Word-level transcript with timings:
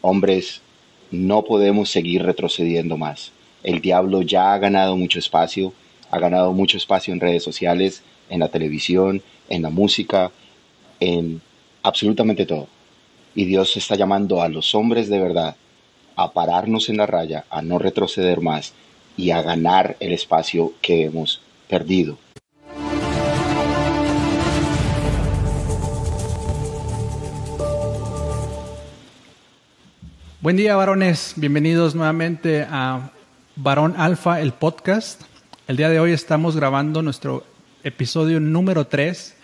hombres, 0.00 0.60
no 1.10 1.42
podemos 1.42 1.90
seguir 1.90 2.22
retrocediendo 2.22 2.96
más. 2.96 3.32
El 3.62 3.80
diablo 3.80 4.22
ya 4.22 4.52
ha 4.52 4.58
ganado 4.58 4.96
mucho 4.96 5.18
espacio, 5.18 5.72
ha 6.10 6.18
ganado 6.18 6.52
mucho 6.52 6.76
espacio 6.76 7.12
en 7.12 7.20
redes 7.20 7.42
sociales, 7.42 8.02
en 8.28 8.40
la 8.40 8.48
televisión, 8.48 9.22
en 9.48 9.62
la 9.62 9.70
música, 9.70 10.30
en 11.00 11.40
absolutamente 11.82 12.46
todo. 12.46 12.68
Y 13.34 13.44
Dios 13.44 13.76
está 13.76 13.96
llamando 13.96 14.42
a 14.42 14.48
los 14.48 14.74
hombres 14.74 15.08
de 15.08 15.20
verdad 15.20 15.56
a 16.16 16.32
pararnos 16.32 16.88
en 16.88 16.96
la 16.96 17.06
raya, 17.06 17.44
a 17.50 17.62
no 17.62 17.78
retroceder 17.78 18.40
más 18.40 18.72
y 19.16 19.30
a 19.30 19.42
ganar 19.42 19.96
el 20.00 20.12
espacio 20.12 20.72
que 20.80 21.04
hemos 21.04 21.40
perdido. 21.68 22.18
Buen 30.46 30.56
día, 30.56 30.76
varones. 30.76 31.32
Bienvenidos 31.34 31.96
nuevamente 31.96 32.64
a 32.70 33.10
Varón 33.56 33.94
Alfa, 33.96 34.40
el 34.40 34.52
podcast. 34.52 35.22
El 35.66 35.76
día 35.76 35.88
de 35.88 35.98
hoy 35.98 36.12
estamos 36.12 36.54
grabando 36.54 37.02
nuestro 37.02 37.42
episodio 37.82 38.38
número 38.38 38.86
3 38.86 39.34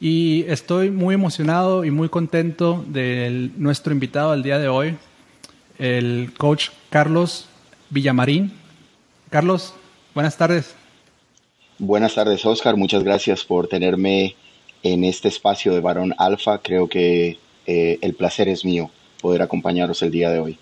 y 0.00 0.44
estoy 0.48 0.90
muy 0.90 1.14
emocionado 1.14 1.84
y 1.84 1.92
muy 1.92 2.08
contento 2.08 2.84
de 2.88 3.52
nuestro 3.56 3.92
invitado 3.92 4.32
del 4.32 4.42
día 4.42 4.58
de 4.58 4.66
hoy, 4.66 4.96
el 5.78 6.32
coach 6.36 6.70
Carlos 6.90 7.46
Villamarín. 7.90 8.52
Carlos, 9.30 9.74
buenas 10.12 10.36
tardes. 10.36 10.74
Buenas 11.78 12.16
tardes, 12.16 12.44
Oscar. 12.44 12.76
Muchas 12.76 13.04
gracias 13.04 13.44
por 13.44 13.68
tenerme 13.68 14.34
en 14.82 15.04
este 15.04 15.28
espacio 15.28 15.72
de 15.72 15.78
Varón 15.78 16.16
Alfa. 16.18 16.58
Creo 16.58 16.88
que 16.88 17.38
eh, 17.68 17.98
el 18.02 18.14
placer 18.14 18.48
es 18.48 18.64
mío 18.64 18.90
poder 19.22 19.40
acompañaros 19.40 20.02
el 20.02 20.10
día 20.10 20.28
de 20.28 20.38
hoy. 20.40 20.58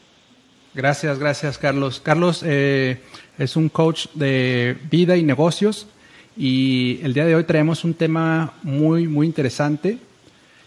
Gracias, 0.73 1.19
gracias, 1.19 1.59
Carlos. 1.59 1.99
Carlos 1.99 2.45
eh, 2.47 3.01
es 3.39 3.57
un 3.57 3.69
coach 3.69 4.07
de 4.15 4.77
vida 4.89 5.17
y 5.17 5.25
negocios 5.25 5.89
y 6.37 7.01
el 7.03 7.13
día 7.13 7.25
de 7.27 7.35
hoy 7.35 7.43
traemos 7.43 7.83
un 7.83 7.95
tema 7.95 8.55
muy, 8.63 9.09
muy 9.09 9.27
interesante 9.27 9.99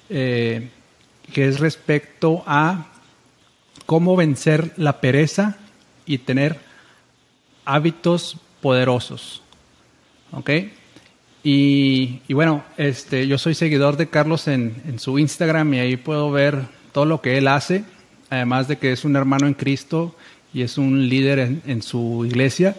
eh, 0.09 0.67
que 1.31 1.47
es 1.47 1.61
respecto 1.61 2.43
a 2.45 2.87
cómo 3.85 4.17
vencer 4.17 4.73
la 4.75 4.99
pereza 4.99 5.57
y 6.05 6.17
tener 6.17 6.57
hábitos 7.63 8.35
poderosos. 8.61 9.41
¿Ok? 10.31 10.49
Y, 11.45 12.21
bueno, 12.33 12.63
este, 12.77 13.27
yo 13.27 13.37
soy 13.37 13.53
seguidor 13.53 13.97
de 13.97 14.09
Carlos 14.09 14.47
en, 14.47 14.81
en, 14.87 14.97
su 14.99 15.19
Instagram 15.19 15.73
y 15.73 15.79
ahí 15.79 15.97
puedo 15.97 16.31
ver 16.31 16.61
todo 16.93 17.05
lo 17.05 17.21
que 17.21 17.37
él 17.37 17.47
hace, 17.47 17.83
además 18.29 18.67
de 18.67 18.77
que 18.77 18.93
es 18.93 19.03
un 19.03 19.15
hermano 19.15 19.47
en 19.47 19.53
Cristo 19.53 20.15
y 20.53 20.61
es 20.61 20.77
un 20.77 21.09
líder 21.09 21.39
en, 21.65 21.81
su 21.81 22.25
iglesia. 22.25 22.75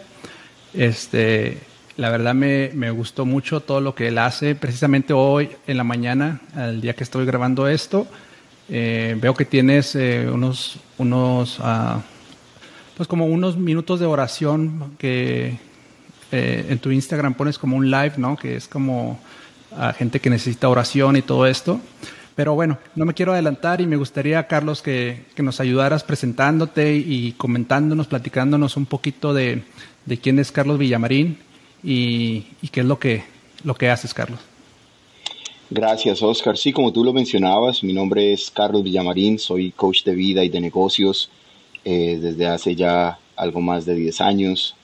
Este, 0.73 1.59
la 1.97 2.09
verdad 2.11 2.35
me, 2.35 2.71
me, 2.75 2.91
gustó 2.91 3.27
mucho 3.27 3.61
todo 3.61 3.81
lo 3.81 3.95
que 3.95 4.09
él 4.09 4.19
hace. 4.19 4.55
Precisamente 4.55 5.13
hoy 5.13 5.51
en 5.67 5.77
la 5.77 5.85
mañana, 5.85 6.41
el 6.57 6.81
día 6.81 6.95
que 6.95 7.05
estoy 7.05 7.27
grabando 7.27 7.69
esto, 7.69 8.07
eh, 8.69 9.17
veo 9.21 9.35
que 9.35 9.45
tienes 9.45 9.95
eh, 9.95 10.27
unos, 10.33 10.79
unos 10.97 11.59
uh, 11.59 12.01
pues 12.97 13.07
como 13.07 13.27
unos 13.27 13.59
minutos 13.59 14.01
de 14.01 14.07
oración 14.07 14.95
que 14.97 15.59
eh, 16.33 16.67
en 16.71 16.79
tu 16.79 16.91
Instagram 16.91 17.35
pones 17.35 17.59
como 17.59 17.77
un 17.77 17.91
live, 17.91 18.15
¿no? 18.17 18.37
Que 18.37 18.57
es 18.57 18.67
como 18.67 19.21
a 19.77 19.93
gente 19.93 20.21
que 20.21 20.31
necesita 20.31 20.69
oración 20.69 21.17
y 21.17 21.23
todo 21.23 21.47
esto. 21.47 21.81
Pero 22.35 22.55
bueno, 22.55 22.79
no 22.97 23.05
me 23.05 23.15
quiero 23.15 23.33
adelantar 23.33 23.81
y 23.81 23.87
me 23.87 23.97
gustaría, 23.97 24.47
Carlos, 24.49 24.83
que, 24.83 25.25
que 25.37 25.43
nos 25.43 25.61
ayudaras 25.61 26.03
presentándote 26.03 26.95
y 26.95 27.33
comentándonos, 27.33 28.09
platicándonos 28.09 28.77
un 28.77 28.87
poquito 28.87 29.33
de, 29.33 29.63
de 30.05 30.19
quién 30.19 30.39
es 30.39 30.51
Carlos 30.51 30.79
Villamarín 30.79 31.39
y, 31.83 32.47
y 32.61 32.69
qué 32.69 32.81
es 32.81 32.87
lo 32.87 32.99
que, 32.99 33.23
lo 33.63 33.75
que 33.75 33.89
haces, 33.91 34.13
Carlos. 34.13 34.41
Gracias, 35.71 36.23
Oscar. 36.23 36.57
Sí, 36.57 36.73
como 36.73 36.93
tú 36.93 37.05
lo 37.05 37.13
mencionabas, 37.13 37.83
mi 37.83 37.93
nombre 37.93 38.33
es 38.33 38.51
Carlos 38.51 38.83
Villamarín, 38.83 39.39
soy 39.39 39.71
coach 39.71 40.05
de 40.05 40.15
vida 40.15 40.45
y 40.45 40.49
de 40.49 40.61
negocios 40.61 41.31
eh, 41.85 42.19
desde 42.21 42.47
hace 42.47 42.75
ya 42.75 43.19
algo 43.37 43.61
más 43.61 43.87
de 43.87 43.95
10 43.95 44.21
años. 44.21 44.77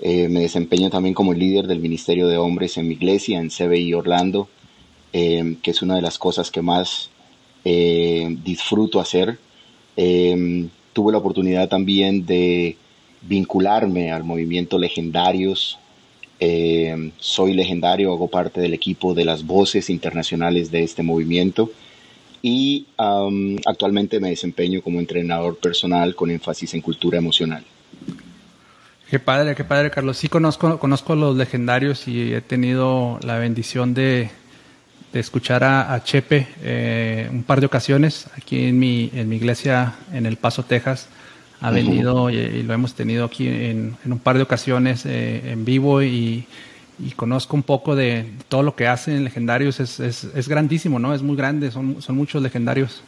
Eh, 0.00 0.28
me 0.28 0.40
desempeño 0.40 0.90
también 0.90 1.14
como 1.14 1.34
líder 1.34 1.66
del 1.66 1.80
Ministerio 1.80 2.26
de 2.26 2.38
Hombres 2.38 2.76
en 2.76 2.88
mi 2.88 2.94
iglesia, 2.94 3.38
en 3.38 3.50
CBI 3.50 3.94
Orlando, 3.94 4.48
eh, 5.12 5.56
que 5.62 5.70
es 5.70 5.82
una 5.82 5.96
de 5.96 6.02
las 6.02 6.18
cosas 6.18 6.50
que 6.50 6.62
más 6.62 7.10
eh, 7.64 8.36
disfruto 8.44 9.00
hacer. 9.00 9.38
Eh, 9.96 10.68
tuve 10.92 11.12
la 11.12 11.18
oportunidad 11.18 11.68
también 11.68 12.24
de 12.24 12.76
vincularme 13.22 14.12
al 14.12 14.24
movimiento 14.24 14.78
Legendarios. 14.78 15.78
Soy 17.18 17.54
legendario, 17.54 18.12
hago 18.12 18.26
parte 18.26 18.60
del 18.60 18.74
equipo 18.74 19.14
de 19.14 19.24
las 19.24 19.46
voces 19.46 19.88
internacionales 19.88 20.72
de 20.72 20.82
este 20.82 21.04
movimiento 21.04 21.70
y 22.42 22.86
um, 22.98 23.56
actualmente 23.64 24.18
me 24.18 24.30
desempeño 24.30 24.82
como 24.82 24.98
entrenador 24.98 25.56
personal 25.56 26.16
con 26.16 26.30
énfasis 26.30 26.74
en 26.74 26.80
cultura 26.80 27.18
emocional. 27.18 27.64
Qué 29.08 29.20
padre, 29.20 29.54
qué 29.54 29.62
padre, 29.62 29.90
Carlos. 29.90 30.16
Sí 30.16 30.28
conozco, 30.28 30.80
conozco 30.80 31.14
los 31.14 31.36
legendarios 31.36 32.08
y 32.08 32.34
he 32.34 32.40
tenido 32.40 33.20
la 33.22 33.38
bendición 33.38 33.94
de, 33.94 34.30
de 35.12 35.20
escuchar 35.20 35.62
a, 35.64 35.92
a 35.92 36.02
Chepe 36.02 36.46
eh, 36.62 37.28
un 37.30 37.42
par 37.42 37.60
de 37.60 37.66
ocasiones 37.66 38.26
aquí 38.36 38.64
en 38.64 38.78
mi, 38.78 39.10
en 39.14 39.28
mi 39.28 39.36
iglesia 39.36 39.94
en 40.12 40.26
El 40.26 40.36
Paso, 40.36 40.64
Texas. 40.64 41.08
Ha 41.60 41.68
uh 41.68 41.72
-huh. 41.72 41.74
venido 41.74 42.30
y, 42.30 42.36
y, 42.36 42.62
lo 42.62 42.74
hemos 42.74 42.94
tenido 42.94 43.24
aquí 43.24 43.46
en, 43.46 43.96
en 44.04 44.12
un 44.12 44.18
par 44.18 44.36
de 44.36 44.42
ocasiones 44.42 45.06
eh, 45.06 45.52
en 45.52 45.64
vivo 45.64 46.02
y, 46.02 46.44
y, 46.98 47.10
conozco 47.14 47.56
un 47.56 47.62
poco 47.62 47.94
de 47.94 48.24
todo 48.48 48.62
lo 48.62 48.74
que 48.74 48.86
hacen 48.86 49.22
legendarios. 49.22 49.78
Es, 49.80 50.00
es, 50.00 50.24
es 50.24 50.48
grandísimo, 50.48 50.98
¿no? 50.98 51.14
Es 51.14 51.22
muy 51.22 51.36
grande, 51.36 51.70
son, 51.70 52.02
son 52.02 52.16
muchos 52.16 52.42
legendarios. 52.42 53.02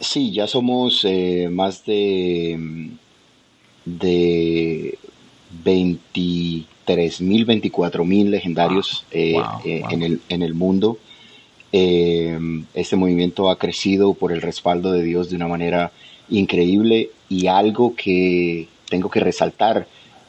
Sí, 0.00 0.32
ya 0.32 0.46
somos 0.46 1.04
eh, 1.04 1.48
más 1.50 1.84
de, 1.84 2.58
de 3.84 4.98
23 5.64 7.20
mil, 7.20 7.44
24 7.44 8.04
mil 8.04 8.30
legendarios 8.30 9.06
wow, 9.10 9.20
eh, 9.20 9.36
eh, 9.64 9.80
wow. 9.80 9.90
En, 9.90 10.02
el, 10.02 10.20
en 10.28 10.42
el 10.42 10.54
mundo. 10.54 10.98
Eh, 11.72 12.38
este 12.74 12.96
movimiento 12.96 13.50
ha 13.50 13.58
crecido 13.58 14.14
por 14.14 14.32
el 14.32 14.40
respaldo 14.40 14.92
de 14.92 15.02
Dios 15.02 15.30
de 15.30 15.36
una 15.36 15.48
manera 15.48 15.92
increíble 16.28 17.10
y 17.28 17.46
algo 17.48 17.94
que 17.94 18.68
tengo 18.88 19.10
que 19.10 19.20
resaltar 19.20 19.86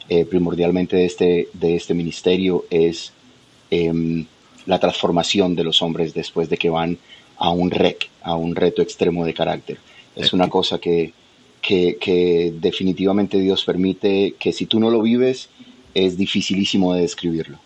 eh, 0.09 0.25
primordialmente 0.25 0.95
de 0.95 1.05
este, 1.05 1.49
de 1.53 1.75
este 1.75 1.93
ministerio 1.93 2.65
es 2.69 3.11
eh, 3.71 4.25
la 4.65 4.79
transformación 4.79 5.55
de 5.55 5.63
los 5.63 5.81
hombres 5.81 6.13
después 6.13 6.49
de 6.49 6.57
que 6.57 6.69
van 6.69 6.97
a 7.37 7.51
un 7.51 7.71
rec, 7.71 8.09
a 8.21 8.35
un 8.35 8.55
reto 8.55 8.81
extremo 8.81 9.25
de 9.25 9.33
carácter. 9.33 9.77
Es 10.15 10.33
una 10.33 10.49
cosa 10.49 10.79
que, 10.79 11.13
que, 11.61 11.97
que 11.99 12.53
definitivamente 12.59 13.39
Dios 13.39 13.63
permite 13.63 14.35
que 14.39 14.51
si 14.51 14.65
tú 14.65 14.79
no 14.79 14.89
lo 14.89 15.01
vives 15.01 15.49
es 15.93 16.17
dificilísimo 16.17 16.93
de 16.93 17.01
describirlo. 17.01 17.59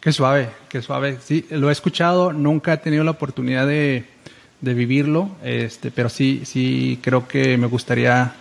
Qué 0.00 0.12
suave, 0.12 0.50
qué 0.68 0.80
suave. 0.80 1.18
Sí, 1.20 1.44
lo 1.50 1.68
he 1.68 1.72
escuchado, 1.72 2.32
nunca 2.32 2.72
he 2.72 2.76
tenido 2.76 3.02
la 3.02 3.10
oportunidad 3.10 3.66
de, 3.66 4.04
de 4.60 4.74
vivirlo, 4.74 5.28
este, 5.42 5.90
pero 5.90 6.08
sí, 6.08 6.42
sí 6.44 7.00
creo 7.02 7.26
que 7.26 7.58
me 7.58 7.66
gustaría, 7.66 8.32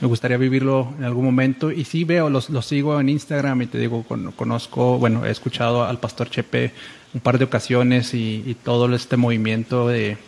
me 0.00 0.06
gustaría 0.06 0.36
vivirlo 0.36 0.92
en 0.98 1.04
algún 1.04 1.24
momento. 1.24 1.72
Y 1.72 1.84
sí 1.84 2.04
veo, 2.04 2.30
los, 2.30 2.50
los 2.50 2.66
sigo 2.66 3.00
en 3.00 3.08
Instagram 3.08 3.62
y 3.62 3.66
te 3.66 3.78
digo, 3.78 4.04
con, 4.04 4.30
conozco, 4.30 4.98
bueno, 4.98 5.26
he 5.26 5.30
escuchado 5.30 5.82
al 5.84 5.98
pastor 5.98 6.30
Chepe 6.30 6.72
un 7.14 7.20
par 7.20 7.36
de 7.36 7.46
ocasiones 7.46 8.14
y, 8.14 8.44
y 8.46 8.54
todo 8.54 8.94
este 8.94 9.16
movimiento 9.16 9.88
de, 9.88 10.18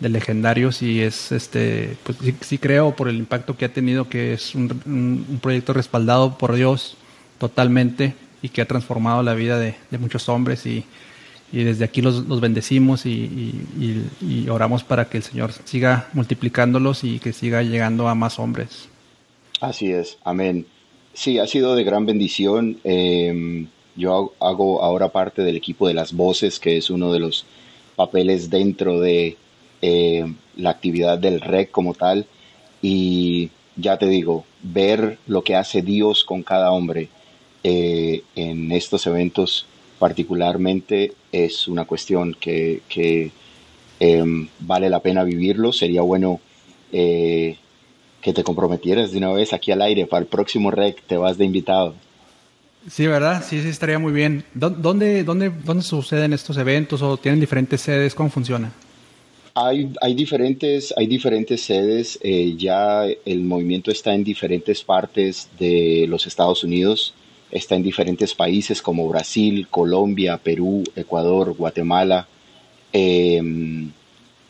de, 0.00 0.08
legendarios 0.08 0.82
y 0.82 1.02
es, 1.02 1.30
este, 1.30 1.96
pues 2.02 2.18
sí, 2.20 2.34
sí, 2.40 2.58
creo 2.58 2.96
por 2.96 3.08
el 3.08 3.16
impacto 3.16 3.56
que 3.56 3.64
ha 3.64 3.72
tenido 3.72 4.08
que 4.08 4.34
es 4.34 4.56
un, 4.56 4.82
un, 4.86 5.24
un 5.28 5.38
proyecto 5.38 5.72
respaldado 5.72 6.36
por 6.36 6.54
Dios 6.54 6.96
totalmente 7.38 8.14
y 8.42 8.48
que 8.48 8.62
ha 8.62 8.66
transformado 8.66 9.22
la 9.22 9.34
vida 9.34 9.58
de, 9.58 9.74
muchos 9.98 10.28
hombres 10.28 10.66
y, 10.66 10.84
desde 11.52 11.84
aquí 11.84 12.02
los, 12.02 12.40
bendecimos 12.40 13.06
y, 13.06 14.46
oramos 14.50 14.84
para 14.84 15.08
que 15.08 15.18
el 15.18 15.22
Señor 15.22 15.52
siga 15.64 16.08
multiplicándolos 16.12 17.04
y 17.04 17.18
que 17.18 17.32
siga 17.32 17.62
llegando 17.62 18.08
a 18.08 18.14
más 18.14 18.38
hombres. 18.38 18.88
Así 19.60 19.90
es, 19.90 20.18
amén. 20.24 20.66
Sí, 21.14 21.38
ha 21.38 21.46
sido 21.46 21.74
de 21.74 21.84
gran 21.84 22.04
bendición. 22.04 22.78
Eh, 22.84 23.66
yo 23.96 24.34
hago 24.38 24.82
ahora 24.82 25.08
parte 25.08 25.42
del 25.42 25.56
equipo 25.56 25.88
de 25.88 25.94
las 25.94 26.12
voces, 26.12 26.60
que 26.60 26.76
es 26.76 26.90
uno 26.90 27.12
de 27.12 27.20
los 27.20 27.46
papeles 27.96 28.50
dentro 28.50 29.00
de 29.00 29.36
eh, 29.80 30.34
la 30.56 30.70
actividad 30.70 31.18
del 31.18 31.40
REC 31.40 31.70
como 31.70 31.94
tal. 31.94 32.26
Y 32.82 33.50
ya 33.76 33.96
te 33.98 34.06
digo, 34.06 34.44
ver 34.62 35.18
lo 35.26 35.42
que 35.42 35.56
hace 35.56 35.80
Dios 35.80 36.24
con 36.24 36.42
cada 36.42 36.70
hombre 36.70 37.08
eh, 37.68 38.22
en 38.36 38.70
estos 38.70 39.08
eventos 39.08 39.66
particularmente 39.98 41.14
es 41.32 41.66
una 41.66 41.84
cuestión 41.84 42.36
que, 42.38 42.82
que 42.88 43.32
eh, 43.98 44.24
vale 44.60 44.88
la 44.88 45.00
pena 45.00 45.24
vivirlo. 45.24 45.72
Sería 45.72 46.02
bueno 46.02 46.38
eh, 46.92 47.56
que 48.20 48.32
te 48.32 48.44
comprometieras 48.44 49.10
de 49.10 49.18
una 49.18 49.32
vez 49.32 49.52
aquí 49.52 49.72
al 49.72 49.82
aire 49.82 50.06
para 50.06 50.20
el 50.20 50.28
próximo 50.28 50.70
REC, 50.70 51.02
te 51.08 51.16
vas 51.16 51.38
de 51.38 51.44
invitado. 51.44 51.96
Sí, 52.88 53.08
¿verdad? 53.08 53.44
Sí, 53.44 53.60
sí, 53.60 53.68
estaría 53.68 53.98
muy 53.98 54.12
bien. 54.12 54.44
¿Dónde, 54.54 55.24
dónde, 55.24 55.50
dónde 55.50 55.82
suceden 55.82 56.32
estos 56.34 56.56
eventos 56.58 57.02
o 57.02 57.16
tienen 57.16 57.40
diferentes 57.40 57.80
sedes? 57.80 58.14
¿Cómo 58.14 58.30
funciona? 58.30 58.72
Hay, 59.54 59.92
hay, 60.00 60.14
diferentes, 60.14 60.94
hay 60.96 61.08
diferentes 61.08 61.62
sedes, 61.62 62.16
eh, 62.22 62.54
ya 62.56 63.06
el 63.24 63.40
movimiento 63.42 63.90
está 63.90 64.14
en 64.14 64.22
diferentes 64.22 64.84
partes 64.84 65.48
de 65.58 66.06
los 66.08 66.28
Estados 66.28 66.62
Unidos, 66.62 67.12
está 67.50 67.76
en 67.76 67.82
diferentes 67.82 68.34
países 68.34 68.82
como 68.82 69.08
Brasil, 69.08 69.66
Colombia, 69.70 70.38
Perú, 70.38 70.84
Ecuador, 70.94 71.54
Guatemala, 71.54 72.26
em, 72.92 73.90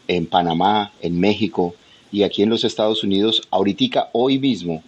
en 0.08 0.26
Panamá, 0.26 0.93
en 1.00 1.19
México 1.19 1.75
y 2.12 2.22
aquí 2.22 2.43
en 2.43 2.50
los 2.50 2.64
Estados 2.64 3.04
Unidos. 3.04 3.43
Ahorita, 3.50 4.10
hoy 4.12 4.38
mismo, 4.38 4.82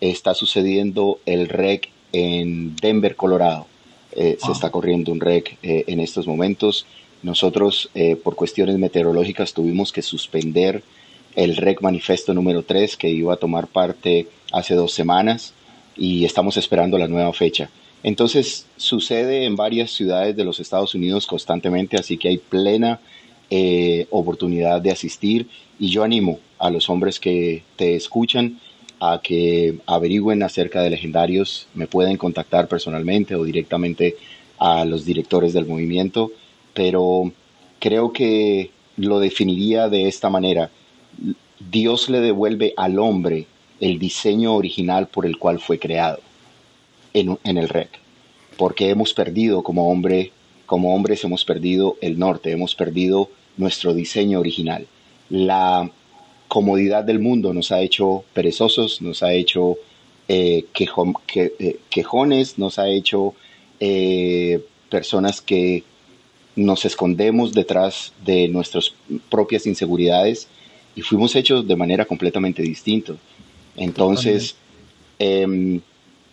está 0.00 0.34
sucediendo 0.34 1.20
el 1.26 1.48
REC 1.48 1.90
en 2.12 2.74
Denver, 2.76 3.16
Colorado. 3.16 3.66
Eh, 4.12 4.36
se 4.40 4.48
ah. 4.48 4.52
está 4.52 4.70
corriendo 4.70 5.12
un 5.12 5.20
REC 5.20 5.58
eh, 5.62 5.84
en 5.86 6.00
estos 6.00 6.26
momentos. 6.26 6.86
Nosotros, 7.22 7.90
eh, 7.94 8.16
por 8.16 8.34
cuestiones 8.34 8.78
meteorológicas, 8.78 9.54
tuvimos 9.54 9.92
que 9.92 10.02
suspender 10.02 10.82
el 11.36 11.56
REC 11.56 11.80
Manifesto 11.80 12.34
número 12.34 12.62
3 12.62 12.96
que 12.96 13.08
iba 13.08 13.34
a 13.34 13.36
tomar 13.36 13.68
parte 13.68 14.26
hace 14.52 14.74
dos 14.74 14.92
semanas 14.92 15.54
y 15.96 16.24
estamos 16.24 16.56
esperando 16.56 16.98
la 16.98 17.08
nueva 17.08 17.32
fecha. 17.32 17.70
Entonces, 18.02 18.66
sucede 18.76 19.44
en 19.44 19.56
varias 19.56 19.90
ciudades 19.90 20.34
de 20.36 20.44
los 20.44 20.58
Estados 20.58 20.94
Unidos 20.94 21.26
constantemente, 21.26 21.96
así 21.96 22.16
que 22.16 22.28
hay 22.28 22.38
plena 22.38 23.00
eh, 23.50 24.06
oportunidad 24.10 24.80
de 24.80 24.90
asistir 24.90 25.46
y 25.78 25.88
yo 25.88 26.02
animo 26.02 26.40
a 26.58 26.70
los 26.70 26.88
hombres 26.90 27.20
que 27.20 27.62
te 27.76 27.94
escuchan 27.94 28.58
a 28.98 29.20
que 29.22 29.78
averigüen 29.86 30.42
acerca 30.42 30.80
de 30.80 30.90
legendarios, 30.90 31.66
me 31.74 31.86
pueden 31.86 32.16
contactar 32.16 32.68
personalmente 32.68 33.34
o 33.34 33.44
directamente 33.44 34.16
a 34.58 34.84
los 34.84 35.04
directores 35.04 35.52
del 35.52 35.66
movimiento 35.66 36.30
pero 36.74 37.32
creo 37.78 38.12
que 38.12 38.70
lo 38.96 39.20
definiría 39.20 39.88
de 39.88 40.08
esta 40.08 40.30
manera. 40.30 40.70
Dios 41.70 42.08
le 42.08 42.20
devuelve 42.20 42.74
al 42.76 42.98
hombre 42.98 43.46
el 43.82 43.98
diseño 43.98 44.54
original 44.54 45.08
por 45.08 45.26
el 45.26 45.38
cual 45.38 45.58
fue 45.58 45.80
creado 45.80 46.20
en, 47.12 47.36
el 47.44 47.68
REC, 47.68 47.90
porque 48.56 48.90
hemos 48.90 49.12
perdido 49.12 49.64
como 49.64 49.90
hombre, 49.90 50.30
como 50.66 50.94
hombres 50.94 51.24
hemos 51.24 51.44
perdido 51.44 51.96
el 52.00 52.16
norte, 52.16 52.52
hemos 52.52 52.76
perdido 52.76 53.28
nuestro 53.56 53.92
diseño 53.92 54.38
original. 54.38 54.86
La 55.28 55.90
comodidad 56.46 57.02
del 57.02 57.18
mundo 57.18 57.52
nos 57.52 57.72
ha 57.72 57.80
hecho 57.80 58.24
perezosos, 58.32 59.02
nos 59.02 59.24
ha 59.24 59.32
hecho 59.32 59.76
eh, 60.28 60.64
eh, 61.34 61.78
quejones, 61.90 62.58
nos 62.58 62.78
ha 62.78 62.88
hecho 62.88 63.34
eh, 63.80 64.64
personas 64.90 65.40
que 65.40 65.82
nos 66.54 66.84
escondemos 66.84 67.52
detrás 67.52 68.12
de 68.24 68.46
nuestras 68.46 68.94
propias 69.28 69.66
inseguridades 69.66 70.46
y 70.94 71.00
fuimos 71.00 71.34
hechos 71.34 71.66
de 71.66 71.74
manera 71.74 72.04
completamente 72.04 72.62
distinta. 72.62 73.14
Entonces, 73.76 74.56
em, 75.18 75.80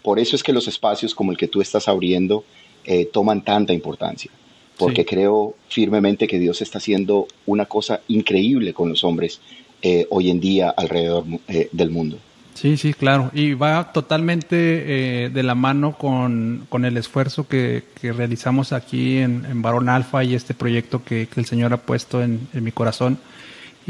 por 0.02 0.20
eso 0.20 0.36
es 0.36 0.44
que 0.44 0.54
los 0.54 0.68
espacios 0.68 1.16
como 1.16 1.32
el 1.32 1.38
que 1.38 1.48
tú 1.48 1.62
estás 1.62 1.88
abriendo 1.88 2.44
eh, 2.86 3.06
toman 3.06 3.44
tanta 3.44 3.74
importancia, 3.74 4.32
porque 4.78 5.06
creo 5.06 5.56
firmemente 5.68 6.28
que 6.28 6.40
Dios 6.40 6.62
está 6.62 6.78
haciendo 6.78 7.28
una 7.46 7.66
cosa 7.66 8.02
increíble 8.08 8.74
con 8.74 8.90
los 8.90 9.04
hombres 9.04 9.42
eh, 9.82 10.08
hoy 10.10 10.30
en 10.30 10.40
día 10.40 10.70
alrededor 10.70 11.24
eh, 11.48 11.70
del 11.72 11.90
mundo. 11.90 12.20
Sí, 12.60 12.76
sí, 12.76 12.94
claro. 12.94 13.32
Y 13.34 13.54
va 13.54 13.94
totalmente 13.94 15.24
eh, 15.26 15.30
de 15.30 15.44
la 15.44 15.56
mano 15.56 15.98
con, 15.98 16.68
el 16.84 16.98
esfuerzo 16.98 17.48
que, 17.48 17.84
realizamos 18.02 18.74
aquí 18.74 19.20
en, 19.20 19.46
en, 19.50 19.62
Barón 19.62 19.88
Alfa 19.88 20.26
y 20.26 20.36
este 20.36 20.54
proyecto 20.54 21.02
que, 21.02 21.30
el 21.34 21.46
Señor 21.46 21.72
ha 21.72 21.78
puesto 21.78 22.22
en, 22.22 22.50
mi 22.52 22.74
corazón. 22.74 23.18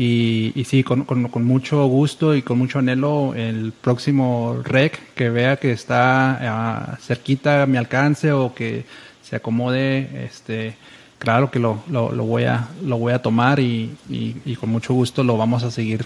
Y, 0.02 0.54
y 0.56 0.64
sí, 0.64 0.82
con, 0.82 1.06
mucho 1.44 1.86
gusto 1.88 2.34
y 2.34 2.42
con 2.42 2.58
mucho 2.58 2.80
anhelo 2.80 3.34
el 3.36 3.74
próximo 3.74 4.62
REC 4.64 5.14
que 5.14 5.30
vea 5.30 5.58
que 5.58 5.74
está 5.74 6.38
ah, 6.40 6.98
cerquita 7.02 7.64
a 7.64 7.66
mi 7.66 7.76
alcance 7.76 8.32
o 8.32 8.54
que 8.54 8.86
se 9.22 9.36
acomode, 9.36 10.24
este, 10.24 10.76
claro 11.18 11.52
que 11.52 11.60
lo, 11.60 11.84
lo, 11.90 12.12
voy, 12.24 12.46
a, 12.46 12.70
lo 12.82 12.98
voy 12.98 13.12
a 13.12 13.22
tomar 13.22 13.60
y, 13.60 13.94
y, 14.08 14.56
con 14.56 14.70
mucho 14.70 14.94
gusto 14.94 15.22
lo 15.22 15.36
vamos 15.36 15.64
a 15.64 15.70
seguir 15.70 16.06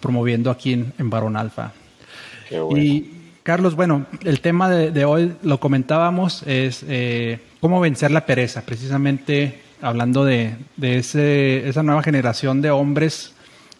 promoviendo 0.00 0.50
aquí 0.50 0.72
en, 0.72 0.94
en 0.96 1.10
Barón 1.10 1.36
Alfa. 1.36 1.74
Y 2.74 3.10
Carlos, 3.42 3.76
bueno, 3.76 4.06
el 4.22 4.40
tema 4.40 4.70
de, 4.70 5.04
hoy 5.04 5.34
lo 5.42 5.60
comentábamos, 5.60 6.44
es 6.44 6.82
eh, 6.88 7.40
cómo 7.60 7.78
vencer 7.78 8.10
la 8.10 8.24
pereza, 8.24 8.62
precisamente 8.62 9.60
hablando 9.82 10.24
de, 10.24 10.56
ese, 10.80 11.68
esa 11.68 11.82
nueva 11.82 12.02
generación 12.02 12.62
de 12.62 12.70
hombres 12.70 13.33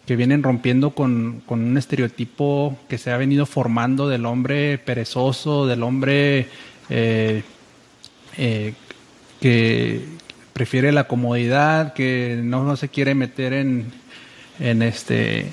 que 0.05 0.15
vienen 0.15 0.43
rompiendo 0.43 0.91
con, 0.91 1.43
un 1.47 1.77
estereotipo 1.77 2.77
que 2.87 2.97
se 2.97 3.11
ha 3.11 3.17
venido 3.17 3.45
formando 3.45 4.07
del 4.07 4.25
hombre 4.25 4.77
perezoso, 4.77 5.65
del 5.65 5.83
hombre 5.83 6.47
eh, 6.89 7.43
eh, 8.37 8.73
que 9.41 10.01
prefiere 10.53 10.91
la 10.91 11.05
comodidad, 11.07 11.93
que 11.93 12.39
no, 12.43 12.63
no 12.63 12.75
se 12.77 12.89
quiere 12.89 13.15
meter 13.15 13.53
en, 13.53 13.91
en 14.59 14.81
este 14.81 15.51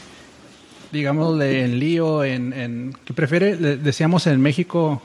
digamos, 0.92 1.40
en 1.40 1.78
lío, 1.78 2.22
en, 2.22 2.94
que 3.04 3.14
prefiere, 3.14 3.56
decíamos 3.56 4.26
en 4.26 4.40
México, 4.40 5.02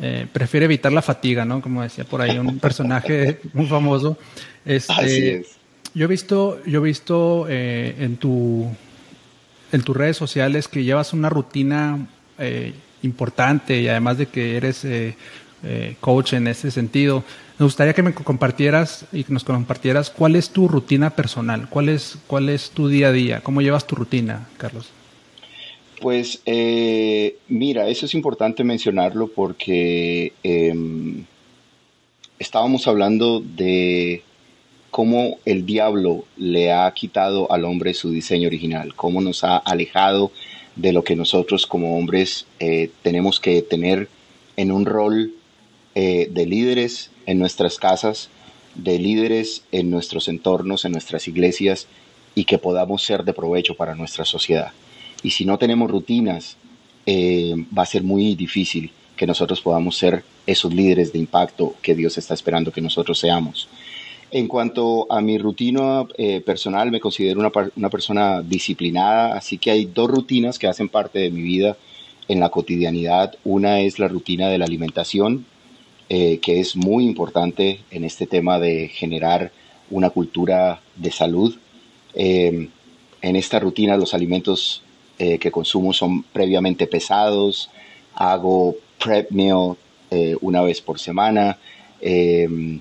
eh, 0.00 0.26
prefiere 0.32 0.66
evitar 0.66 0.92
la 0.92 1.02
fatiga, 1.02 1.44
¿no? 1.44 1.60
Como 1.60 1.82
decía 1.82 2.04
por 2.04 2.22
ahí 2.22 2.38
un 2.38 2.60
personaje 2.60 3.40
muy 3.52 3.66
famoso. 3.66 4.16
Este, 4.64 4.92
Así 4.92 5.26
es. 5.26 5.57
Yo 5.98 6.04
he 6.04 6.08
visto, 6.08 6.64
yo 6.64 6.78
he 6.78 6.82
visto 6.84 7.46
eh, 7.48 7.96
en 7.98 8.18
tu 8.18 8.66
en 9.72 9.82
tus 9.82 9.96
redes 9.96 10.16
sociales 10.16 10.68
que 10.68 10.84
llevas 10.84 11.12
una 11.12 11.28
rutina 11.28 12.06
eh, 12.38 12.72
importante 13.02 13.80
y 13.80 13.88
además 13.88 14.16
de 14.16 14.26
que 14.26 14.56
eres 14.56 14.86
coach 16.00 16.34
en 16.34 16.46
ese 16.46 16.70
sentido. 16.70 17.24
Me 17.58 17.64
gustaría 17.64 17.92
que 17.92 18.04
me 18.04 18.14
compartieras 18.14 19.06
y 19.12 19.24
que 19.24 19.32
nos 19.32 19.42
compartieras 19.42 20.10
cuál 20.10 20.36
es 20.36 20.50
tu 20.50 20.68
rutina 20.68 21.10
personal, 21.10 21.68
cuál 21.68 21.88
es, 21.88 22.16
cuál 22.28 22.48
es 22.48 22.70
tu 22.70 22.86
día 22.86 23.08
a 23.08 23.12
día, 23.12 23.40
cómo 23.40 23.60
llevas 23.60 23.84
tu 23.84 23.96
rutina, 23.96 24.48
Carlos. 24.56 24.92
Pues 26.00 26.40
eh, 26.46 27.36
mira, 27.48 27.88
eso 27.88 28.06
es 28.06 28.14
importante 28.14 28.62
mencionarlo 28.62 29.26
porque 29.26 30.32
em, 30.44 31.24
estábamos 32.38 32.86
hablando 32.86 33.40
de 33.40 34.22
cómo 34.98 35.38
el 35.44 35.64
diablo 35.64 36.24
le 36.36 36.72
ha 36.72 36.92
quitado 36.92 37.52
al 37.52 37.64
hombre 37.64 37.94
su 37.94 38.10
diseño 38.10 38.48
original, 38.48 38.96
cómo 38.96 39.20
nos 39.20 39.44
ha 39.44 39.56
alejado 39.56 40.32
de 40.74 40.92
lo 40.92 41.04
que 41.04 41.14
nosotros 41.14 41.68
como 41.68 41.96
hombres 41.96 42.46
eh, 42.58 42.90
tenemos 43.02 43.38
que 43.38 43.62
tener 43.62 44.08
en 44.56 44.72
un 44.72 44.86
rol 44.86 45.34
eh, 45.94 46.26
de 46.32 46.46
líderes 46.46 47.12
en 47.26 47.38
nuestras 47.38 47.78
casas, 47.78 48.28
de 48.74 48.98
líderes 48.98 49.62
en 49.70 49.88
nuestros 49.88 50.26
entornos, 50.26 50.84
en 50.84 50.90
nuestras 50.90 51.28
iglesias 51.28 51.86
y 52.34 52.42
que 52.42 52.58
podamos 52.58 53.04
ser 53.04 53.22
de 53.22 53.32
provecho 53.32 53.76
para 53.76 53.94
nuestra 53.94 54.24
sociedad. 54.24 54.72
Y 55.22 55.30
si 55.30 55.44
no 55.44 55.58
tenemos 55.58 55.88
rutinas, 55.88 56.56
eh, 57.06 57.54
va 57.66 57.84
a 57.84 57.86
ser 57.86 58.02
muy 58.02 58.34
difícil 58.34 58.90
que 59.16 59.28
nosotros 59.28 59.60
podamos 59.60 59.96
ser 59.96 60.24
esos 60.44 60.74
líderes 60.74 61.12
de 61.12 61.20
impacto 61.20 61.76
que 61.82 61.94
Dios 61.94 62.18
está 62.18 62.34
esperando 62.34 62.72
que 62.72 62.80
nosotros 62.80 63.16
seamos. 63.16 63.68
En 64.30 64.46
cuanto 64.46 65.10
a 65.10 65.20
mi 65.20 65.38
rutina 65.38 66.06
eh, 66.18 66.40
personal, 66.40 66.90
me 66.90 67.00
considero 67.00 67.40
una, 67.40 67.50
una, 67.76 67.88
persona 67.88 68.42
disciplinada, 68.42 69.34
así 69.34 69.56
que 69.56 69.70
hay 69.70 69.86
dos 69.86 70.10
rutinas 70.10 70.58
que 70.58 70.66
hacen 70.66 70.88
parte 70.88 71.18
de 71.18 71.30
mi 71.30 71.40
vida 71.40 71.76
en 72.28 72.40
la 72.40 72.50
cotidianidad. 72.50 73.34
Una 73.44 73.80
es 73.80 73.98
la 73.98 74.08
rutina 74.08 74.48
de 74.48 74.58
la 74.58 74.66
alimentación, 74.66 75.46
eh, 76.10 76.38
que 76.40 76.60
es 76.60 76.76
muy 76.76 77.06
importante 77.06 77.80
en 77.90 78.04
este 78.04 78.26
tema 78.26 78.58
de 78.58 78.88
generar 78.88 79.50
una 79.90 80.10
cultura 80.10 80.80
de 80.96 81.10
salud. 81.10 81.56
en 82.14 83.36
esta 83.36 83.58
rutina 83.58 83.96
los 83.96 84.14
alimentos 84.14 84.82
eh, 85.20 85.38
que 85.40 85.50
consumo 85.50 85.92
son 85.92 86.22
previamente 86.22 86.86
pesados, 86.86 87.70
hago 88.14 88.76
prep 89.02 89.32
meal 89.32 89.76
eh, 90.12 90.36
una 90.40 90.62
vez 90.62 90.80
por 90.80 91.00
semana. 91.00 91.58
Em, 92.00 92.80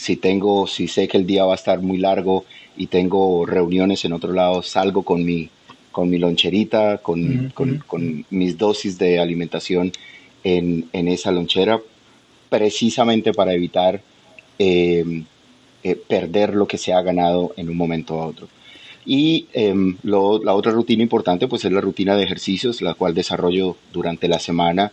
si 0.00 0.16
tengo, 0.16 0.66
si 0.66 0.88
sé 0.88 1.06
que 1.08 1.18
el 1.18 1.26
día 1.26 1.44
va 1.44 1.52
a 1.52 1.56
estar 1.56 1.82
muy 1.82 1.98
largo 1.98 2.46
y 2.74 2.86
tengo 2.86 3.44
reuniones 3.44 4.02
en 4.06 4.14
otro 4.14 4.32
lado, 4.32 4.62
salgo 4.62 5.02
con 5.02 5.22
mi, 5.22 5.50
con 5.92 6.08
mi 6.08 6.16
loncherita, 6.16 6.98
con, 7.02 7.52
con, 7.54 8.24
mis 8.30 8.56
dosis 8.56 8.96
de 8.96 9.18
alimentación 9.18 9.92
en, 10.42 10.88
en, 10.94 11.06
esa 11.06 11.30
lonchera, 11.32 11.82
precisamente 12.48 13.34
para 13.34 13.52
evitar 13.52 14.00
em, 14.58 15.26
eh, 15.82 15.96
perder 15.96 16.54
lo 16.54 16.66
que 16.66 16.78
se 16.78 16.94
ha 16.94 17.02
ganado 17.02 17.52
en 17.58 17.68
un 17.68 17.76
momento 17.76 18.22
a 18.22 18.26
otro. 18.26 18.48
Y 19.04 19.48
em, 19.52 19.98
la 20.02 20.54
otra 20.54 20.72
rutina 20.72 21.02
importante 21.02 21.46
pues 21.46 21.66
es 21.66 21.72
la 21.72 21.82
rutina 21.82 22.16
de 22.16 22.24
ejercicios, 22.24 22.80
la 22.80 22.94
cual 22.94 23.12
desarrollo 23.12 23.76
durante 23.92 24.28
la 24.28 24.38
semana, 24.38 24.92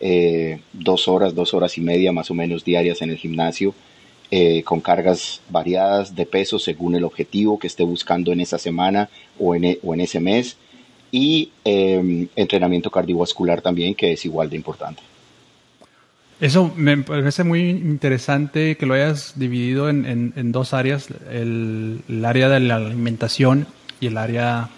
eh, 0.00 0.58
dos 0.72 1.06
horas, 1.06 1.32
dos 1.36 1.54
horas 1.54 1.78
y 1.78 1.80
media 1.80 2.10
más 2.10 2.28
o 2.32 2.34
menos 2.34 2.64
diarias 2.64 3.02
en 3.02 3.10
el 3.10 3.18
gimnasio, 3.18 3.72
eh, 4.30 4.62
con 4.62 4.80
cargas 4.80 5.40
variadas 5.48 6.14
de 6.14 6.26
peso 6.26 6.58
según 6.58 6.94
el 6.94 7.04
objetivo 7.04 7.58
que 7.58 7.66
esté 7.66 7.82
buscando 7.82 8.30
en 8.30 8.40
esa 8.40 8.58
semana 8.58 9.08
o 9.38 9.54
en, 9.54 9.64
e, 9.64 9.78
o 9.82 9.94
en 9.94 10.00
ese 10.00 10.20
mes, 10.20 10.56
y 11.10 11.50
em, 11.64 12.28
entrenamiento 12.36 12.90
cardiovascular 12.90 13.62
también, 13.62 13.94
que 13.94 14.12
es 14.12 14.24
igual 14.24 14.50
de 14.50 14.56
importante. 14.56 15.02
Eso 16.40 16.72
me 16.76 16.96
parece 16.98 17.42
muy 17.42 17.70
interesante 17.70 18.76
que 18.76 18.86
lo 18.86 18.94
hayas 18.94 19.32
dividido 19.36 19.88
en, 19.88 20.32
en, 20.36 20.52
dos 20.52 20.72
áreas, 20.72 21.08
el, 21.32 22.02
área 22.24 22.48
de 22.48 22.60
la 22.60 22.76
alimentación 22.76 23.66
y 23.98 24.06
el 24.06 24.18
área 24.18 24.68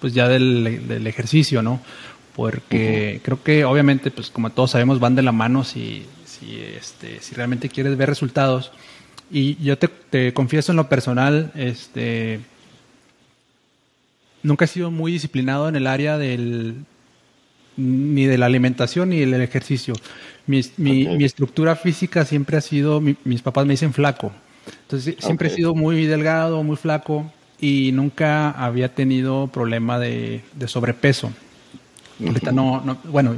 pues 0.00 0.14
ya 0.14 0.28
del, 0.28 0.86
del 0.86 1.06
ejercicio, 1.06 1.62
¿no? 1.62 1.80
Porque 2.36 3.20
creo 3.24 3.42
que 3.42 3.64
obviamente, 3.64 4.10
pues 4.10 4.30
como 4.30 4.50
todos 4.50 4.72
sabemos, 4.72 5.00
van 5.00 5.14
de 5.14 5.22
la 5.22 5.32
mano 5.32 5.64
si, 5.64 6.04
si, 6.42 6.60
este, 6.60 7.20
si 7.20 7.34
realmente 7.34 7.68
quieres 7.68 7.96
ver 7.96 8.08
resultados. 8.08 8.72
Y 9.30 9.56
yo 9.62 9.78
te, 9.78 9.88
te 9.88 10.34
confieso 10.34 10.72
en 10.72 10.76
lo 10.76 10.88
personal, 10.88 11.52
este, 11.54 12.40
nunca 14.42 14.64
he 14.64 14.68
sido 14.68 14.90
muy 14.90 15.12
disciplinado 15.12 15.68
en 15.68 15.76
el 15.76 15.86
área 15.86 16.18
del, 16.18 16.84
ni 17.76 18.26
de 18.26 18.38
la 18.38 18.46
alimentación 18.46 19.10
ni 19.10 19.20
del 19.20 19.34
ejercicio. 19.34 19.94
Mi, 20.46 20.60
mi, 20.76 21.24
estructura 21.24 21.76
física 21.76 22.24
siempre 22.24 22.56
ha 22.56 22.60
sido, 22.60 23.00
mis 23.00 23.42
papás 23.42 23.64
me 23.64 23.74
dicen 23.74 23.92
flaco. 23.92 24.32
Entonces 24.82 25.16
siempre 25.18 25.48
he 25.48 25.50
sido 25.50 25.74
muy 25.74 26.06
delgado, 26.06 26.62
muy 26.62 26.76
flaco 26.76 27.30
y 27.60 27.92
nunca 27.92 28.50
había 28.50 28.94
tenido 28.94 29.46
problema 29.46 29.98
de, 29.98 30.42
sobrepeso. 30.66 31.32
Ahorita 32.24 32.52
no, 32.52 32.98
bueno, 33.04 33.36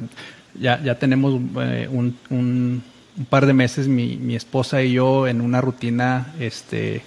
ya, 0.58 0.82
ya 0.82 0.98
tenemos 0.98 1.40
eh, 1.60 1.88
un, 1.90 2.16
un, 2.30 2.82
par 3.28 3.46
de 3.46 3.52
meses 3.52 3.88
mi, 3.88 4.16
mi, 4.16 4.34
esposa 4.34 4.82
y 4.82 4.92
yo 4.92 5.26
en 5.28 5.40
una 5.40 5.60
rutina 5.60 6.34
este, 6.40 7.02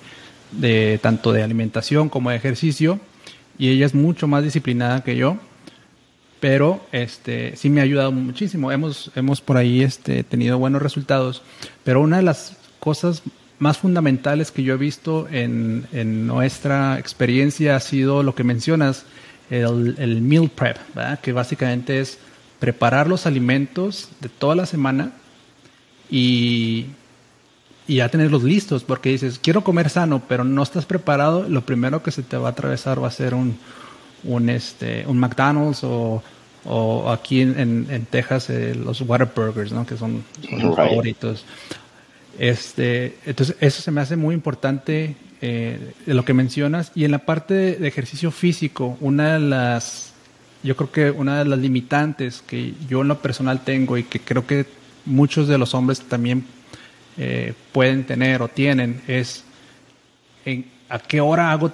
de 0.51 0.99
tanto 1.01 1.33
de 1.33 1.43
alimentación 1.43 2.09
como 2.09 2.29
de 2.29 2.37
ejercicio 2.37 2.99
y 3.57 3.69
ella 3.69 3.85
es 3.85 3.93
mucho 3.93 4.27
más 4.27 4.43
disciplinada 4.43 5.03
que 5.03 5.15
yo 5.15 5.37
pero 6.39 6.81
este 6.91 7.55
sí 7.55 7.69
me 7.69 7.81
ha 7.81 7.83
ayudado 7.83 8.11
muchísimo. 8.11 8.71
Hemos, 8.71 9.11
hemos 9.15 9.41
por 9.41 9.57
ahí 9.57 9.81
este, 9.81 10.23
tenido 10.23 10.59
buenos 10.59 10.81
resultados, 10.81 11.41
pero 11.83 12.01
una 12.01 12.17
de 12.17 12.23
las 12.23 12.57
cosas 12.79 13.23
más 13.59 13.77
fundamentales 13.79 14.51
que 14.51 14.63
yo 14.63 14.75
he 14.75 14.77
visto 14.77 15.27
en, 15.31 15.87
en 15.91 16.27
nuestra 16.27 16.99
experiencia 16.99 17.75
ha 17.75 17.79
sido 17.79 18.21
lo 18.21 18.35
que 18.35 18.43
mencionas, 18.43 19.05
el 19.49 20.21
meal 20.21 20.49
prep, 20.49 20.77
que 21.21 21.31
básicamente 21.31 22.01
es 22.01 22.19
preparar 22.59 23.07
los 23.07 23.25
alimentos 23.25 24.09
de 24.19 24.29
toda 24.29 24.55
la 24.55 24.65
semana 24.65 25.13
y, 26.09 26.87
y 27.87 27.95
ya 27.95 28.09
tenerlos 28.09 28.43
listos, 28.43 28.83
porque 28.83 29.09
dices, 29.09 29.39
quiero 29.39 29.63
comer 29.63 29.89
sano, 29.89 30.21
pero 30.27 30.43
no 30.43 30.63
estás 30.63 30.85
preparado, 30.85 31.47
lo 31.47 31.61
primero 31.61 32.03
que 32.03 32.11
se 32.11 32.23
te 32.23 32.37
va 32.37 32.49
a 32.49 32.51
atravesar 32.51 33.01
va 33.01 33.07
a 33.07 33.11
ser 33.11 33.33
un, 33.33 33.57
un, 34.23 34.49
este, 34.49 35.05
un 35.07 35.17
McDonald's 35.17 35.83
o, 35.83 36.23
o 36.65 37.11
aquí 37.11 37.41
en, 37.41 37.87
en, 37.89 38.05
Texas 38.05 38.49
eh, 38.49 38.75
los 38.75 39.01
Whataburgers, 39.01 39.71
¿no? 39.71 39.85
que 39.85 39.97
son, 39.97 40.23
son 40.59 40.75
favoritos. 40.75 41.45
Este, 42.37 43.17
entonces, 43.25 43.55
eso 43.59 43.81
se 43.81 43.91
me 43.91 44.01
hace 44.01 44.15
muy 44.15 44.35
importante 44.35 45.15
eh, 45.41 45.93
de 46.05 46.13
lo 46.13 46.25
que 46.25 46.33
mencionas. 46.33 46.91
Y 46.93 47.05
en 47.05 47.11
la 47.11 47.19
parte 47.19 47.53
de, 47.53 47.87
ejercicio 47.87 48.31
físico, 48.31 48.97
una 49.01 49.33
de 49.33 49.39
las, 49.39 50.13
yo 50.63 50.75
creo 50.75 50.91
que 50.91 51.11
una 51.11 51.39
de 51.39 51.45
las 51.45 51.59
limitantes 51.59 52.43
que 52.45 52.73
yo 52.89 53.01
en 53.01 53.07
lo 53.07 53.19
personal 53.19 53.61
tengo 53.63 53.97
y 53.97 54.03
que 54.03 54.19
creo 54.19 54.45
que 54.45 54.65
muchos 55.07 55.47
de 55.47 55.57
los 55.57 55.73
hombres 55.73 56.01
también 56.01 56.45
eh, 57.17 57.53
pueden 57.71 58.05
tener 58.05 58.41
o 58.41 58.47
tienen 58.47 59.01
es 59.07 59.43
en, 60.45 60.65
a 60.89 60.99
qué 60.99 61.19
hora 61.19 61.51
hago 61.51 61.71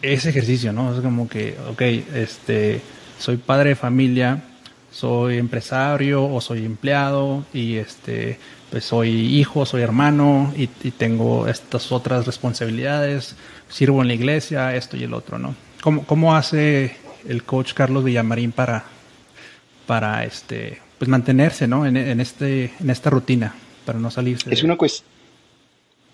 ese 0.00 0.30
ejercicio, 0.30 0.72
¿no? 0.72 0.94
Es 0.94 1.00
como 1.00 1.28
que, 1.28 1.56
ok, 1.68 1.80
este, 2.14 2.80
soy 3.18 3.36
padre 3.36 3.70
de 3.70 3.76
familia, 3.76 4.42
soy 4.90 5.38
empresario 5.38 6.24
o 6.24 6.40
soy 6.40 6.64
empleado 6.64 7.44
y 7.52 7.76
este, 7.76 8.38
pues 8.70 8.84
soy 8.84 9.10
hijo, 9.10 9.64
soy 9.64 9.82
hermano 9.82 10.52
y, 10.56 10.66
tengo 10.66 11.46
estas 11.46 11.92
otras 11.92 12.26
responsabilidades, 12.26 13.36
sirvo 13.68 14.02
en 14.02 14.08
la 14.08 14.14
iglesia, 14.14 14.74
esto 14.74 14.96
y 14.96 15.04
el 15.04 15.14
otro, 15.14 15.38
¿no? 15.38 15.54
¿Cómo, 15.80 16.04
cómo 16.04 16.34
hace 16.36 16.96
el 17.28 17.44
coach 17.44 17.72
Carlos 17.74 18.04
Villamarín 18.04 18.52
para, 18.52 18.84
para 19.86 20.24
este, 20.24 20.80
pues 21.02 21.08
mantenerse, 21.08 21.66
¿no? 21.66 21.84
En, 21.84 21.96
este, 22.20 22.70
en 22.78 22.88
esta 22.88 23.10
rutina, 23.10 23.56
para 23.84 23.98
no 23.98 24.08
salirse. 24.08 24.54
Es, 24.54 24.62
una, 24.62 24.76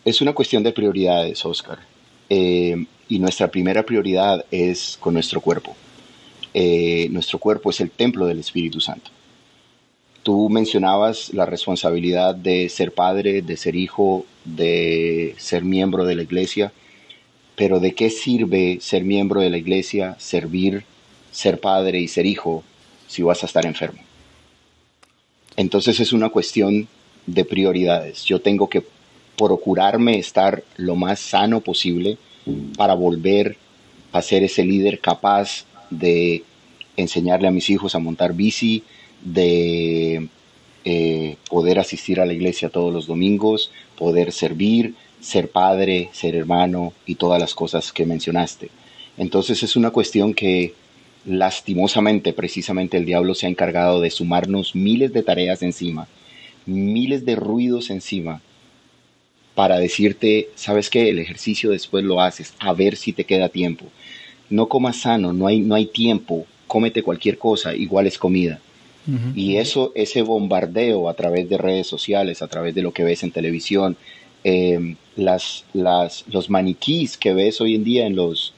es 0.03 0.23
una 0.23 0.33
cuestión 0.33 0.63
de 0.63 0.73
prioridades, 0.73 1.45
Oscar. 1.45 1.79
Eh, 2.31 2.87
y 3.07 3.19
nuestra 3.19 3.49
primera 3.49 3.83
prioridad 3.83 4.47
es 4.51 4.97
con 4.99 5.13
nuestro 5.13 5.43
cuerpo. 5.43 5.77
Eh, 6.55 7.07
nuestro 7.11 7.39
cuerpo 7.39 7.69
es 7.69 7.83
el 7.83 7.91
templo 7.91 8.25
del 8.25 8.39
Espíritu 8.39 8.81
Santo. 8.81 9.11
Tú 10.23 10.49
mencionabas 10.49 11.35
la 11.35 11.45
responsabilidad 11.45 12.35
de 12.35 12.71
ser 12.71 12.93
padre, 12.93 13.43
de 13.43 13.59
ser 13.59 13.77
hijo, 13.77 14.25
de 14.47 15.35
ser 15.37 15.65
miembro 15.65 16.07
de 16.07 16.15
la 16.15 16.23
iglesia, 16.23 16.73
pero 17.57 17.79
¿de 17.79 17.93
qué 17.93 18.09
sirve 18.09 18.79
ser 18.81 19.05
miembro 19.05 19.43
de 19.43 19.51
la 19.51 19.59
iglesia, 19.59 20.17
servir, 20.19 20.85
ser 21.31 21.61
padre 21.61 22.01
y 22.01 22.09
ser 22.09 22.25
hijo 22.25 22.65
si 23.07 23.23
vas 23.23 23.43
a 23.43 23.47
estar 23.47 23.67
enfermo? 23.67 24.08
Entonces 25.59 25.99
es 25.99 26.13
una 26.13 26.29
cuestión 26.29 26.87
de 27.27 27.45
prioridades. 27.45 28.25
Yo 28.25 28.41
tengo 28.41 28.69
que 28.69 28.85
procurarme 29.37 30.17
estar 30.17 30.63
lo 30.77 30.95
más 30.95 31.19
sano 31.19 31.61
posible 31.63 32.17
para 32.77 32.95
volver 32.95 33.57
a 34.13 34.23
ser 34.23 34.45
ese 34.45 34.65
líder 34.65 35.01
capaz 35.01 35.65
de 35.91 36.45
enseñarle 36.97 37.49
a 37.49 37.51
mis 37.51 37.71
hijos 37.71 37.97
a 37.97 37.99
montar 37.99 38.35
bici, 38.35 38.85
de 39.21 40.29
eh, 40.85 41.37
poder 41.51 41.81
asistir 41.81 42.21
a 42.21 42.27
la 42.27 42.35
iglesia 42.35 42.69
todos 42.69 42.93
los 42.93 43.09
domingos, 43.09 43.73
poder 43.97 44.31
servir, 44.31 44.95
ser 45.21 45.51
padre, 45.51 46.09
ser 46.13 46.37
hermano 46.37 46.93
y 47.05 47.17
todas 47.17 47.41
las 47.41 47.57
cosas 47.57 47.93
que 47.93 48.07
mencionaste. 48.07 48.71
Entonces 49.17 49.61
es 49.65 49.75
una 49.75 49.91
cuestión 49.91 50.35
que 50.35 50.75
lastimosamente 51.29 52.33
precisamente 52.33 52.97
el 52.97 53.05
diablo 53.05 53.35
se 53.35 53.47
ha 53.47 53.51
encargado 53.51 54.01
de 54.01 54.11
sumarnos 54.11 54.75
miles 54.75 55.13
de 55.13 55.23
tareas 55.23 55.63
encima, 55.63 56.09
miles 56.67 57.25
de 57.25 57.37
ruidos 57.37 57.91
encima, 57.91 58.41
para 59.55 59.79
decirte, 59.79 60.51
sabes 60.55 60.89
qué, 60.89 61.11
el 61.11 61.19
ejercicio 61.19 61.71
después 61.71 62.05
lo 62.05 62.21
haces, 62.21 62.55
a 62.61 62.73
ver 62.73 62.97
si 62.97 63.13
te 63.13 63.25
queda 63.25 63.49
tiempo. 63.49 63.87
No 64.51 64.69
comas 64.69 64.97
sano, 64.97 65.33
no 65.33 65.47
hay, 65.47 65.61
no 65.61 65.75
hay 65.75 65.87
tiempo, 65.87 66.47
cómete 66.67 67.03
cualquier 67.03 67.39
cosa, 67.39 67.75
igual 67.75 68.07
es 68.07 68.19
comida. 68.19 68.61
Y 69.35 69.57
eso, 69.57 69.91
ese 69.95 70.21
bombardeo 70.21 71.09
a 71.09 71.15
través 71.15 71.49
de 71.49 71.57
redes 71.57 71.87
sociales, 71.87 72.43
a 72.43 72.47
través 72.47 72.75
de 72.75 72.83
lo 72.83 72.93
que 72.93 73.05
ves 73.05 73.23
en 73.23 73.31
televisión, 73.31 73.97
em, 74.45 74.97
las, 75.17 75.65
las, 75.73 76.27
los 76.29 76.51
maniquís 76.51 77.17
que 77.17 77.33
ves 77.33 77.59
hoy 77.63 77.75
en 77.75 77.85
día 77.85 78.07
en 78.07 78.17
los, 78.17 78.53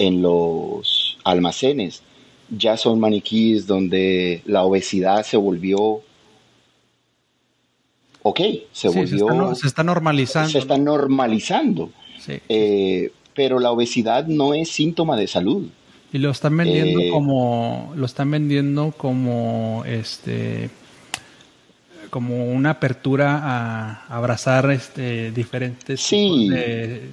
en 0.00 0.22
los 0.22 0.95
almacenes, 1.30 2.02
ya 2.50 2.76
son 2.76 3.00
maniquís 3.00 3.66
donde 3.66 4.42
la 4.46 4.62
obesidad 4.62 5.24
se 5.24 5.36
volvió 5.36 6.02
ok, 8.28 8.40
se 8.72 8.88
volvió... 8.88 9.54
Se 9.54 9.68
está, 9.68 9.84
normalizando. 9.84 10.50
Se 10.50 10.58
está 10.58 10.76
normalizando. 10.76 11.90
Eh, 12.48 13.12
pero 13.34 13.60
la 13.60 13.70
obesidad 13.70 14.26
no 14.26 14.52
es 14.52 14.68
síntoma 14.68 15.16
de 15.16 15.28
salud. 15.28 15.68
Y 16.12 16.18
lo 16.18 16.30
están 16.30 16.56
vendiendo 16.56 17.00
eh, 17.00 17.10
como, 17.10 17.92
lo 17.94 18.04
están 18.04 18.30
vendiendo 18.30 18.92
como 18.96 19.84
este 19.86 20.70
como 22.10 22.46
una 22.46 22.70
apertura 22.70 23.40
a, 23.42 24.06
abrazar 24.08 24.70
este 24.70 25.30
diferentes 25.32 26.00
tipos 26.08 26.48
de, 26.48 27.10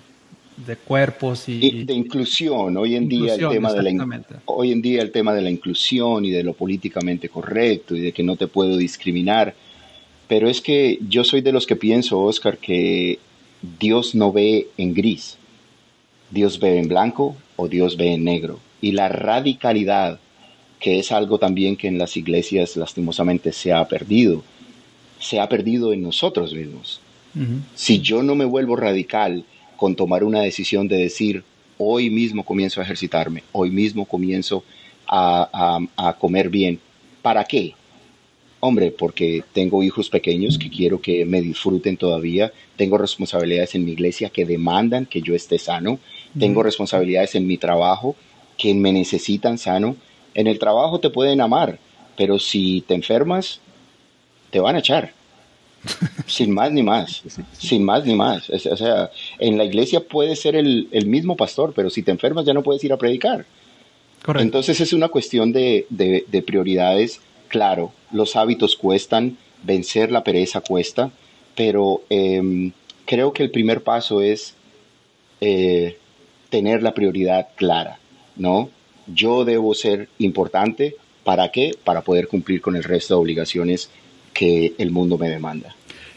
cuerpos 0.85 1.47
y, 1.47 1.83
de 1.83 1.93
inclusión. 1.93 2.77
Hoy 2.77 2.95
en 2.95 3.07
día 3.07 3.35
el 3.35 3.49
tema 3.49 3.73
de 3.73 3.83
la 3.83 4.21
hoy 4.45 4.71
en 4.71 4.81
día 4.81 5.01
el 5.01 5.11
tema 5.11 5.33
de 5.33 5.41
la 5.41 5.49
inclusión 5.49 6.25
y 6.25 6.31
de 6.31 6.43
lo 6.43 6.53
políticamente 6.53 7.29
correcto 7.29 7.95
y 7.95 8.01
de 8.01 8.11
que 8.11 8.23
no 8.23 8.35
te 8.35 8.47
puedo 8.47 8.77
discriminar. 8.77 9.53
Pero 10.27 10.49
es 10.49 10.61
que 10.61 10.99
yo 11.07 11.23
soy 11.23 11.41
de 11.41 11.51
los 11.51 11.67
que 11.67 11.75
pienso 11.75 12.21
Oscar 12.21 12.57
que 12.57 13.19
Dios 13.79 14.15
no 14.15 14.31
ve 14.31 14.67
en 14.77 14.93
gris. 14.93 15.37
Dios 16.31 16.59
ve 16.59 16.79
en 16.79 16.87
blanco 16.87 17.35
o 17.55 17.67
Dios 17.67 17.97
ve 17.97 18.13
en 18.13 18.23
negro. 18.23 18.59
Y 18.81 18.93
la 18.93 19.09
radicalidad, 19.09 20.19
que 20.79 20.99
es 20.99 21.11
algo 21.11 21.37
también 21.37 21.77
que 21.77 21.87
en 21.87 21.97
las 21.97 22.17
iglesias 22.17 22.75
lastimosamente 22.75 23.53
se 23.53 23.71
ha 23.71 23.87
perdido, 23.87 24.43
se 25.19 25.39
ha 25.39 25.47
perdido 25.47 25.93
en 25.93 26.01
nosotros 26.01 26.53
mismos. 26.53 26.99
Si 27.73 27.99
yo 27.99 28.21
no 28.21 28.35
me 28.35 28.45
vuelvo 28.45 28.75
radical 28.75 29.43
con 29.77 29.95
tomar 29.95 30.23
una 30.23 30.41
decisión 30.41 30.87
de 30.87 30.97
decir, 30.97 31.43
hoy 31.77 32.09
mismo 32.09 32.43
comienzo 32.43 32.79
a 32.79 32.83
ejercitarme, 32.83 33.43
hoy 33.51 33.69
mismo 33.69 34.05
comienzo 34.05 34.63
a, 35.07 35.79
a 35.97 36.13
comer 36.13 36.49
bien. 36.49 36.79
¿Para 37.21 37.43
qué? 37.43 37.73
Hombre, 38.59 38.91
porque 38.91 39.43
tengo 39.51 39.83
hijos 39.83 40.09
pequeños 40.09 40.57
que 40.57 40.69
quiero 40.69 41.01
que 41.01 41.25
me 41.25 41.41
disfruten 41.41 41.97
todavía, 41.97 42.53
tengo 42.77 42.97
responsabilidades 42.97 43.75
en 43.75 43.83
mi 43.83 43.91
iglesia 43.91 44.29
que 44.29 44.45
demandan 44.45 45.05
que 45.05 45.21
yo 45.21 45.35
esté 45.35 45.59
sano, 45.59 45.99
tengo 46.39 46.63
responsabilidades 46.63 47.35
en 47.35 47.45
mi 47.45 47.57
trabajo 47.57 48.15
que 48.57 48.73
me 48.73 48.91
necesitan 48.91 49.57
sano. 49.57 49.95
En 50.33 50.47
el 50.47 50.59
trabajo 50.59 50.99
te 50.99 51.09
pueden 51.09 51.41
amar, 51.41 51.77
pero 52.17 52.39
si 52.39 52.81
te 52.87 52.95
enfermas, 52.95 53.59
te 54.49 54.59
van 54.59 54.75
a 54.75 54.79
echar. 54.79 55.13
Sin 56.27 56.51
más 56.51 56.71
ni 56.71 56.83
más, 56.83 57.23
sin 57.57 57.83
más 57.83 58.05
ni 58.05 58.15
más. 58.15 58.49
O 58.49 58.77
sea, 58.77 59.11
en 59.39 59.57
la 59.57 59.65
iglesia 59.65 60.01
puede 60.01 60.35
ser 60.35 60.55
el, 60.55 60.87
mismo 61.05 61.35
pastor, 61.35 61.73
pero 61.75 61.89
si 61.89 62.03
te 62.03 62.11
enfermas 62.11 62.45
ya 62.45 62.53
no 62.53 62.63
puedes 62.63 62.83
ir 62.83 62.93
a 62.93 62.97
predicar. 62.97 63.45
Entonces 64.35 64.79
es 64.79 64.93
una 64.93 65.09
cuestión 65.09 65.51
de, 65.51 65.85
de 65.89 66.41
prioridades 66.41 67.19
Claro, 67.53 67.91
los 68.11 68.35
hábitos 68.35 68.75
cuestan, 68.75 69.37
vencer 69.61 70.11
la 70.11 70.23
pereza 70.23 70.61
cuesta, 70.61 71.11
pero 71.55 72.01
em, 72.09 72.71
creo 73.05 73.31
que 73.31 73.43
el 73.43 73.51
primer 73.51 73.83
paso 73.83 74.23
es 74.23 74.55
eh, 75.39 75.99
tener 76.49 76.81
la 76.81 76.95
prioridad 76.95 77.49
clara, 77.55 77.99
¿no? 78.35 78.71
Yo 79.05 79.45
debo 79.45 79.75
ser 79.75 80.09
importante, 80.17 80.95
¿para 81.23 81.51
qué? 81.51 81.75
Para 81.83 82.01
poder 82.01 82.27
cumplir 82.27 82.59
con 82.59 82.75
el 82.75 82.83
resto 82.83 83.13
de 83.13 83.21
obligaciones 83.21 83.91
que 84.33 84.75
el 84.77 84.91
mundo 84.91 85.17
me 85.17 85.29
demanda. 85.29 85.75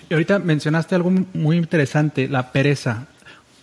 Y 0.09 0.15
ahorita 0.15 0.39
mencionaste 0.39 0.95
algo 0.95 1.11
muy 1.35 1.57
interesante, 1.57 2.29
la 2.29 2.53
pereza. 2.53 3.07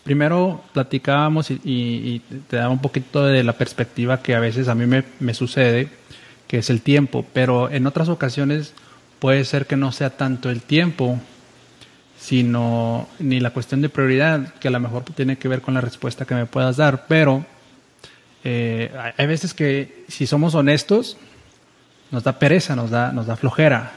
Primero 0.03 0.61
platicábamos 0.73 1.49
y, 1.49 2.21
te 2.49 2.57
daba 2.57 2.69
un 2.69 2.81
poquito 2.81 3.25
de 3.25 3.43
la 3.43 3.53
perspectiva 3.53 4.21
que 4.21 4.35
a 4.35 4.39
veces 4.39 4.67
a 4.67 4.75
mí 4.75 4.85
me, 4.85 5.03
me 5.19 5.33
sucede 5.33 5.87
que 6.47 6.57
es 6.57 6.69
el 6.69 6.81
tiempo, 6.81 7.25
pero 7.33 7.69
en 7.69 7.87
otras 7.87 8.09
ocasiones 8.09 8.73
puede 9.19 9.45
ser 9.45 9.65
que 9.65 9.77
no 9.77 9.91
sea 9.93 10.09
tanto 10.11 10.49
el 10.49 10.61
tiempo, 10.61 11.19
sino 12.19 13.07
ni 13.19 13.39
la 13.39 13.51
cuestión 13.51 13.81
de 13.81 13.89
prioridad, 13.89 14.53
que 14.55 14.67
a 14.67 14.71
lo 14.71 14.79
mejor 14.79 15.03
tiene 15.03 15.37
que 15.37 15.47
ver 15.47 15.61
con 15.61 15.73
la 15.73 15.81
respuesta 15.81 16.25
que 16.25 16.35
me 16.35 16.45
puedas 16.45 16.77
dar, 16.77 17.05
pero 17.07 17.45
eh, 18.43 18.91
hay 19.17 19.27
veces 19.27 19.53
que 19.53 20.03
si 20.09 20.27
somos 20.27 20.53
honestos, 20.55 21.17
nos 22.11 22.23
da 22.23 22.37
pereza, 22.37 22.75
nos 22.75 22.89
da, 22.91 23.11
nos 23.11 23.25
da 23.25 23.35
flojera. 23.35 23.93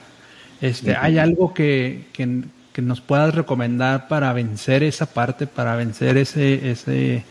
Este, 0.61 0.97
¿Hay 0.97 1.19
algo 1.19 1.53
que, 1.53 2.07
que, 2.13 2.83
nos 2.83 3.01
puedas 3.01 3.35
recomendar 3.35 4.09
para 4.09 4.33
vencer 4.33 4.83
esa 4.83 5.07
parte, 5.07 5.47
para 5.47 5.77
vencer 5.77 6.17
ese, 6.17 6.71
ese, 6.71 7.25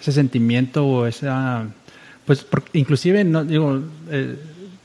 ese 0.00 0.12
sentimiento 0.12 0.86
o 0.86 1.06
esa... 1.06 1.66
Pues 2.26 2.46
inclusive, 2.74 3.24
no 3.24 3.44
digo, 3.44 3.80
eh, 4.10 4.36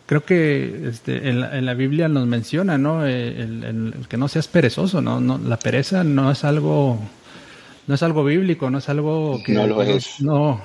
creo 0.05 0.23
que 0.23 0.87
este, 0.89 1.29
en, 1.29 1.65
la, 1.65 1.73
Biblia 1.73 2.07
nos 2.07 2.27
menciona, 2.27 2.77
¿no? 2.77 3.05
Eh, 3.05 3.41
el, 3.41 3.93
que 4.07 4.17
no 4.17 4.27
seas 4.27 4.47
perezoso, 4.47 5.01
¿no? 5.01 5.19
¿no? 5.19 5.37
La 5.37 5.57
pereza 5.57 6.03
no 6.03 6.31
es 6.31 6.43
algo, 6.43 6.99
no 7.87 7.95
es 7.95 8.03
algo 8.03 8.23
bíblico, 8.23 8.69
no 8.69 8.79
es 8.79 8.89
algo 8.89 9.41
que 9.43 9.53
no 9.53 9.67
lo 9.67 9.81
es. 9.81 10.21
No, 10.21 10.61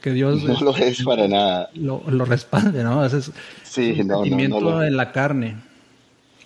que 0.00 0.12
Dios 0.12 0.42
no 0.42 0.60
lo 0.60 0.76
es 0.76 1.02
para 1.02 1.28
nada. 1.28 1.70
Lo, 1.74 2.02
lo 2.08 2.24
respalde, 2.24 2.82
¿no? 2.82 3.04
es 3.04 3.30
sí, 3.62 3.96
un 4.00 4.08
no, 4.08 4.22
sentimiento 4.22 4.82
en 4.82 4.96
la 4.96 5.12
carne. 5.12 5.56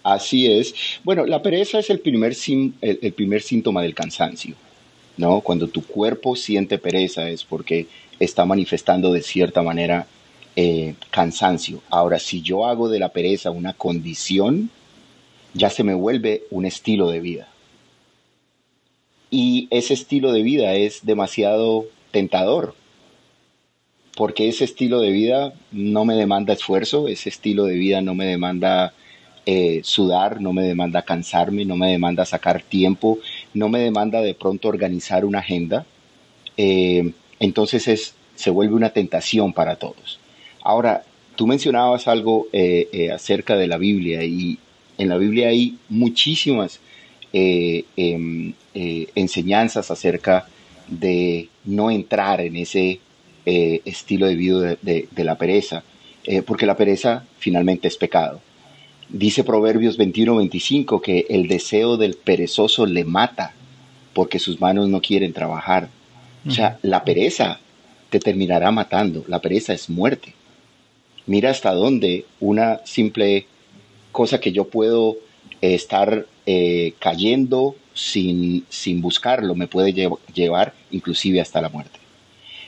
Así 0.02 0.50
es. 0.50 0.74
Bueno, 1.04 1.26
la 1.26 1.42
pereza 1.42 1.78
es 1.78 1.90
el 1.90 2.00
primer, 2.00 2.34
síntoma 2.34 3.82
del 3.82 3.94
cansancio, 3.94 4.54
¿no? 5.16 5.40
Cuando 5.40 5.68
tu 5.68 5.84
cuerpo 5.84 6.36
siente 6.36 6.78
pereza 6.78 7.28
es 7.28 7.44
porque 7.44 7.86
está 8.18 8.44
manifestando 8.44 9.12
de 9.12 9.22
cierta 9.22 9.62
manera 9.62 10.06
eh, 10.56 10.94
cansancio. 11.10 11.82
Ahora, 11.90 12.18
si 12.18 12.40
yo 12.42 12.66
hago 12.66 12.88
de 12.88 12.98
la 12.98 13.10
pereza 13.10 13.50
una 13.50 13.74
condición, 13.74 14.70
ya 15.52 15.68
se 15.68 15.84
me 15.84 15.94
vuelve 15.94 16.44
un 16.50 16.64
estilo 16.64 17.10
de 17.10 17.20
vida. 17.20 17.48
Y 19.30 19.68
ese 19.70 19.94
estilo 19.94 20.32
de 20.32 20.42
vida 20.42 20.74
es 20.74 21.04
demasiado 21.04 21.86
tentador, 22.10 22.74
porque 24.16 24.48
ese 24.48 24.64
estilo 24.64 25.00
de 25.00 25.10
vida 25.10 25.54
no 25.70 26.04
me 26.04 26.14
demanda 26.14 26.52
esfuerzo, 26.52 27.06
ese 27.06 27.28
estilo 27.28 27.64
de 27.64 27.76
vida 27.76 28.00
no 28.00 28.14
me 28.14 28.26
demanda 28.26 28.92
eh, 29.52 29.80
sudar, 29.82 30.40
no 30.40 30.52
me 30.52 30.62
demanda 30.62 31.02
cansarme, 31.02 31.64
no 31.64 31.76
me 31.76 31.90
demanda 31.90 32.24
sacar 32.24 32.62
tiempo, 32.62 33.18
no 33.52 33.68
me 33.68 33.80
demanda 33.80 34.22
de 34.22 34.32
pronto 34.32 34.68
organizar 34.68 35.24
una 35.24 35.40
agenda. 35.40 35.84
Eh, 36.56 37.10
entonces 37.40 37.88
es, 37.88 38.14
se 38.36 38.50
vuelve 38.50 38.76
una 38.76 38.90
tentación 38.90 39.52
para 39.52 39.74
todos. 39.74 40.20
Ahora, 40.62 41.02
tú 41.34 41.48
mencionabas 41.48 42.06
algo 42.06 42.46
eh, 42.52 43.10
acerca 43.12 43.56
de 43.56 43.66
la 43.66 43.76
Biblia 43.76 44.22
y 44.22 44.56
en 44.98 45.08
la 45.08 45.16
Biblia 45.16 45.48
hay 45.48 45.78
muchísimas 45.88 46.78
em, 47.32 48.52
enseñanzas 48.74 49.90
acerca 49.90 50.46
de 50.86 51.48
no 51.64 51.90
entrar 51.90 52.40
en 52.40 52.54
ese 52.54 53.00
estilo 53.44 54.26
de 54.26 54.36
vida 54.36 54.76
de, 54.80 55.24
la 55.24 55.36
pereza, 55.36 55.82
porque 56.46 56.66
la 56.66 56.76
pereza 56.76 57.24
finalmente 57.40 57.88
es 57.88 57.96
pecado. 57.96 58.40
Dice 59.12 59.44
Proverbios 59.44 59.98
21-25 59.98 61.00
que 61.00 61.26
el 61.28 61.48
deseo 61.48 61.96
del 61.96 62.14
perezoso 62.14 62.86
le 62.86 63.04
mata 63.04 63.54
porque 64.14 64.38
sus 64.38 64.60
manos 64.60 64.88
no 64.88 65.00
quieren 65.00 65.32
trabajar. 65.32 65.88
O 66.46 66.50
sea, 66.50 66.78
la 66.82 67.04
pereza 67.04 67.60
te 68.08 68.18
terminará 68.18 68.70
matando, 68.70 69.24
la 69.28 69.40
pereza 69.40 69.72
es 69.72 69.90
muerte 69.90 70.34
mira 71.30 71.50
hasta 71.50 71.72
dónde 71.72 72.24
una 72.40 72.80
simple 72.84 73.46
cosa 74.10 74.40
que 74.40 74.50
yo 74.50 74.64
puedo 74.64 75.16
eh, 75.60 75.74
estar 75.74 76.26
eh, 76.44 76.94
cayendo 76.98 77.76
sin, 77.94 78.64
sin, 78.68 79.00
buscarlo 79.00 79.54
me 79.54 79.68
puede 79.68 80.10
llevar 80.34 80.74
inclusive 80.90 81.40
hasta 81.40 81.60
la 81.60 81.68
muerte. 81.68 82.00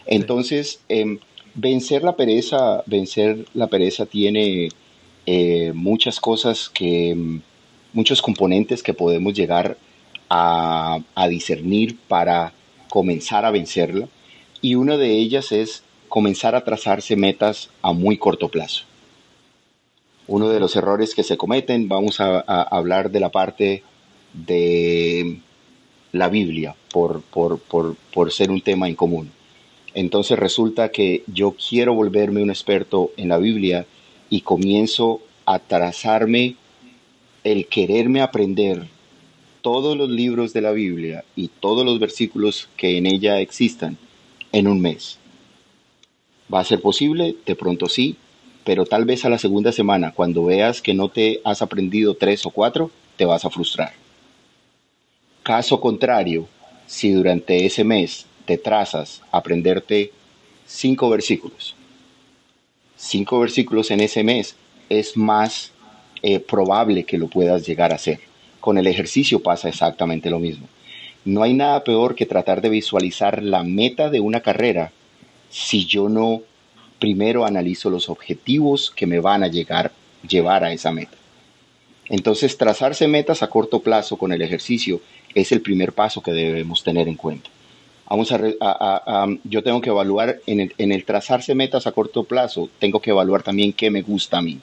Entonces, 0.06 0.80
em, 0.88 1.18
vencer 1.54 2.04
la 2.04 2.14
pereza, 2.14 2.84
vencer 2.86 3.46
la 3.54 3.66
pereza 3.66 4.06
tiene 4.06 4.68
eh, 5.26 5.72
muchas 5.74 6.20
cosas 6.20 6.68
que, 6.68 7.40
muchos 7.92 8.22
componentes 8.22 8.82
que 8.82 8.94
podemos 8.94 9.34
llegar 9.34 9.76
a, 10.28 11.00
discernir 11.28 11.98
para 12.08 12.52
comenzar 12.88 13.44
a 13.44 13.50
vencerla. 13.50 14.08
Y 14.60 14.76
una 14.76 14.96
de 14.96 15.12
ellas 15.18 15.52
es 15.52 15.82
comenzar 16.08 16.54
a 16.54 16.64
trazarse 16.64 17.16
metas 17.16 17.70
a 17.82 17.92
muy 17.92 18.16
corto 18.16 18.48
plazo. 18.48 18.84
Uno 20.26 20.48
de 20.48 20.60
los 20.60 20.76
errores 20.76 21.14
que 21.14 21.22
se 21.22 21.36
cometen, 21.36 21.88
vamos 21.88 22.20
a, 22.20 22.40
hablar 22.40 23.10
de 23.10 23.20
la 23.20 23.30
parte 23.30 23.82
de 24.32 25.38
la 26.12 26.28
Biblia, 26.28 26.74
por, 26.92 27.22
por, 27.22 28.32
ser 28.32 28.50
un 28.50 28.60
tema 28.60 28.88
en 28.88 28.94
común. 28.94 29.30
Entonces 29.94 30.38
resulta 30.38 30.90
que 30.90 31.22
yo 31.26 31.54
quiero 31.54 31.94
volverme 31.94 32.42
un 32.42 32.50
experto 32.50 33.10
en 33.16 33.28
la 33.28 33.38
Biblia 33.38 33.84
y 34.32 34.40
comienzo 34.40 35.20
a 35.44 35.58
trazarme 35.58 36.56
el 37.44 37.66
quererme 37.66 38.22
aprender 38.22 38.86
todos 39.60 39.94
los 39.94 40.08
libros 40.08 40.54
de 40.54 40.62
la 40.62 40.72
Biblia 40.72 41.22
y 41.36 41.48
todos 41.48 41.84
los 41.84 42.00
versículos 42.00 42.70
que 42.78 42.96
en 42.96 43.04
ella 43.04 43.40
existan 43.40 43.98
en 44.50 44.68
un 44.68 44.80
mes. 44.80 45.18
¿Va 46.52 46.60
a 46.60 46.64
ser 46.64 46.80
posible? 46.80 47.36
De 47.44 47.54
pronto 47.54 47.90
sí, 47.90 48.16
pero 48.64 48.86
tal 48.86 49.04
vez 49.04 49.26
a 49.26 49.28
la 49.28 49.36
segunda 49.36 49.70
semana, 49.70 50.12
cuando 50.12 50.46
veas 50.46 50.80
que 50.80 50.94
no 50.94 51.10
te 51.10 51.42
has 51.44 51.60
aprendido 51.60 52.14
tres 52.14 52.46
o 52.46 52.50
cuatro, 52.50 52.90
te 53.18 53.26
vas 53.26 53.44
a 53.44 53.50
frustrar. 53.50 53.92
Caso 55.42 55.78
contrario, 55.78 56.48
si 56.86 57.12
durante 57.12 57.66
ese 57.66 57.84
mes 57.84 58.24
te 58.46 58.56
trazas 58.56 59.20
aprenderte 59.30 60.10
cinco 60.64 61.10
versículos, 61.10 61.76
cinco 63.02 63.40
versículos 63.40 63.90
en 63.90 64.00
ese 64.00 64.22
mes, 64.22 64.54
es 64.88 65.16
más 65.16 65.72
eh, 66.22 66.38
probable 66.38 67.04
que 67.04 67.18
lo 67.18 67.28
puedas 67.28 67.66
llegar 67.66 67.92
a 67.92 67.96
hacer. 67.96 68.20
Con 68.60 68.78
el 68.78 68.86
ejercicio 68.86 69.42
pasa 69.42 69.68
exactamente 69.68 70.30
lo 70.30 70.38
mismo. 70.38 70.68
No 71.24 71.42
hay 71.42 71.52
nada 71.52 71.82
peor 71.84 72.14
que 72.14 72.26
tratar 72.26 72.60
de 72.60 72.68
visualizar 72.68 73.42
la 73.42 73.64
meta 73.64 74.08
de 74.08 74.20
una 74.20 74.40
carrera 74.40 74.92
si 75.50 75.84
yo 75.84 76.08
no 76.08 76.42
primero 76.98 77.44
analizo 77.44 77.90
los 77.90 78.08
objetivos 78.08 78.92
que 78.94 79.06
me 79.06 79.18
van 79.18 79.42
a 79.42 79.48
llegar, 79.48 79.92
llevar 80.26 80.64
a 80.64 80.72
esa 80.72 80.92
meta. 80.92 81.16
Entonces, 82.08 82.56
trazarse 82.56 83.08
metas 83.08 83.42
a 83.42 83.48
corto 83.48 83.80
plazo 83.80 84.16
con 84.16 84.32
el 84.32 84.42
ejercicio 84.42 85.00
es 85.34 85.50
el 85.50 85.60
primer 85.60 85.92
paso 85.92 86.22
que 86.22 86.32
debemos 86.32 86.84
tener 86.84 87.08
en 87.08 87.16
cuenta. 87.16 87.50
Vamos 88.12 88.30
a, 88.30 89.26
yo 89.42 89.62
tengo 89.62 89.80
que 89.80 89.88
evaluar 89.88 90.38
en 90.46 90.60
el, 90.60 90.74
en 90.76 90.92
el 90.92 91.06
trazarse 91.06 91.54
metas 91.54 91.86
a 91.86 91.92
corto 91.92 92.24
plazo, 92.24 92.68
tengo 92.78 93.00
que 93.00 93.08
evaluar 93.08 93.42
también 93.42 93.72
qué 93.72 93.90
me 93.90 94.02
gusta 94.02 94.36
a 94.36 94.42
mí. 94.42 94.58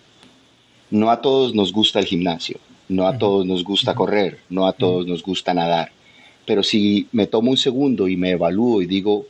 No 0.92 1.10
a 1.10 1.20
todos 1.20 1.56
nos 1.56 1.74
gusta 1.74 1.98
el 1.98 2.06
gimnasio, 2.06 2.60
no 2.90 3.08
a 3.08 3.18
todos 3.18 3.48
nos 3.48 3.64
gusta 3.64 3.96
correr, 3.96 4.38
no 4.52 4.68
a 4.68 4.74
todos 4.74 5.08
nos 5.08 5.24
gusta 5.24 5.56
nadar. 5.56 5.92
Pero 6.46 6.62
si 6.62 7.08
me 7.12 7.26
tomo 7.26 7.50
un 7.50 7.58
segundo 7.58 8.08
y 8.08 8.18
me 8.18 8.30
evalúo 8.30 8.84
y 8.84 8.86
digo, 8.86 9.26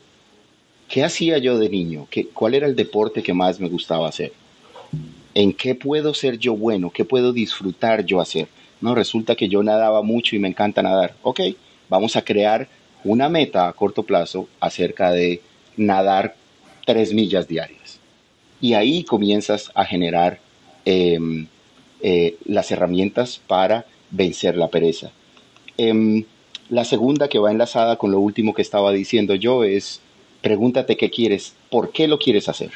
¿qué 0.90 1.06
hacía 1.06 1.38
yo 1.38 1.58
de 1.58 1.70
niño? 1.70 2.06
¿Qué, 2.12 2.28
¿Cuál 2.28 2.56
era 2.56 2.68
el 2.68 2.76
deporte 2.76 3.24
que 3.24 3.34
más 3.34 3.62
me 3.62 3.70
gustaba 3.70 4.10
hacer? 4.10 4.34
¿En 5.34 5.54
qué 5.54 5.76
puedo 5.76 6.14
ser 6.14 6.38
yo 6.38 6.58
bueno? 6.58 6.90
¿Qué 6.90 7.06
puedo 7.06 7.32
disfrutar 7.32 8.04
yo 8.04 8.20
hacer? 8.20 8.50
No, 8.82 8.96
resulta 8.96 9.36
que 9.36 9.48
yo 9.48 9.64
nadaba 9.64 10.02
mucho 10.02 10.36
y 10.36 10.40
me 10.40 10.50
encanta 10.50 10.82
nadar. 10.82 11.16
Ok, 11.22 11.40
vamos 11.88 12.18
a 12.18 12.22
crear 12.22 12.68
una 13.04 13.30
meta 13.30 13.68
a 13.68 13.74
corto 13.74 14.04
plazo 14.04 14.48
acerca 14.60 15.12
de 15.12 15.42
nadar 15.78 16.36
tres 16.86 17.14
millas 17.14 17.48
diarias. 17.48 18.00
Y 18.62 18.74
ahí 18.74 19.04
comienzas 19.04 19.72
a 19.74 19.86
generar 19.86 20.40
em, 20.86 21.48
eh, 22.02 22.36
las 22.46 22.72
herramientas 22.72 23.42
para 23.48 23.86
vencer 24.12 24.58
la 24.58 24.70
pereza. 24.70 25.12
Em, 25.78 26.26
la 26.70 26.86
segunda 26.86 27.30
que 27.30 27.40
va 27.40 27.52
enlazada 27.52 27.96
con 27.96 28.12
lo 28.12 28.20
último 28.20 28.54
que 28.54 28.62
estaba 28.62 28.92
diciendo 28.92 29.36
yo 29.36 29.64
es, 29.64 30.02
pregúntate 30.42 30.98
qué 30.98 31.10
quieres, 31.10 31.54
por 31.70 31.92
qué 31.92 32.08
lo 32.08 32.20
quieres 32.20 32.50
hacer. 32.50 32.72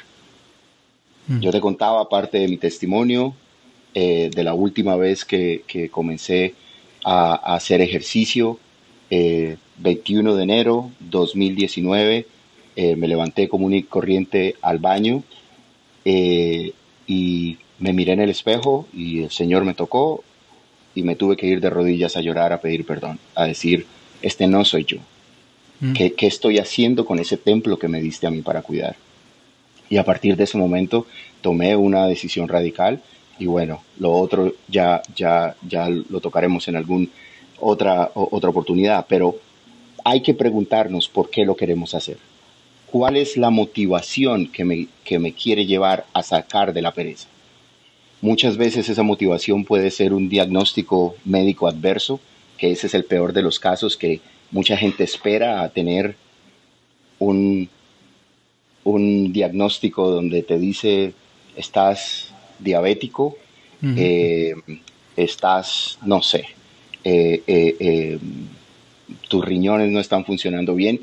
Mm. 1.27 1.39
Yo 1.39 1.51
te 1.51 1.62
contaba 1.62 2.09
parte 2.09 2.39
de 2.39 2.47
mi 2.47 2.57
testimonio 2.57 3.33
eh, 3.93 4.31
de 4.33 4.43
la 4.43 4.53
última 4.53 4.95
vez 4.95 5.23
que, 5.25 5.63
comencé 5.91 6.55
a, 7.03 7.55
hacer 7.55 7.81
ejercicio, 7.81 8.59
21 9.78 10.32
eh, 10.32 10.36
de 10.36 10.43
enero 10.43 10.91
2019, 10.99 12.28
eh, 12.76 12.95
me 12.95 13.08
levanté 13.08 13.47
común 13.47 13.73
y 13.73 13.84
corriente 13.84 14.56
al 14.62 14.80
baño 14.80 15.23
y 16.06 17.58
me 17.80 17.93
miré 17.93 18.13
en 18.13 18.21
el 18.21 18.30
espejo 18.30 18.88
y 18.93 19.23
el 19.23 19.32
Señor 19.32 19.63
me 19.63 19.73
tocó 19.73 20.23
y 20.95 21.04
me 21.04 21.15
tuve 21.15 21.38
que 21.38 21.47
ir 21.47 21.60
de 21.60 21.69
rodillas 21.69 22.17
a 22.17 22.21
llorar, 22.21 22.54
a 22.54 22.62
pedir 22.62 22.86
perdón, 22.86 23.19
a 23.36 23.45
decir, 23.45 23.86
este 24.21 24.47
no 24.47 24.63
soy 24.65 24.86
yo. 24.86 24.97
Mm. 25.80 25.93
¿Qué, 25.93 26.13
estoy 26.19 26.60
haciendo 26.60 27.06
con 27.06 27.19
ese 27.19 27.38
templo 27.38 27.78
que 27.78 27.88
me 27.88 28.02
diste 28.02 28.28
a 28.28 28.32
mí 28.32 28.41
para 28.41 28.62
cuidar? 28.62 28.95
Y 29.89 29.97
a 29.97 30.06
partir 30.06 30.36
de 30.36 30.45
ese 30.45 30.58
momento 30.58 31.06
tomé 31.41 31.76
una 31.76 32.08
decisión 32.08 32.47
radical 32.47 33.02
y 33.39 33.45
bueno, 33.47 33.84
lo 33.99 34.13
otro 34.13 34.54
ya, 34.67 35.02
ya, 35.15 35.56
ya 35.67 35.89
lo 35.89 36.19
tocaremos 36.19 36.67
en 36.67 36.76
alguna 36.78 37.08
otra, 37.63 38.12
otra 38.13 38.49
oportunidad, 38.49 39.06
pero 39.08 39.38
hay 40.04 40.21
que 40.21 40.34
preguntarnos 40.34 41.08
por 41.08 41.30
qué 41.30 41.45
lo 41.45 41.56
queremos 41.56 41.95
hacer. 41.95 42.17
¿Cuál 42.91 43.17
es 43.17 43.38
la 43.38 43.49
motivación 43.49 44.47
que 44.47 44.65
me, 44.65 44.88
que 45.04 45.17
me 45.17 45.34
quiere 45.34 45.65
llevar 45.65 46.06
a 46.13 46.21
sacar 46.21 46.73
de 46.73 46.82
la 46.82 46.93
pereza? 46.93 47.28
Muchas 48.21 48.58
veces 48.58 48.88
esa 48.88 49.04
motivación 49.04 49.65
puede 49.65 49.91
ser 49.91 50.13
un 50.13 50.30
diagnóstico 50.30 51.15
médico 51.26 51.67
adverso, 51.67 52.19
que 52.58 52.71
ese 52.71 52.88
es 52.88 52.93
el 52.93 53.06
peor 53.06 53.34
de 53.34 53.41
los 53.41 53.60
casos, 53.60 53.97
que 53.97 54.21
mucha 54.52 54.78
gente 54.78 55.04
espera 55.04 55.62
a 55.62 55.69
tener 55.69 56.15
un, 57.19 57.67
un 58.84 59.34
diagnóstico 59.34 60.10
donde 60.10 60.43
te 60.43 60.60
dice 60.60 61.13
estás 61.56 62.34
diabético, 62.60 63.36
eh, 63.97 64.54
estás, 65.17 65.99
no 66.06 66.21
sé, 66.21 66.45
eh, 67.04 67.44
eh, 67.48 68.20
tus 69.28 69.44
riñones 69.44 69.92
no 69.92 70.00
están 70.00 70.26
funcionando 70.26 70.76
bien 70.76 71.02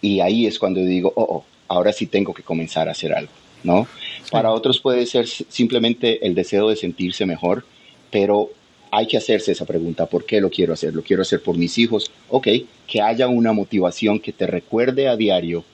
y 0.00 0.20
ahí 0.20 0.46
es 0.46 0.58
cuando 0.58 0.80
digo, 0.80 1.12
oh, 1.16 1.22
oh 1.22 1.44
ahora 1.68 1.92
sí 1.92 2.06
tengo 2.06 2.32
que 2.32 2.42
comenzar 2.42 2.88
a 2.88 2.92
hacer 2.92 3.12
algo. 3.12 3.32
¿no? 3.62 3.86
Para 4.30 4.52
otros 4.52 4.80
puede 4.80 5.06
ser 5.06 5.26
simplemente 5.26 6.24
el 6.26 6.34
deseo 6.34 6.68
de 6.68 6.76
sentirse 6.76 7.26
mejor, 7.26 7.64
pero 8.10 8.50
hay 8.90 9.06
que 9.06 9.16
hacerse 9.16 9.52
esa 9.52 9.66
pregunta, 9.66 10.06
¿por 10.06 10.24
qué 10.24 10.40
lo 10.40 10.50
quiero 10.50 10.72
hacer? 10.72 10.94
¿Lo 10.94 11.02
quiero 11.02 11.22
hacer 11.22 11.42
por 11.42 11.58
mis 11.58 11.76
hijos? 11.78 12.10
Ok, 12.28 12.48
que 12.86 13.02
haya 13.02 13.26
una 13.28 13.52
motivación 13.52 14.20
que 14.20 14.32
te 14.32 14.46
recuerde 14.46 15.08
a 15.08 15.16
diario 15.16 15.64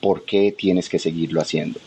por 0.00 0.24
qué 0.24 0.52
tienes 0.56 0.88
que 0.88 0.98
seguirlo 0.98 1.40
haciendo. 1.40 1.78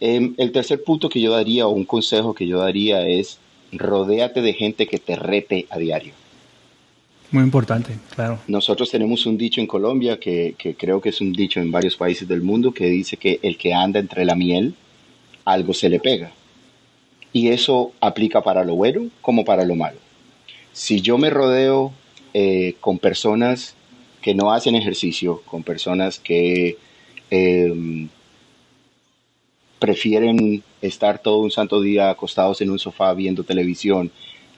Em, 0.00 0.34
el 0.38 0.50
tercer 0.52 0.82
punto 0.82 1.08
que 1.10 1.20
yo 1.20 1.32
daría 1.32 1.66
o 1.66 1.70
un 1.70 1.84
consejo 1.84 2.34
que 2.34 2.46
yo 2.46 2.58
daría 2.58 3.06
es 3.06 3.38
rodéate 3.72 4.40
de 4.40 4.54
gente 4.54 4.86
que 4.86 4.98
te 4.98 5.16
rete 5.16 5.66
a 5.68 5.78
diario. 5.78 6.14
Muy 7.32 7.44
importante, 7.44 7.96
claro. 8.14 8.40
Nosotros 8.48 8.90
tenemos 8.90 9.24
un 9.24 9.38
dicho 9.38 9.60
en 9.60 9.66
Colombia 9.68 10.18
que, 10.18 10.56
creo 10.76 11.00
que 11.00 11.10
es 11.10 11.20
un 11.20 11.32
dicho 11.32 11.60
en 11.60 11.70
varios 11.70 11.96
países 11.96 12.26
del 12.26 12.42
mundo 12.42 12.72
que 12.72 12.86
dice 12.86 13.16
que 13.16 13.38
el 13.42 13.56
que 13.56 13.72
anda 13.72 14.00
entre 14.00 14.24
la 14.24 14.34
miel, 14.34 14.74
algo 15.44 15.72
se 15.72 15.88
le 15.88 16.00
pega. 16.00 16.32
Y 17.32 17.48
eso 17.48 17.92
aplica 18.00 18.42
para 18.42 18.64
lo 18.64 18.74
bueno 18.74 19.08
como 19.20 19.44
para 19.44 19.64
lo 19.64 19.76
malo. 19.76 19.98
Si 20.72 21.00
yo 21.00 21.18
me 21.18 21.30
rodeo 21.30 21.92
eh, 22.34 22.74
con 22.80 22.98
personas 22.98 23.76
que 24.20 24.34
no 24.34 24.52
hacen 24.52 24.74
ejercicio, 24.74 25.40
con 25.46 25.62
personas 25.62 26.18
que 26.18 26.76
em, 27.30 28.08
prefieren 29.78 30.64
estar 30.82 31.20
todo 31.20 31.38
un 31.38 31.50
santo 31.52 31.80
día 31.80 32.10
acostados 32.10 32.60
en 32.60 32.70
un 32.70 32.80
sofá 32.80 33.14
viendo 33.14 33.44
televisión, 33.44 34.10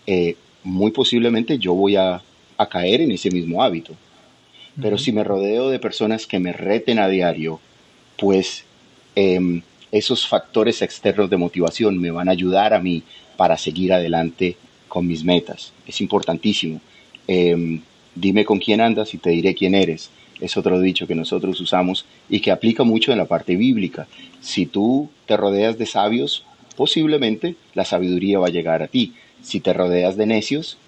eh, 0.06 0.36
muy 0.64 0.90
posiblemente 0.90 1.58
yo 1.58 1.74
voy 1.74 1.96
a 1.96 2.22
a 2.62 2.68
caer 2.68 3.00
en 3.00 3.12
ese 3.12 3.30
mismo 3.30 3.62
hábito. 3.62 3.94
Pero 4.80 4.96
si 4.96 5.12
me 5.12 5.22
rodeo 5.22 5.68
de 5.68 5.78
personas 5.78 6.26
que 6.26 6.38
me 6.38 6.52
reten 6.52 6.98
a 6.98 7.08
diario, 7.08 7.60
pues 8.16 8.64
em, 9.14 9.60
esos 9.90 10.26
factores 10.26 10.80
externos 10.80 11.28
de 11.28 11.36
motivación 11.36 11.98
me 11.98 12.10
van 12.10 12.28
a 12.28 12.32
ayudar 12.32 12.72
a 12.72 12.80
mí 12.80 13.02
para 13.36 13.58
seguir 13.58 13.92
adelante 13.92 14.56
con 14.88 15.06
mis 15.06 15.24
metas. 15.24 15.72
Es 15.86 16.00
importantísimo. 16.00 16.80
Em, 17.28 17.82
dime 18.14 18.44
con 18.44 18.58
quién 18.58 18.80
andas 18.80 19.12
y 19.14 19.18
te 19.18 19.30
diré 19.30 19.54
quién 19.54 19.74
eres. 19.74 20.10
Es 20.40 20.56
otro 20.56 20.80
dicho 20.80 21.06
que 21.06 21.14
nosotros 21.14 21.60
usamos 21.60 22.06
y 22.28 22.40
que 22.40 22.50
aplica 22.50 22.82
mucho 22.82 23.12
en 23.12 23.18
la 23.18 23.26
parte 23.26 23.56
bíblica. 23.56 24.08
Si 24.40 24.66
tú 24.66 25.08
te 25.26 25.36
rodeas 25.36 25.78
de 25.78 25.86
sabios, 25.86 26.44
posiblemente 26.76 27.54
la 27.74 27.84
sabiduría 27.84 28.38
va 28.38 28.48
a 28.48 28.50
llegar 28.50 28.82
a 28.82 28.88
ti. 28.88 29.12
Si 29.42 29.60
te 29.60 29.72
rodeas 29.72 30.16
de 30.16 30.26
necios, 30.26 30.78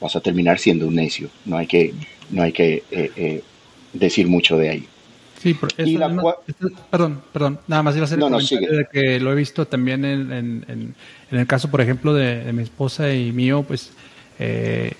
vas 0.00 0.16
a 0.16 0.20
terminar 0.20 0.58
siendo 0.58 0.86
un 0.86 0.94
necio. 0.94 1.28
No 1.44 1.56
hay 1.56 1.66
que, 1.66 1.94
no 2.30 2.42
hay 2.42 2.52
que 2.52 2.84
eh, 2.90 3.12
eh, 3.16 3.42
decir 3.92 4.26
mucho 4.26 4.56
de 4.56 4.70
ahí. 4.70 4.88
Sí, 5.40 5.56
perdón, 6.90 7.22
perdón, 7.32 7.60
nada 7.66 7.82
más 7.82 7.94
iba 7.94 8.02
a 8.02 8.04
hacer 8.04 8.18
no, 8.18 8.28
de 8.28 8.86
que 8.92 9.18
lo 9.18 9.32
he 9.32 9.34
visto 9.34 9.66
también 9.66 10.04
en, 10.04 10.30
en, 10.68 10.94
el 11.30 11.46
caso, 11.46 11.70
por 11.70 11.80
ejemplo, 11.80 12.12
de, 12.12 12.52
mi 12.52 12.62
esposa 12.62 13.14
y 13.14 13.32
mío, 13.32 13.64
pues 13.66 13.90
eh, 14.38 14.92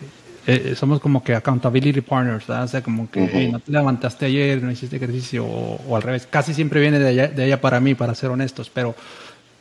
somos 0.77 0.99
como 0.99 1.23
que 1.23 1.35
accountability 1.35 2.01
partners, 2.01 2.47
¿verdad? 2.47 2.65
o 2.65 2.69
sea, 2.69 2.83
como 2.83 3.11
que 3.11 3.49
no 3.53 3.61
te 3.61 3.71
levantaste 3.71 4.27
ayer, 4.27 4.63
no 4.63 4.71
hiciste 4.71 4.97
ejercicio, 4.97 5.45
o, 5.45 5.95
al 5.95 6.03
revés, 6.03 6.27
casi 6.27 6.55
siempre 6.55 6.81
viene 6.81 6.99
de 6.99 7.11
ella, 7.11 7.29
de 7.29 7.45
ella 7.45 7.61
para 7.61 7.79
mí, 7.79 7.95
para 7.95 8.15
ser 8.15 8.31
honestos, 8.31 8.71
pero, 8.73 8.95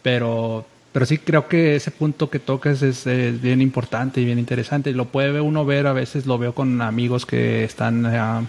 pero 0.02 0.66
pero 0.92 1.06
sí 1.06 1.20
creo 1.20 1.48
que 1.48 1.76
ese 1.76 1.92
punto 1.92 2.30
que 2.30 2.40
tocas 2.40 2.82
es, 2.82 3.06
bien 3.42 3.62
importante 3.62 4.22
y 4.22 4.26
bien 4.26 4.40
interesante. 4.40 4.92
Lo 4.92 5.06
puede 5.06 5.40
uno 5.40 5.66
ver, 5.66 5.88
a 5.88 5.94
veces 5.94 6.26
lo 6.26 6.38
veo 6.38 6.56
con 6.56 6.82
amigos 6.82 7.26
que 7.26 7.64
están, 7.64 8.06
ah, 8.08 8.44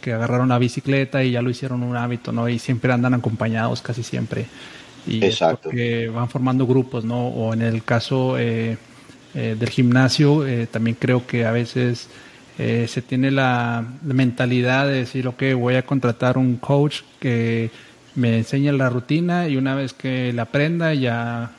que 0.00 0.12
agarraron 0.12 0.50
la 0.50 0.58
bicicleta 0.58 1.24
y 1.24 1.32
ya 1.32 1.42
lo 1.42 1.50
hicieron 1.50 1.82
un 1.82 1.96
hábito, 1.96 2.32
¿no? 2.32 2.48
Y 2.48 2.58
siempre 2.58 2.92
andan 2.92 3.14
acompañados 3.14 3.82
casi 3.82 4.02
siempre. 4.04 4.46
Y 5.06 5.24
Exacto. 5.24 5.70
que 5.70 6.08
van 6.08 6.28
formando 6.28 6.66
grupos, 6.66 7.04
¿no? 7.04 7.28
O 7.28 7.52
en 7.54 7.62
el 7.62 7.82
caso 7.82 8.38
eh, 8.38 8.76
eh, 9.34 9.56
del 9.58 9.68
gimnasio, 9.68 10.46
eh, 10.46 10.68
también 10.70 10.96
creo 10.98 11.26
que 11.26 11.44
a 11.44 11.52
veces 11.52 12.08
se 12.58 13.00
tiene 13.00 13.30
la, 13.30 13.86
la 14.06 14.12
mentalidad 14.12 14.86
de 14.86 14.92
decir, 14.92 15.26
ok, 15.26 15.44
voy 15.56 15.76
a 15.76 15.86
contratar 15.86 16.36
un 16.36 16.56
coach 16.56 17.00
que 17.18 17.70
me 18.14 18.36
enseñe 18.36 18.70
la 18.72 18.90
rutina 18.90 19.48
y 19.48 19.56
una 19.56 19.74
vez 19.74 19.94
que 19.94 20.30
la 20.34 20.42
aprenda 20.42 20.92
ya 20.92 21.52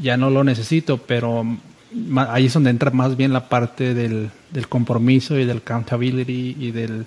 ya 0.00 0.16
no 0.16 0.30
lo 0.30 0.44
necesito, 0.44 0.98
pero 0.98 1.44
ahí 2.28 2.46
es 2.46 2.52
donde 2.52 2.70
entra 2.70 2.90
más 2.90 3.16
bien 3.16 3.32
la 3.32 3.48
parte 3.48 3.94
del, 3.94 4.30
compromiso 4.68 5.38
y 5.38 5.44
del 5.44 5.58
accountability 5.58 6.56
y 6.58 6.70
del, 6.70 7.06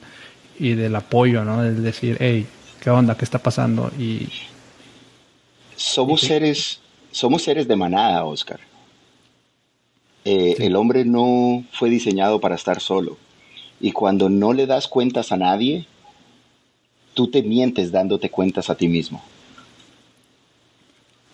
y 0.59 0.73
del 0.73 0.95
apoyo, 0.95 1.43
¿no? 1.43 1.61
Del 1.61 1.83
decir, 1.83 2.17
hey, 2.19 2.45
¿qué 2.81 2.89
onda? 2.89 3.15
¿Qué 3.15 3.25
está 3.25 3.39
pasando? 3.39 3.91
Y 3.97 4.27
somos 5.75 6.21
seres, 6.21 6.79
somos 7.11 7.43
seres 7.43 7.67
de 7.67 7.75
manada, 7.75 8.23
Oscar. 8.25 8.59
Eh, 10.23 10.55
el 10.59 10.75
hombre 10.75 11.03
no 11.03 11.63
fue 11.71 11.89
diseñado 11.89 12.39
para 12.39 12.55
estar 12.55 12.79
solo. 12.79 13.17
Y 13.79 13.91
cuando 13.91 14.29
no 14.29 14.53
le 14.53 14.67
das 14.67 14.87
cuentas 14.87 15.31
a 15.31 15.37
nadie, 15.37 15.87
tú 17.15 17.29
te 17.29 17.41
mientes 17.41 17.91
dándote 17.91 18.29
cuentas 18.29 18.69
a 18.69 18.75
ti 18.75 18.87
mismo. 18.87 19.23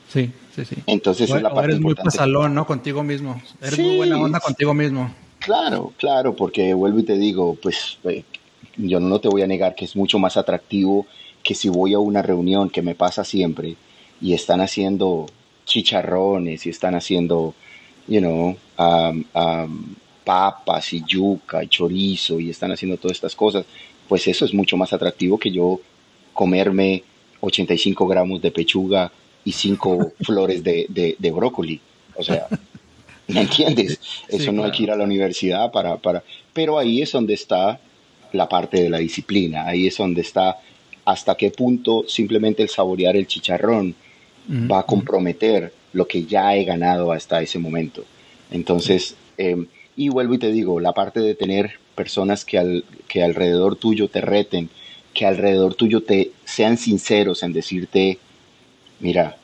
Sí, 0.07 0.31
sí, 0.65 0.75
sí. 0.75 0.83
Entonces 0.87 1.29
es 1.29 1.41
la 1.41 1.53
parte 1.53 1.71
eres 1.71 1.81
muy 1.81 1.95
pasalón, 1.95 2.53
¿no? 2.53 2.65
Contigo 2.65 3.03
mismo. 3.03 3.41
Eres 3.61 3.79
muy 3.79 3.97
buena 3.97 4.19
onda 4.19 4.39
contigo 4.39 4.73
mismo. 4.73 5.13
Claro, 5.39 5.93
claro, 5.97 6.35
porque 6.35 6.73
vuelvo 6.73 6.99
y 6.99 7.03
te 7.03 7.17
digo, 7.17 7.57
pues 7.61 7.99
eh, 8.03 8.23
yo 8.75 8.99
no 8.99 9.19
te 9.19 9.27
voy 9.27 9.43
a 9.43 9.47
negar 9.47 9.75
que 9.75 9.85
es 9.85 9.95
mucho 9.95 10.19
más 10.19 10.35
atractivo 10.35 11.05
que 11.43 11.55
si 11.55 11.69
voy 11.69 11.93
a 11.93 11.99
una 11.99 12.21
reunión 12.21 12.69
que 12.69 12.81
me 12.81 12.95
pasa 12.95 13.23
siempre 13.23 13.75
y 14.19 14.33
están 14.33 14.61
haciendo 14.61 15.27
chicharrones 15.65 16.65
y 16.65 16.69
están 16.69 16.95
haciendo, 16.95 17.53
you 18.07 18.19
know, 18.19 18.57
papas 20.23 20.91
y 20.93 21.03
yuca 21.05 21.63
y 21.63 21.67
chorizo 21.67 22.39
y 22.39 22.49
están 22.49 22.71
haciendo 22.71 22.97
todas 22.97 23.15
estas 23.15 23.35
cosas, 23.35 23.65
pues 24.07 24.27
eso 24.27 24.45
es 24.45 24.53
mucho 24.53 24.75
más 24.75 24.91
atractivo 24.91 25.37
que 25.37 25.51
yo 25.51 25.79
comerme 26.33 27.03
85 27.41 28.07
gramos 28.07 28.41
de 28.41 28.51
pechuga 28.51 29.11
y 29.47 29.53
5 29.53 30.13
flores 30.25 30.61
de, 30.61 31.15
de, 31.17 31.31
brócoli. 31.31 31.79
O 32.15 32.23
sea, 32.23 32.47
¿me 33.29 33.41
entiendes? 33.41 33.97
Eso 34.27 34.51
no 34.51 34.65
hay 34.65 34.71
que 34.71 34.83
ir 34.83 34.91
a 34.91 34.97
la 34.97 35.05
universidad 35.05 35.71
para, 35.71 35.95
para... 35.95 36.21
Pero 36.51 36.77
ahí 36.77 37.01
es 37.01 37.13
donde 37.13 37.33
está 37.33 37.79
la 38.33 38.49
parte 38.49 38.83
de 38.83 38.89
la 38.89 38.97
disciplina, 38.97 39.65
ahí 39.65 39.87
es 39.87 39.95
donde 39.95 40.19
está 40.19 40.57
hasta 41.05 41.35
qué 41.35 41.49
punto 41.51 42.03
simplemente 42.09 42.61
el 42.61 42.67
saborear 42.67 43.15
el 43.15 43.25
chicharrón 43.25 43.95
va 44.49 44.79
a 44.79 44.83
comprometer 44.83 45.73
lo 45.93 46.05
que 46.07 46.25
ya 46.25 46.53
he 46.55 46.65
ganado 46.65 47.13
hasta 47.13 47.41
ese 47.41 47.59
momento. 47.59 48.03
Entonces, 48.51 49.15
em, 49.37 49.67
y 49.95 50.09
vuelvo 50.09 50.33
y 50.33 50.39
te 50.39 50.51
digo, 50.51 50.81
la 50.81 50.91
parte 50.91 51.21
de 51.21 51.35
tener 51.35 51.79
personas 51.95 52.43
que, 52.43 52.57
al, 52.57 52.83
que 53.07 53.23
alrededor 53.23 53.77
tuyo 53.77 54.09
te 54.09 54.19
reten, 54.19 54.69
que 55.13 55.25
alrededor 55.25 55.75
tuyo 55.75 56.03
te 56.03 56.31
sean 56.43 56.77
sinceros 56.77 57.43
en 57.43 57.53
decirte, 57.53 58.19
mira, 58.99 59.37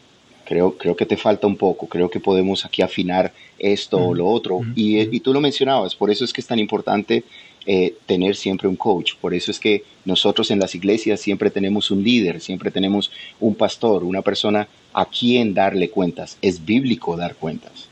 creo, 0.45 0.77
creo 0.77 0.95
que 0.95 1.05
te 1.05 1.17
falta 1.17 1.47
un 1.47 1.57
poco, 1.57 1.87
creo 1.87 2.09
que 2.09 2.19
podemos 2.19 2.65
aquí 2.65 2.81
afinar 2.81 3.33
esto 3.59 3.97
o 3.97 4.13
lo 4.13 4.27
otro. 4.27 4.61
y, 4.75 4.99
y, 4.99 5.19
tú 5.19 5.33
lo 5.33 5.41
mencionabas, 5.41 5.95
por 5.95 6.11
eso 6.11 6.25
es 6.25 6.33
que 6.33 6.41
es 6.41 6.47
tan 6.47 6.59
importante 6.59 7.23
eh, 7.65 7.95
tener 8.05 8.35
siempre 8.35 8.67
un 8.67 8.75
coach. 8.75 9.13
Por 9.21 9.33
eso 9.33 9.49
es 9.49 9.57
que 9.57 9.83
nosotros 10.03 10.51
en 10.51 10.59
las 10.59 10.75
iglesias 10.75 11.21
siempre 11.21 11.49
tenemos 11.49 11.91
un 11.91 12.03
líder, 12.03 12.41
siempre 12.41 12.71
tenemos 12.71 13.09
un 13.39 13.55
pastor, 13.55 14.03
una 14.03 14.21
persona 14.21 14.67
a 14.91 15.05
quien 15.05 15.53
darle 15.53 15.89
cuentas. 15.89 16.37
Es 16.41 16.65
bíblico 16.65 17.15
dar 17.15 17.35
cuentas. 17.35 17.87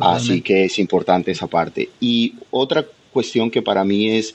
Así 0.00 0.40
que 0.40 0.64
es 0.64 0.80
importante 0.80 1.30
esa 1.30 1.46
parte. 1.46 1.90
Y 2.00 2.34
otra 2.50 2.84
cuestión 3.12 3.52
que 3.52 3.62
para 3.62 3.84
mí 3.84 4.10
es 4.10 4.34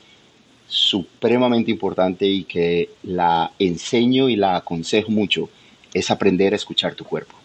supremamente 0.68 1.70
importante 1.70 2.26
y 2.26 2.46
que 2.46 2.90
la 3.04 3.52
enseño 3.60 4.30
y 4.30 4.38
la 4.38 4.56
aconsejo 4.56 5.12
mucho 5.12 5.50
es 5.94 6.12
aprender 6.12 6.54
a 6.54 6.56
escuchar 6.56 6.96
tu 6.96 7.06
cuerpo. 7.06 7.36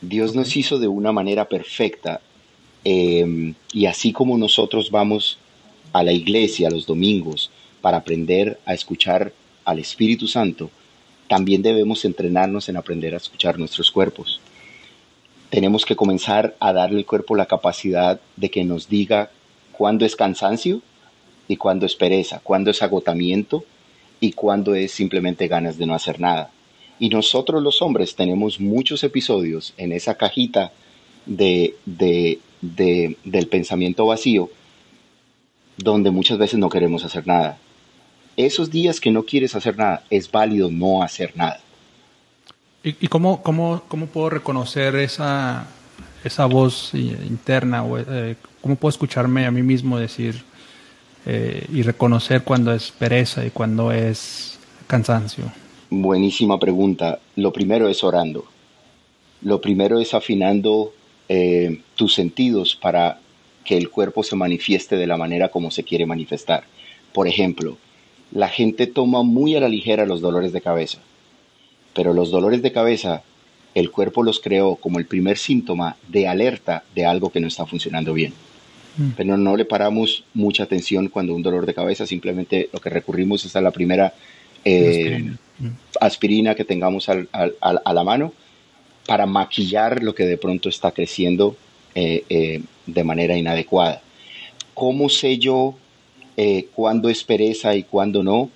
Dios 0.00 0.34
nos 0.34 0.56
hizo 0.56 0.78
de 0.78 0.88
una 0.88 1.12
manera 1.12 1.48
perfecta 1.48 2.20
Em, 2.84 3.54
y 3.72 3.86
así 3.86 4.12
como 4.12 4.36
nosotros 4.36 4.90
vamos 4.90 5.38
a 5.92 6.02
la 6.02 6.12
iglesia 6.12 6.70
los 6.70 6.86
domingos 6.86 7.50
para 7.80 7.98
aprender 7.98 8.58
a 8.66 8.74
escuchar 8.74 9.32
al 9.64 9.78
Espíritu 9.78 10.26
Santo, 10.26 10.70
también 11.28 11.62
debemos 11.62 12.04
entrenarnos 12.04 12.68
en 12.68 12.76
aprender 12.76 13.14
a 13.14 13.18
escuchar 13.18 13.58
nuestros 13.58 13.90
cuerpos. 13.90 14.40
Tenemos 15.50 15.84
que 15.84 15.96
comenzar 15.96 16.56
a 16.58 16.72
darle 16.72 16.98
al 16.98 17.06
cuerpo 17.06 17.36
la 17.36 17.46
capacidad 17.46 18.20
de 18.36 18.50
que 18.50 18.64
nos 18.64 18.88
diga 18.88 19.30
cuándo 19.70 20.04
es 20.04 20.16
cansancio 20.16 20.82
y 21.46 21.56
cuándo 21.56 21.86
es 21.86 21.94
pereza, 21.94 22.40
cuándo 22.42 22.70
es 22.70 22.82
agotamiento 22.82 23.64
y 24.18 24.32
cuándo 24.32 24.74
es 24.74 24.92
simplemente 24.92 25.46
ganas 25.46 25.78
de 25.78 25.86
no 25.86 25.94
hacer 25.94 26.20
nada. 26.20 26.50
Y 27.02 27.08
nosotros 27.08 27.60
los 27.60 27.82
hombres 27.82 28.14
tenemos 28.14 28.60
muchos 28.60 29.02
episodios 29.02 29.74
en 29.76 29.90
esa 29.90 30.14
cajita 30.14 30.70
de, 31.26 31.74
de, 31.84 32.38
del 33.24 33.48
pensamiento 33.48 34.06
vacío, 34.06 34.48
donde 35.76 36.12
muchas 36.12 36.38
veces 36.38 36.60
no 36.60 36.68
queremos 36.68 37.04
hacer 37.04 37.26
nada. 37.26 37.58
Esos 38.36 38.70
días 38.70 39.00
que 39.00 39.10
no 39.10 39.24
quieres 39.24 39.56
hacer 39.56 39.76
nada, 39.76 40.04
es 40.10 40.30
válido 40.30 40.70
no 40.70 41.02
hacer 41.02 41.36
nada. 41.36 41.58
¿Y, 42.84 43.08
cómo, 43.08 43.42
cómo, 43.42 43.82
cómo, 43.88 44.06
puedo 44.06 44.30
reconocer 44.30 44.94
esa, 44.94 45.66
esa 46.22 46.46
voz 46.46 46.94
interna? 46.94 47.82
O, 47.82 47.98
eh, 47.98 48.36
¿Cómo 48.60 48.76
puedo 48.76 48.90
escucharme 48.90 49.44
a 49.44 49.50
mí 49.50 49.64
mismo 49.64 49.98
decir 49.98 50.44
eh, 51.26 51.66
y 51.72 51.82
reconocer 51.82 52.44
cuando 52.44 52.72
es 52.72 52.92
pereza 52.92 53.44
y 53.44 53.50
cuando 53.50 53.90
es 53.90 54.60
cansancio? 54.86 55.61
Buenísima 55.94 56.58
pregunta. 56.58 57.18
Lo 57.36 57.52
primero 57.52 57.86
es 57.86 58.02
orando. 58.02 58.46
Lo 59.42 59.60
primero 59.60 60.00
es 60.00 60.14
afinando 60.14 60.94
eh, 61.28 61.82
tus 61.96 62.14
sentidos 62.14 62.74
para 62.74 63.20
que 63.62 63.76
el 63.76 63.90
cuerpo 63.90 64.22
se 64.22 64.34
manifieste 64.34 64.96
de 64.96 65.06
la 65.06 65.18
manera 65.18 65.50
como 65.50 65.70
se 65.70 65.82
quiere 65.82 66.06
manifestar. 66.06 66.64
Por 67.12 67.28
ejemplo, 67.28 67.76
la 68.30 68.48
gente 68.48 68.86
toma 68.86 69.22
muy 69.22 69.54
a 69.54 69.60
la 69.60 69.68
ligera 69.68 70.06
los 70.06 70.22
dolores 70.22 70.54
de 70.54 70.62
cabeza, 70.62 70.98
pero 71.92 72.14
los 72.14 72.30
dolores 72.30 72.62
de 72.62 72.72
cabeza 72.72 73.22
el 73.74 73.90
cuerpo 73.90 74.22
los 74.22 74.40
creó 74.40 74.76
como 74.76 74.98
el 74.98 75.04
primer 75.04 75.36
síntoma 75.36 75.96
de 76.08 76.26
alerta 76.26 76.84
de 76.94 77.04
algo 77.04 77.30
que 77.30 77.40
no 77.40 77.48
está 77.48 77.66
funcionando 77.66 78.14
bien. 78.14 78.32
Mm. 78.96 79.10
Pero 79.14 79.36
no 79.36 79.58
le 79.58 79.66
paramos 79.66 80.24
mucha 80.32 80.62
atención 80.62 81.08
cuando 81.08 81.34
un 81.34 81.42
dolor 81.42 81.66
de 81.66 81.74
cabeza, 81.74 82.06
simplemente 82.06 82.70
lo 82.72 82.80
que 82.80 82.88
recurrimos 82.88 83.44
es 83.44 83.56
a 83.56 83.60
la 83.60 83.72
primera 83.72 84.14
eh, 84.64 85.34
aspirina. 86.00 86.54
que 86.54 86.64
tengamos 86.64 87.08
a 87.08 87.92
la 87.92 88.04
mano 88.04 88.32
para 89.06 89.26
maquillar 89.26 90.02
lo 90.02 90.14
que 90.14 90.24
de 90.24 90.38
pronto 90.38 90.68
está 90.68 90.92
creciendo 90.92 91.56
eh, 91.94 92.24
eh, 92.28 92.62
de 92.86 93.04
manera 93.04 93.36
inadecuada. 93.36 94.00
¿Cómo 94.74 95.08
sé 95.08 95.38
yo 95.38 95.74
eh, 96.36 96.68
cuándo 96.74 97.08
es 97.08 97.24
pereza 97.24 97.74
y 97.74 97.82
cuándo 97.82 98.22
no? 98.22 98.50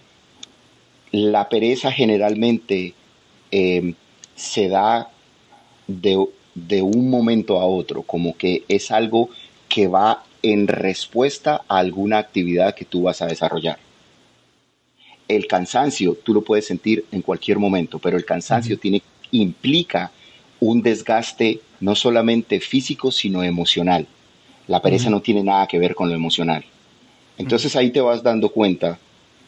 La 1.13 1.49
pereza 1.49 1.93
generalmente 1.93 2.95
se 4.35 4.69
da 4.69 5.09
de 5.87 6.83
un 6.83 7.11
momento 7.11 7.59
a 7.59 7.67
otro, 7.67 8.03
como 8.03 8.37
que 8.37 8.65
es 8.69 8.91
algo 8.91 9.31
que 9.69 9.87
va 9.87 10.25
en 10.43 10.67
respuesta 10.67 11.63
a 11.69 11.79
alguna 11.79 12.19
actividad 12.19 12.75
que 12.75 12.85
tú 12.85 13.03
vas 13.03 13.23
a 13.23 13.27
desarrollar. 13.27 13.79
El 15.29 15.47
cansancio 15.47 16.17
tú 16.23 16.35
lo 16.35 16.43
puedes 16.43 16.67
sentir 16.67 17.05
en 17.11 17.23
cualquier 17.23 17.59
momento, 17.59 17.99
pero 17.99 18.17
el 18.17 18.25
cansancio 18.25 18.79
tiene, 18.79 19.03
implica 19.31 20.13
un 20.61 20.83
desgaste 20.83 21.61
no 21.81 21.95
solamente 21.95 22.61
físico, 22.61 23.11
sino 23.11 23.43
emocional. 23.43 24.07
La 24.69 24.81
pereza 24.83 25.11
no 25.11 25.21
tiene 25.21 25.43
nada 25.43 25.67
que 25.67 25.79
ver 25.79 25.95
con 25.95 26.09
lo 26.09 26.15
emocional. 26.15 26.65
Entonces 27.39 27.77
ahí 27.77 27.91
te 27.91 28.01
vas 28.01 28.23
dando 28.23 28.49
cuenta 28.51 28.99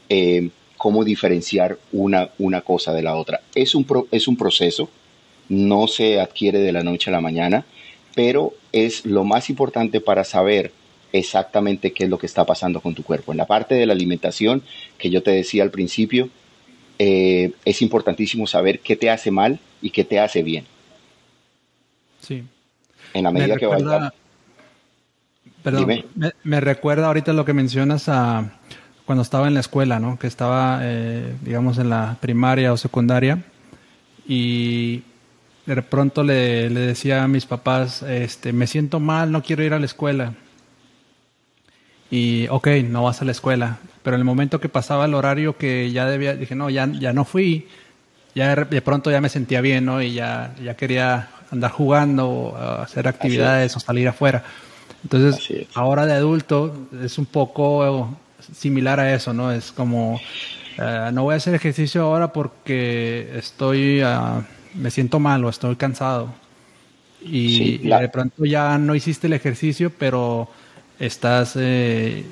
eh, 0.08 0.50
cómo 0.76 1.04
diferenciar 1.04 1.78
una, 1.92 2.30
una, 2.38 2.60
cosa 2.60 2.92
de 2.92 3.02
la 3.02 3.16
otra. 3.16 3.40
Es 3.54 3.74
un, 3.74 3.86
es 4.10 4.28
un 4.28 4.36
proceso, 4.36 4.88
no 5.48 5.88
se 5.88 6.20
adquiere 6.20 6.58
de 6.60 6.72
la 6.72 6.82
noche 6.82 7.10
a 7.10 7.12
la 7.12 7.20
mañana, 7.20 7.64
pero 8.14 8.52
es 8.72 9.06
lo 9.06 9.24
más 9.24 9.48
importante 9.50 10.00
para 10.00 10.24
saber 10.24 10.72
exactamente 11.12 11.92
qué 11.92 12.04
es 12.04 12.10
lo 12.10 12.18
que 12.18 12.26
está 12.26 12.44
pasando 12.44 12.80
con 12.80 12.94
tu 12.94 13.02
cuerpo. 13.02 13.32
En 13.32 13.38
la 13.38 13.46
parte 13.46 13.74
de 13.74 13.86
la 13.86 13.92
alimentación, 13.92 14.62
que 14.98 15.10
yo 15.10 15.22
te 15.22 15.30
decía 15.30 15.62
al 15.62 15.70
principio, 15.70 16.28
eh, 16.98 17.52
es 17.64 17.82
importantísimo 17.82 18.46
saber 18.46 18.80
qué 18.80 18.96
te 18.96 19.10
hace 19.10 19.30
mal 19.30 19.60
y 19.80 19.90
qué 19.90 20.04
te 20.04 20.18
hace 20.18 20.42
bien. 20.42 20.66
Sí. 22.20 22.42
En 23.14 23.24
la 23.24 23.30
medida 23.30 23.56
que 23.56 23.66
vaya. 23.66 24.12
Perdón, 25.62 26.04
me, 26.44 26.60
recuerda 26.60 27.06
ahorita 27.06 27.32
lo 27.32 27.44
que 27.44 27.52
mencionas 27.52 28.08
a 28.08 28.58
cuando 29.04 29.22
estaba 29.22 29.48
en 29.48 29.54
la 29.54 29.60
escuela, 29.60 29.98
¿no? 29.98 30.18
Que 30.18 30.26
estaba, 30.26 30.80
eh, 30.82 31.34
digamos, 31.42 31.78
en 31.78 31.90
la 31.90 32.16
primaria 32.20 32.72
o 32.72 32.76
secundaria 32.76 33.42
y 34.26 35.02
de 35.66 35.82
pronto 35.82 36.22
le, 36.22 36.70
le, 36.70 36.80
decía 36.80 37.24
a 37.24 37.28
mis 37.28 37.44
papás, 37.44 38.02
este, 38.02 38.52
me 38.52 38.66
siento 38.66 39.00
mal, 39.00 39.32
no 39.32 39.42
quiero 39.42 39.64
ir 39.64 39.72
a 39.72 39.78
la 39.78 39.86
escuela. 39.86 40.34
Y, 42.10 42.48
ok, 42.48 42.68
no 42.88 43.04
vas 43.04 43.20
a 43.22 43.24
la 43.24 43.32
escuela. 43.32 43.78
Pero 44.02 44.16
en 44.16 44.20
el 44.20 44.24
momento 44.24 44.60
que 44.60 44.68
pasaba 44.68 45.04
el 45.04 45.14
horario 45.14 45.56
que 45.56 45.90
ya 45.92 46.06
debía, 46.06 46.34
dije, 46.34 46.54
no, 46.54 46.70
ya, 46.70 46.86
ya 46.86 47.12
no 47.12 47.24
fui, 47.24 47.68
ya 48.34 48.54
de 48.54 48.82
pronto 48.82 49.10
ya 49.10 49.20
me 49.20 49.28
sentía 49.28 49.60
bien, 49.60 49.84
¿no? 49.84 50.00
Y 50.00 50.14
ya, 50.14 50.54
ya 50.62 50.74
quería 50.74 51.28
andar 51.50 51.70
jugando, 51.70 52.56
hacer 52.80 53.08
actividades 53.08 53.76
o 53.76 53.80
salir 53.80 54.08
afuera. 54.08 54.44
Entonces, 55.02 55.66
ahora 55.74 56.06
de 56.06 56.12
adulto 56.12 56.88
es 57.02 57.18
un 57.18 57.26
poco 57.26 58.16
similar 58.52 59.00
a 59.00 59.14
eso, 59.14 59.32
¿no? 59.32 59.52
Es 59.52 59.72
como, 59.72 60.20
eh, 60.78 61.10
no 61.12 61.24
voy 61.24 61.34
a 61.34 61.36
hacer 61.36 61.54
ejercicio 61.54 62.02
ahora 62.02 62.32
porque 62.32 63.30
estoy, 63.36 64.00
ah, 64.00 64.42
me 64.74 64.90
siento 64.90 65.18
mal 65.18 65.44
o 65.44 65.48
estoy 65.48 65.76
cansado. 65.76 66.32
Y, 67.20 67.78
de 67.78 68.08
pronto 68.08 68.44
ya 68.44 68.78
no 68.78 68.94
hiciste 68.94 69.26
el 69.26 69.32
ejercicio, 69.32 69.90
pero 69.90 70.48
estás, 70.98 71.54
eh, 71.56 72.24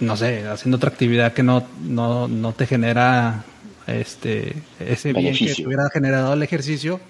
no 0.00 0.16
sé, 0.16 0.46
haciendo 0.46 0.76
otra 0.76 0.90
actividad 0.90 1.32
que 1.32 1.42
no, 1.42 1.66
no, 1.82 2.28
no 2.28 2.52
te 2.52 2.66
genera 2.66 3.44
este, 3.86 4.54
ese 4.80 5.12
bien 5.12 5.36
que 5.36 5.54
te 5.54 5.66
hubiera 5.66 5.88
generado 5.90 6.34
el 6.34 6.42
ejercicio 6.42 7.00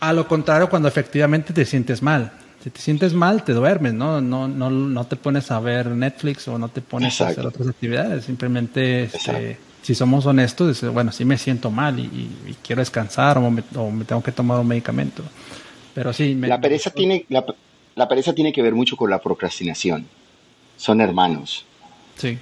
a 0.00 0.12
lo 0.14 0.26
contrario, 0.26 0.68
cuando 0.68 0.88
efectivamente 0.88 1.52
te 1.52 1.64
sientes 1.64 2.02
mal. 2.02 2.32
Si 2.64 2.70
te 2.70 2.80
sientes 2.80 3.14
mal, 3.14 3.44
te 3.44 3.52
duermes, 3.52 3.94
¿no? 3.94 4.20
No, 4.20 4.48
no, 4.48 4.70
no 4.70 5.06
te 5.06 5.16
pones 5.16 5.50
a 5.50 5.60
ver 5.60 5.86
Netflix 5.88 6.48
o 6.48 6.58
no 6.58 6.68
te 6.68 6.80
pones 6.80 7.20
a 7.20 7.28
hacer 7.28 7.46
otras 7.46 7.68
actividades. 7.68 8.24
Simplemente, 8.24 9.04
este, 9.04 9.58
si 9.82 9.94
somos 9.94 10.26
honestos, 10.26 10.82
bueno, 10.92 11.12
sí 11.12 11.24
me 11.24 11.38
siento 11.38 11.70
mal 11.70 11.98
y, 11.98 12.56
quiero 12.62 12.80
descansar 12.80 13.38
o 13.38 13.50
me, 13.50 13.62
tengo 13.62 14.22
que 14.22 14.32
tomar 14.32 14.58
un 14.60 14.68
medicamento. 14.68 15.22
Pero 15.94 16.12
sí. 16.12 16.34
la, 16.34 16.60
pereza 16.60 16.90
tiene, 16.90 17.24
la, 17.28 17.44
pereza 18.08 18.34
tiene 18.34 18.52
que 18.52 18.62
ver 18.62 18.74
mucho 18.74 18.96
con 18.96 19.10
la 19.10 19.20
procrastinación. 19.20 20.06
Son 20.76 21.00
hermanos. 21.00 21.64
Sí. 22.16 22.38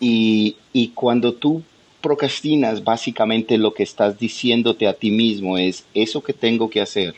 Y, 0.00 0.56
y 0.72 0.88
cuando 0.88 1.34
tú 1.34 1.62
procrastinas, 2.00 2.84
básicamente 2.84 3.56
lo 3.56 3.72
que 3.72 3.84
estás 3.84 4.18
diciéndote 4.18 4.88
a 4.88 4.94
ti 4.94 5.10
mismo 5.10 5.56
es, 5.56 5.86
eso 5.94 6.22
que 6.22 6.32
tengo 6.32 6.68
que 6.68 6.80
hacer, 6.80 7.14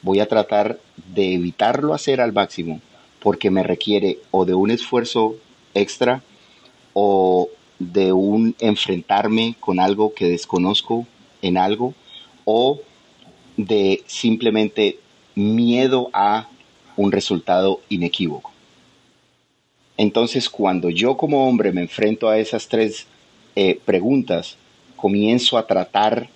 voy 0.00 0.20
a 0.20 0.28
tratar 0.28 0.78
de 1.14 1.34
evitarlo 1.34 1.92
hacer 1.92 2.20
al 2.20 2.32
máximo, 2.32 2.80
porque 3.20 3.50
me 3.50 3.62
requiere 3.62 4.18
o 4.30 4.44
de 4.44 4.54
un 4.54 4.70
esfuerzo 4.70 5.36
extra 5.74 6.22
o 6.92 7.48
de 7.78 8.12
un 8.12 8.54
enfrentarme 8.60 9.56
con 9.60 9.80
algo 9.80 10.14
que 10.14 10.28
desconozco 10.28 11.06
en 11.40 11.56
algo 11.58 11.94
o 12.44 12.80
de 13.56 14.02
simplemente 14.06 14.98
miedo 15.34 16.10
a 16.12 16.48
un 17.02 17.12
resultado 17.12 17.80
inequívoco. 17.88 18.52
Entonces, 19.96 20.48
cuando 20.48 20.90
yo 20.90 21.16
como 21.16 21.48
hombre 21.48 21.72
me 21.72 21.82
enfrento 21.82 22.28
a 22.28 22.38
esas 22.38 22.68
tres 22.68 23.06
eh, 23.54 23.78
preguntas, 23.84 24.56
comienzo 24.96 25.58
a 25.58 25.66
tratar 25.66 26.28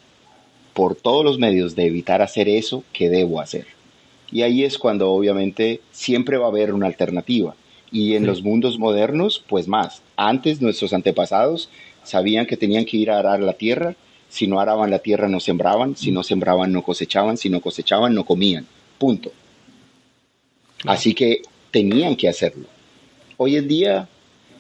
por 0.74 0.94
todos 0.94 1.24
los 1.24 1.38
medios 1.38 1.74
de 1.74 1.86
evitar 1.86 2.20
hacer 2.20 2.48
eso 2.48 2.84
que 2.92 3.08
debo 3.08 3.40
hacer. 3.40 3.66
Y 4.30 4.42
ahí 4.42 4.64
es 4.64 4.76
cuando 4.76 5.10
obviamente 5.10 5.80
siempre 5.92 6.36
va 6.36 6.46
a 6.46 6.50
haber 6.50 6.74
una 6.74 6.86
alternativa. 6.86 7.54
Y 7.90 8.14
en 8.14 8.26
los 8.26 8.42
mundos 8.42 8.78
modernos, 8.78 9.42
pues 9.48 9.68
más. 9.68 10.02
Antes 10.16 10.60
nuestros 10.60 10.92
antepasados 10.92 11.70
sabían 12.02 12.46
que 12.46 12.56
tenían 12.56 12.84
que 12.84 12.96
ir 12.96 13.10
a 13.10 13.18
arar 13.18 13.40
la 13.40 13.54
tierra. 13.54 13.94
Si 14.28 14.46
no 14.46 14.60
araban 14.60 14.90
la 14.90 14.98
tierra 14.98 15.28
no 15.28 15.40
sembraban. 15.40 15.96
Si 15.96 16.10
no 16.10 16.22
sembraban 16.22 16.72
no 16.72 16.82
cosechaban. 16.82 17.36
Si 17.36 17.48
no 17.48 17.60
cosechaban 17.60 18.14
no 18.14 18.24
comían. 18.24 18.66
Punto. 18.98 19.32
Así 20.86 21.14
que 21.14 21.42
tenían 21.70 22.16
que 22.16 22.28
hacerlo. 22.28 22.66
Hoy 23.36 23.56
en 23.56 23.68
día, 23.68 24.08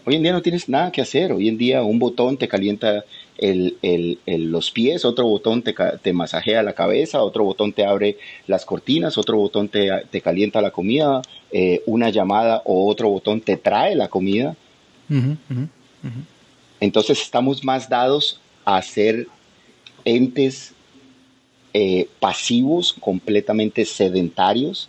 hoy 0.04 0.16
en 0.16 0.22
día 0.22 0.32
no 0.32 0.42
tienes 0.42 0.68
nada 0.68 0.92
que 0.92 1.00
hacer. 1.00 1.32
Hoy 1.32 1.48
en 1.48 1.56
día 1.56 1.82
un 1.82 1.98
botón 1.98 2.36
te 2.36 2.48
calienta 2.48 3.04
los 3.38 4.70
pies, 4.70 5.04
otro 5.04 5.26
botón 5.26 5.62
te, 5.62 6.12
masajea 6.12 6.62
la 6.62 6.72
cabeza, 6.72 7.22
otro 7.22 7.44
botón 7.44 7.72
te 7.72 7.84
abre 7.84 8.16
las 8.46 8.64
cortinas, 8.64 9.18
otro 9.18 9.36
botón 9.36 9.68
te, 9.68 10.20
calienta 10.22 10.60
la 10.60 10.70
comida, 10.70 11.22
eh, 11.52 11.82
una 11.86 12.10
llamada 12.10 12.62
o 12.64 12.88
otro 12.88 13.08
botón 13.08 13.40
te 13.40 13.56
trae 13.56 13.94
la 13.94 14.08
comida. 14.08 14.56
Entonces 16.80 17.20
estamos 17.20 17.64
más 17.64 17.88
dados 17.88 18.40
a 18.64 18.80
ser 18.82 19.28
entes 20.04 20.74
eh, 21.74 22.08
pasivos, 22.20 22.94
completamente 22.98 23.84
sedentarios, 23.84 24.88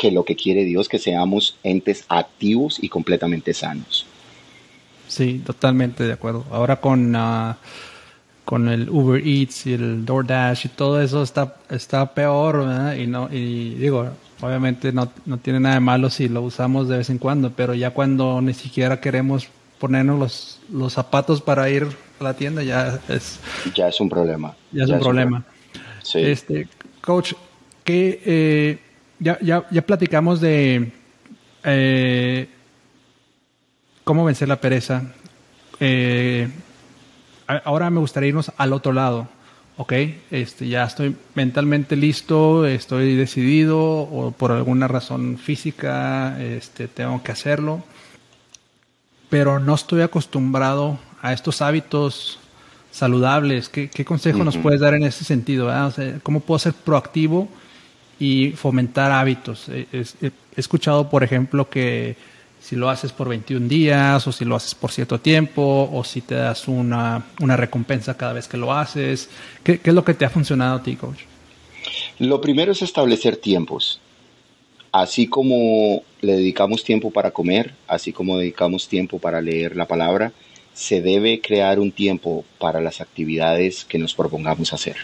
que 0.00 0.10
lo 0.10 0.24
que 0.24 0.34
quiere 0.34 0.64
Dios, 0.64 0.88
que 0.88 0.98
seamos 0.98 1.58
entes 1.62 2.06
activos 2.08 2.82
y 2.82 2.88
completamente 2.88 3.52
sanos. 3.52 4.06
Sí, 5.08 5.42
totalmente 5.44 6.04
de 6.04 6.14
acuerdo. 6.14 6.46
Ahora 6.50 6.80
con, 6.80 7.14
ah, 7.14 7.58
con 8.46 8.70
el 8.70 8.88
Uber 8.88 9.20
Eats 9.22 9.66
y 9.66 9.74
el 9.74 10.06
DoorDash 10.06 10.64
y 10.64 10.68
todo 10.70 11.02
eso 11.02 11.22
está, 11.22 11.56
está 11.68 12.14
peor, 12.14 12.60
¿verdad? 12.60 12.94
Y, 12.96 13.06
no, 13.06 13.28
y 13.30 13.74
digo, 13.74 14.08
obviamente 14.40 14.90
no, 14.90 15.12
no 15.26 15.36
tiene 15.36 15.60
nada 15.60 15.74
de 15.74 15.80
malo 15.80 16.08
si 16.08 16.30
lo 16.30 16.40
usamos 16.40 16.88
de 16.88 16.96
vez 16.96 17.10
en 17.10 17.18
cuando, 17.18 17.50
pero 17.50 17.74
ya 17.74 17.90
cuando 17.90 18.40
ni 18.40 18.54
siquiera 18.54 19.02
queremos 19.02 19.48
ponernos 19.78 20.18
los, 20.18 20.60
los 20.72 20.94
zapatos 20.94 21.42
para 21.42 21.68
ir 21.68 21.86
a 22.20 22.24
la 22.24 22.32
tienda, 22.32 22.62
ya 22.62 22.98
es... 23.08 23.38
Ya 23.74 23.88
es 23.88 24.00
un 24.00 24.08
problema. 24.08 24.56
Ya 24.72 24.84
es 24.84 24.90
un 24.90 25.00
problema. 25.00 25.44
Sí. 26.02 26.20
Este, 26.20 26.68
coach, 27.02 27.34
que 27.84 28.22
eh, 28.24 28.78
ya, 29.20 29.38
ya, 29.40 29.66
ya 29.70 29.82
platicamos 29.82 30.40
de... 30.40 30.92
Eh, 31.62 32.48
cómo 34.02 34.24
vencer 34.24 34.48
la 34.48 34.60
pereza. 34.60 35.02
Eh, 35.78 36.48
ahora 37.64 37.90
me 37.90 38.00
gustaría 38.00 38.30
irnos 38.30 38.50
al 38.56 38.72
otro 38.72 38.92
lado. 38.92 39.28
Ok, 39.76 39.92
este, 40.30 40.68
ya 40.68 40.84
estoy 40.84 41.16
mentalmente 41.34 41.96
listo, 41.96 42.66
estoy 42.66 43.14
decidido 43.14 43.80
o 43.80 44.30
por 44.30 44.52
alguna 44.52 44.88
razón 44.88 45.38
física 45.38 46.38
este, 46.42 46.86
tengo 46.86 47.22
que 47.22 47.32
hacerlo, 47.32 47.82
pero 49.30 49.58
no 49.58 49.74
estoy 49.74 50.02
acostumbrado 50.02 50.98
a 51.22 51.32
estos 51.32 51.62
hábitos 51.62 52.40
saludables. 52.90 53.70
¿Qué, 53.70 54.04
consejo 54.04 54.44
nos 54.44 54.58
puedes 54.58 54.80
dar 54.80 54.92
en 54.92 55.04
ese 55.04 55.24
sentido? 55.24 55.70
¿Cómo 56.22 56.40
puedo 56.40 56.58
ser 56.58 56.74
proactivo 56.74 57.48
y 58.20 58.52
fomentar 58.52 59.10
hábitos? 59.10 59.68
he 59.68 59.86
escuchado, 60.54 61.10
por 61.10 61.24
ejemplo, 61.24 61.68
que 61.68 62.16
si 62.60 62.76
lo 62.76 62.90
haces 62.90 63.12
por 63.12 63.28
21 63.28 63.66
días 63.68 64.26
o 64.26 64.32
si 64.32 64.44
lo 64.44 64.54
haces 64.54 64.74
por 64.74 64.92
cierto 64.92 65.18
tiempo 65.18 65.88
o 65.92 66.04
si 66.04 66.20
te 66.20 66.34
das 66.34 66.68
una, 66.68 67.24
recompensa 67.38 68.16
cada 68.16 68.34
vez 68.34 68.46
que 68.46 68.58
lo 68.58 68.72
haces. 68.72 69.30
¿Qué, 69.64 69.80
es 69.82 69.94
lo 69.94 70.04
que 70.04 70.14
te 70.14 70.24
ha 70.26 70.30
funcionado 70.30 70.76
a 70.76 70.82
ti, 70.82 70.94
coach? 70.96 71.20
Lo 72.18 72.40
primero 72.40 72.72
es 72.72 72.82
establecer 72.82 73.36
tiempos. 73.36 74.00
Así 74.92 75.26
como 75.26 76.02
le 76.20 76.32
dedicamos 76.32 76.84
tiempo 76.84 77.10
para 77.10 77.30
comer, 77.30 77.74
así 77.88 78.12
como 78.12 78.36
dedicamos 78.36 78.88
tiempo 78.88 79.18
para 79.18 79.40
leer 79.40 79.74
la 79.76 79.86
palabra, 79.86 80.32
se 80.74 81.00
debe 81.00 81.40
crear 81.40 81.78
un 81.78 81.92
tiempo 81.92 82.44
para 82.58 82.80
las 82.80 83.00
actividades 83.00 83.84
que 83.84 83.98
nos 83.98 84.14
propongamos 84.14 84.72
hacer. 84.72 84.96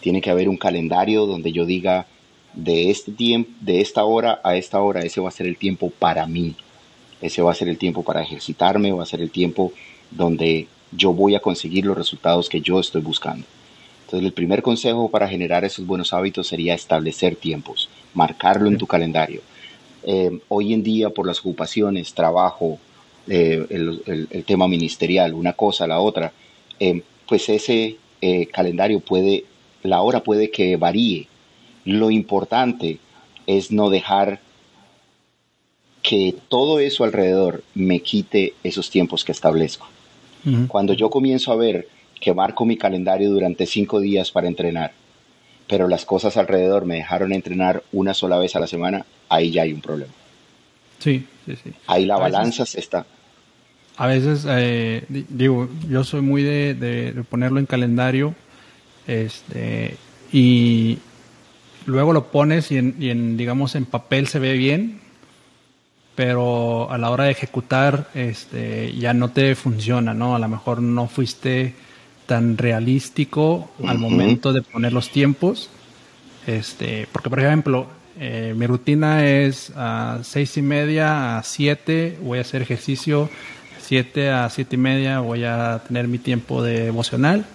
Tiene 0.00 0.22
que 0.22 0.30
haber 0.30 0.48
un 0.48 0.56
calendario 0.56 1.26
donde 1.26 1.52
yo 1.52 1.66
diga 1.66 2.06
de 2.54 2.90
este 2.90 3.12
tiempo, 3.12 3.50
de 3.60 3.80
esta 3.80 4.04
hora 4.04 4.40
a 4.44 4.56
esta 4.56 4.80
hora, 4.80 5.00
ese 5.00 5.20
va 5.20 5.28
a 5.28 5.32
ser 5.32 5.46
el 5.46 5.56
tiempo 5.56 5.90
para 5.90 6.26
mí 6.26 6.56
ese 7.20 7.42
va 7.42 7.52
a 7.52 7.54
ser 7.54 7.68
el 7.68 7.78
tiempo 7.78 8.02
para 8.02 8.22
ejercitarme, 8.22 8.92
va 8.92 9.02
a 9.02 9.06
ser 9.06 9.20
el 9.20 9.30
tiempo 9.30 9.72
donde 10.10 10.68
yo 10.92 11.12
voy 11.12 11.34
a 11.34 11.40
conseguir 11.40 11.84
los 11.84 11.96
resultados 11.96 12.48
que 12.48 12.60
yo 12.60 12.80
estoy 12.80 13.02
buscando. 13.02 13.44
Entonces 14.04 14.26
el 14.26 14.32
primer 14.32 14.62
consejo 14.62 15.10
para 15.10 15.28
generar 15.28 15.64
esos 15.64 15.86
buenos 15.86 16.12
hábitos 16.12 16.46
sería 16.46 16.74
establecer 16.74 17.36
tiempos, 17.36 17.90
marcarlo 18.14 18.68
en 18.68 18.78
tu 18.78 18.86
calendario. 18.86 19.42
Eh, 20.04 20.38
hoy 20.48 20.72
en 20.72 20.82
día 20.82 21.10
por 21.10 21.26
las 21.26 21.40
ocupaciones, 21.40 22.14
trabajo, 22.14 22.78
eh, 23.26 23.66
el, 23.68 24.44
tema 24.46 24.66
ministerial, 24.66 25.34
una 25.34 25.52
cosa, 25.52 25.86
la 25.86 26.00
otra, 26.00 26.32
eh, 26.80 27.02
pues 27.26 27.48
ese 27.48 27.96
calendario 28.52 29.00
puede, 29.00 29.44
la 29.82 30.00
hora 30.00 30.22
puede 30.22 30.50
que 30.50 30.76
varíe. 30.76 31.28
Lo 31.88 32.10
importante 32.10 32.98
es 33.46 33.72
no 33.72 33.88
dejar 33.88 34.40
que 36.02 36.34
todo 36.48 36.80
eso 36.80 37.04
alrededor 37.04 37.64
me 37.74 38.00
quite 38.00 38.52
esos 38.62 38.90
tiempos 38.90 39.24
que 39.24 39.32
establezco. 39.32 39.88
Cuando 40.68 40.92
yo 40.92 41.08
comienzo 41.08 41.50
a 41.50 41.56
ver 41.56 41.88
que 42.20 42.34
marco 42.34 42.66
mi 42.66 42.76
calendario 42.76 43.30
durante 43.30 43.64
cinco 43.64 44.00
días 44.00 44.30
para 44.30 44.48
entrenar, 44.48 44.92
pero 45.66 45.88
las 45.88 46.04
cosas 46.04 46.36
alrededor 46.36 46.84
me 46.84 46.96
dejaron 46.96 47.32
entrenar 47.32 47.82
una 47.90 48.12
sola 48.12 48.36
vez 48.36 48.54
a 48.54 48.60
la 48.60 48.66
semana, 48.66 49.06
ahí 49.30 49.50
ya 49.50 49.62
hay 49.62 49.72
un 49.72 49.80
problema. 49.80 50.12
Sí, 50.98 51.24
sí, 51.46 51.56
sí. 51.56 51.72
Ahí 51.86 52.04
la 52.04 52.18
balanza 52.18 52.66
se 52.66 52.80
está. 52.80 53.06
A 53.96 54.06
veces, 54.06 54.44
eh, 54.46 55.04
digo, 55.08 55.70
yo 55.88 56.04
soy 56.04 56.20
muy 56.20 56.42
de, 56.42 57.24
ponerlo 57.30 57.60
en 57.60 57.66
calendario 57.66 58.34
este, 59.06 59.96
y 60.32 60.98
luego 61.88 62.12
lo 62.12 62.30
pones 62.30 62.70
y 62.70 62.94
y 62.98 63.10
en, 63.10 63.36
digamos, 63.36 63.74
en 63.74 63.84
papel 63.84 64.28
se 64.28 64.38
ve 64.38 64.52
bien, 64.52 65.00
pero 66.14 66.90
a 66.90 66.98
la 66.98 67.10
hora 67.10 67.24
de 67.24 67.30
ejecutar 67.30 68.08
este, 68.14 68.92
ya 68.96 69.14
no 69.14 69.30
te 69.30 69.54
funciona, 69.54 70.14
¿no? 70.14 70.34
A 70.34 70.38
lo 70.38 70.48
mejor 70.48 70.82
no 70.82 71.06
fuiste 71.06 71.74
tan 72.26 72.58
realístico 72.58 73.70
al 73.86 73.98
momento 73.98 74.52
de 74.52 74.62
poner 74.62 74.92
los 74.92 75.10
tiempos. 75.10 75.70
Este, 76.46 77.06
porque, 77.12 77.30
por 77.30 77.38
ejemplo, 77.38 77.86
eh, 78.18 78.52
mi 78.56 78.66
rutina 78.66 79.26
es 79.26 79.72
a 79.76 80.18
seis 80.22 80.56
y 80.56 80.62
media 80.62 81.38
a 81.38 81.42
siete, 81.44 82.18
voy 82.20 82.38
a 82.38 82.40
hacer 82.40 82.62
ejercicio, 82.62 83.30
siete 83.80 84.30
a 84.30 84.50
siete 84.50 84.74
y 84.74 84.78
media 84.78 85.20
voy 85.20 85.44
a 85.44 85.82
tener 85.86 86.08
mi 86.08 86.18
tiempo 86.18 86.64
de 86.64 86.88
emocional 86.88 87.46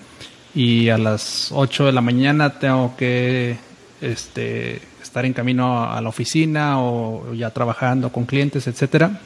y 0.56 0.88
a 0.88 0.98
las 0.98 1.52
ocho 1.52 1.86
de 1.86 1.92
la 1.92 2.02
mañana 2.02 2.60
tengo 2.60 2.96
que 2.96 3.58
este, 4.04 4.82
estar 5.02 5.26
en 5.26 5.34
camino 5.34 5.84
a 5.90 6.00
la 6.02 6.10
oficina 6.10 6.82
o 6.82 7.34
ya 7.34 7.50
trabajando 7.52 8.12
con 8.12 8.26
clientes, 8.26 8.68
etcétera. 8.68 9.20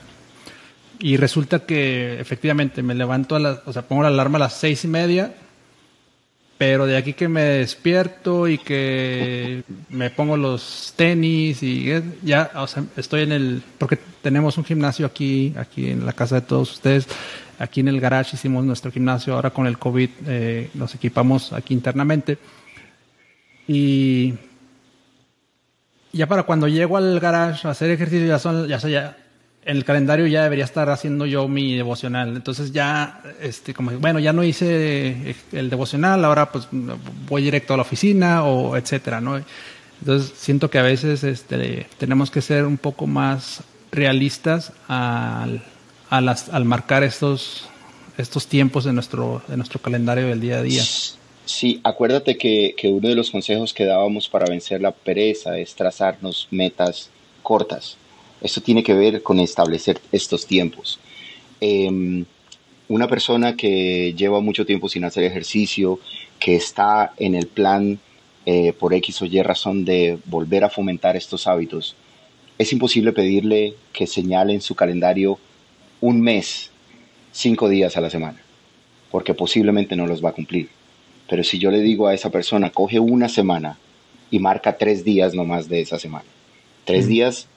Y 0.99 1.17
resulta 1.17 1.59
que 1.65 2.19
efectivamente 2.19 2.81
me 2.81 2.95
levanto 2.95 3.35
a 3.35 3.39
las, 3.39 3.59
o 3.65 3.73
sea, 3.73 3.83
pongo 3.83 4.03
la 4.03 4.07
alarma 4.09 4.37
a 4.37 4.41
las 4.41 4.53
seis 4.53 4.83
y 4.83 4.87
media, 4.87 5.33
pero 6.57 6.87
de 6.87 6.97
aquí 6.97 7.13
que 7.13 7.27
me 7.27 7.41
despierto 7.41 8.47
y 8.47 8.57
que 8.57 9.63
me 9.89 10.09
pongo 10.09 10.37
los 10.37 10.93
tenis 10.95 11.61
y 11.61 11.93
ya, 12.23 12.51
o 12.55 12.65
sea, 12.65 12.83
estoy 12.95 13.21
en 13.21 13.31
el, 13.31 13.61
porque 13.77 13.99
tenemos 14.23 14.57
un 14.57 14.65
gimnasio 14.65 15.05
aquí, 15.05 15.53
aquí 15.57 15.91
en 15.91 16.05
la 16.05 16.13
casa 16.13 16.35
de 16.35 16.41
todos 16.41 16.71
ustedes, 16.71 17.07
aquí 17.59 17.81
en 17.81 17.89
el 17.89 17.99
garage 17.99 18.35
hicimos 18.35 18.65
nuestro 18.65 18.91
gimnasio, 18.91 19.35
ahora 19.35 19.51
con 19.51 19.67
el 19.67 19.77
COVID 19.77 20.09
eh, 20.25 20.69
nos 20.73 20.95
equipamos 20.95 21.53
aquí 21.53 21.75
internamente. 21.75 22.39
Y 23.67 24.33
ya 26.17 26.27
para 26.27 26.43
cuando 26.43 26.67
llego 26.67 26.97
al 26.97 27.19
garage 27.19 27.67
a 27.67 27.71
hacer 27.71 27.91
ejercicio 27.91 28.27
ya 28.27 28.39
son, 28.39 28.67
ya, 28.67 28.77
ya 28.79 29.17
en 29.67 29.77
el 29.77 29.85
calendario 29.85 30.27
ya 30.27 30.43
debería 30.43 30.65
estar 30.65 30.89
haciendo 30.89 31.25
yo 31.25 31.47
mi 31.47 31.75
devocional. 31.75 32.35
Entonces 32.35 32.71
ya, 32.71 33.21
este, 33.41 33.73
como, 33.73 33.91
bueno, 33.91 34.19
ya 34.19 34.31
no 34.31 34.43
hice 34.43 35.35
el 35.51 35.69
devocional, 35.69 36.23
ahora 36.23 36.51
pues 36.51 36.67
voy 36.71 37.43
directo 37.43 37.73
a 37.73 37.77
la 37.77 37.81
oficina 37.81 38.43
o 38.43 38.77
etcétera, 38.77 39.19
¿no? 39.19 39.41
Entonces 39.99 40.33
siento 40.37 40.69
que 40.69 40.79
a 40.79 40.83
veces 40.83 41.23
este, 41.23 41.87
tenemos 41.97 42.31
que 42.31 42.41
ser 42.41 42.65
un 42.65 42.77
poco 42.77 43.07
más 43.07 43.61
realistas 43.91 44.71
al, 44.87 45.61
al 46.09 46.65
marcar 46.65 47.03
estos, 47.03 47.67
estos 48.17 48.47
tiempos 48.47 48.85
de 48.85 48.93
nuestro, 48.93 49.41
de 49.47 49.57
nuestro 49.57 49.81
calendario 49.81 50.27
del 50.27 50.39
día 50.39 50.59
a 50.59 50.61
día. 50.61 50.83
Sí, 51.47 51.79
acuérdate 51.83 52.37
que, 52.37 52.75
que 52.77 52.89
uno 52.89 53.09
de 53.09 53.15
los 53.15 53.31
consejos 53.31 53.73
que 53.73 53.85
dábamos 53.85 54.29
para 54.29 54.45
vencer 54.45 54.81
la 54.81 54.91
pereza 54.91 55.57
es 55.57 55.73
trazarnos 55.73 56.47
metas 56.51 57.09
cortas 57.41 57.97
esto 58.41 58.61
tiene 58.61 58.83
que 58.83 58.93
ver 58.93 59.23
con 59.23 59.39
establecer 59.39 59.99
estos 60.11 60.45
tiempos. 60.45 60.99
Em, 61.59 62.25
una 62.87 63.07
persona 63.07 63.55
que 63.55 64.13
lleva 64.15 64.39
mucho 64.41 64.65
tiempo 64.65 64.89
sin 64.89 65.03
hacer 65.03 65.23
ejercicio, 65.23 65.99
que 66.39 66.55
está 66.55 67.13
en 67.17 67.35
el 67.35 67.47
plan 67.47 67.99
eh, 68.45 68.73
por 68.73 68.93
X 68.93 69.21
o 69.21 69.25
Y 69.25 69.41
razón 69.41 69.85
de 69.85 70.19
volver 70.25 70.63
a 70.63 70.69
fomentar 70.69 71.15
estos 71.17 71.47
hábitos, 71.47 71.95
es 72.57 72.71
imposible 72.71 73.11
pedirle 73.11 73.75
que 73.91 74.07
señale 74.07 74.53
en 74.53 74.61
su 74.61 74.75
calendario 74.75 75.39
un 75.99 76.21
mes, 76.21 76.71
cinco 77.31 77.69
días 77.69 77.97
a 77.97 78.01
la 78.01 78.09
semana, 78.09 78.41
porque 79.11 79.33
posiblemente 79.33 79.95
no 79.95 80.07
los 80.07 80.23
va 80.23 80.29
a 80.29 80.33
cumplir. 80.33 80.69
Pero 81.29 81.43
si 81.43 81.59
yo 81.59 81.71
le 81.71 81.81
digo 81.81 82.07
a 82.07 82.13
esa 82.13 82.29
persona, 82.29 82.69
coge 82.69 82.99
una 82.99 83.29
semana 83.29 83.77
y 84.31 84.39
marca 84.39 84.77
tres 84.77 85.03
días 85.03 85.33
nomás 85.33 85.69
de 85.69 85.81
esa 85.81 85.99
semana, 85.99 86.25
tres 86.85 87.07
días 87.07 87.47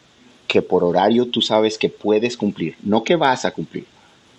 que 0.47 0.63
por 0.63 0.83
horario 0.83 1.27
tú 1.27 1.41
sabes 1.41 1.79
que 1.79 1.89
puedes 1.89 2.37
cumplir, 2.37 2.77
no 2.83 3.05
que 3.05 3.17
vas 3.17 3.45
a 3.45 3.53
cumplir, 3.53 3.87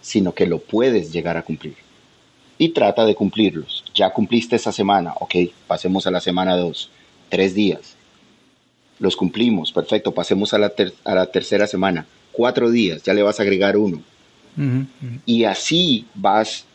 sino 0.01 0.33
que 0.33 0.45
lo 0.45 0.59
puedes 0.59 1.13
llegar 1.13 1.37
a 1.37 1.43
cumplir. 1.43 1.75
Y 2.57 2.69
trata 2.69 3.05
de 3.05 3.15
cumplirlos. 3.15 3.85
Ya 3.95 4.11
cumpliste 4.11 4.55
esa 4.55 4.71
semana, 4.71 5.13
ok, 5.19 5.35
pasemos 5.67 6.05
a 6.05 6.11
la 6.11 6.19
semana 6.19 6.55
2, 6.57 6.89
tres 7.29 7.55
días. 7.55 7.95
Los 8.99 9.15
cumplimos, 9.15 9.71
perfecto, 9.71 10.11
pasemos 10.11 10.53
a 10.53 10.59
la, 10.59 10.73
a 11.05 11.15
la 11.15 11.25
tercera 11.27 11.65
semana, 11.65 12.05
cuatro 12.31 12.69
días, 12.69 13.03
ya 13.03 13.13
le 13.13 13.23
vas 13.23 13.39
a 13.39 13.43
agregar 13.43 13.77
uno. 13.77 14.01
Y 15.25 15.45
así 15.45 16.05
vas 16.13 16.65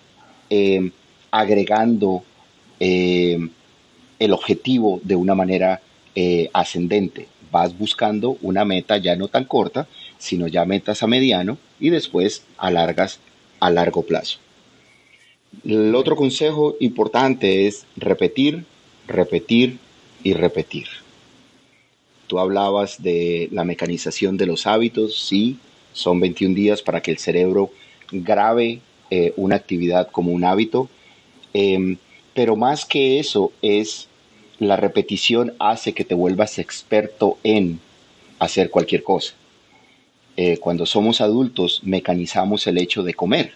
eh, 0.49 0.91
agregando 1.31 2.25
eh, 2.81 3.49
el 4.19 4.33
objetivo 4.33 5.01
de 5.03 5.17
una 5.17 5.35
manera 5.35 5.81
eh, 6.15 6.51
ascendente 6.53 7.29
vas 7.51 7.77
buscando 7.79 8.37
una 8.43 8.65
meta 8.65 8.99
ya 8.99 9.17
no 9.17 9.29
tan 9.29 9.45
corta, 9.45 9.87
sino 10.19 10.47
ya 10.47 10.65
metas 10.65 11.03
a 11.03 11.07
mediano 11.07 11.59
y 11.81 11.91
después 11.91 12.45
alargas 12.59 13.21
a 13.61 13.71
largo 13.71 14.03
plazo. 14.03 14.39
El 15.65 15.95
otro 15.95 16.17
consejo 16.17 16.77
importante 16.81 17.67
es 17.67 17.87
repetir, 17.97 18.65
repetir 19.07 19.79
y 20.23 20.35
repetir. 20.35 20.87
Tú 22.27 22.39
hablabas 22.39 23.03
de 23.03 23.49
la 23.53 23.65
mecanización 23.65 24.37
de 24.37 24.47
los 24.47 24.67
hábitos, 24.67 25.27
sí, 25.27 25.59
son 25.93 26.21
21 26.21 26.55
días 26.55 26.83
para 26.83 27.01
que 27.01 27.13
el 27.13 27.19
cerebro 27.19 27.71
grabe 28.11 28.81
eh, 29.11 29.33
una 29.37 29.57
actividad 29.57 30.11
como 30.11 30.33
un 30.33 30.45
hábito, 30.45 30.91
em, 31.55 31.97
pero 32.37 32.55
más 32.55 32.85
que 32.85 33.19
eso 33.19 33.51
es 33.63 34.09
la 34.59 34.77
repetición 34.77 35.55
hace 35.59 35.95
que 35.95 36.05
te 36.05 36.15
vuelvas 36.15 36.59
experto 36.59 37.39
en 37.43 37.81
hacer 38.39 38.69
cualquier 38.69 39.03
cosa. 39.03 39.33
Eh, 40.37 40.59
cuando 40.59 40.85
somos 40.85 41.23
adultos, 41.23 41.81
mecanizamos 41.83 42.67
el 42.67 42.77
hecho 42.77 43.03
de 43.03 43.15
comer. 43.15 43.55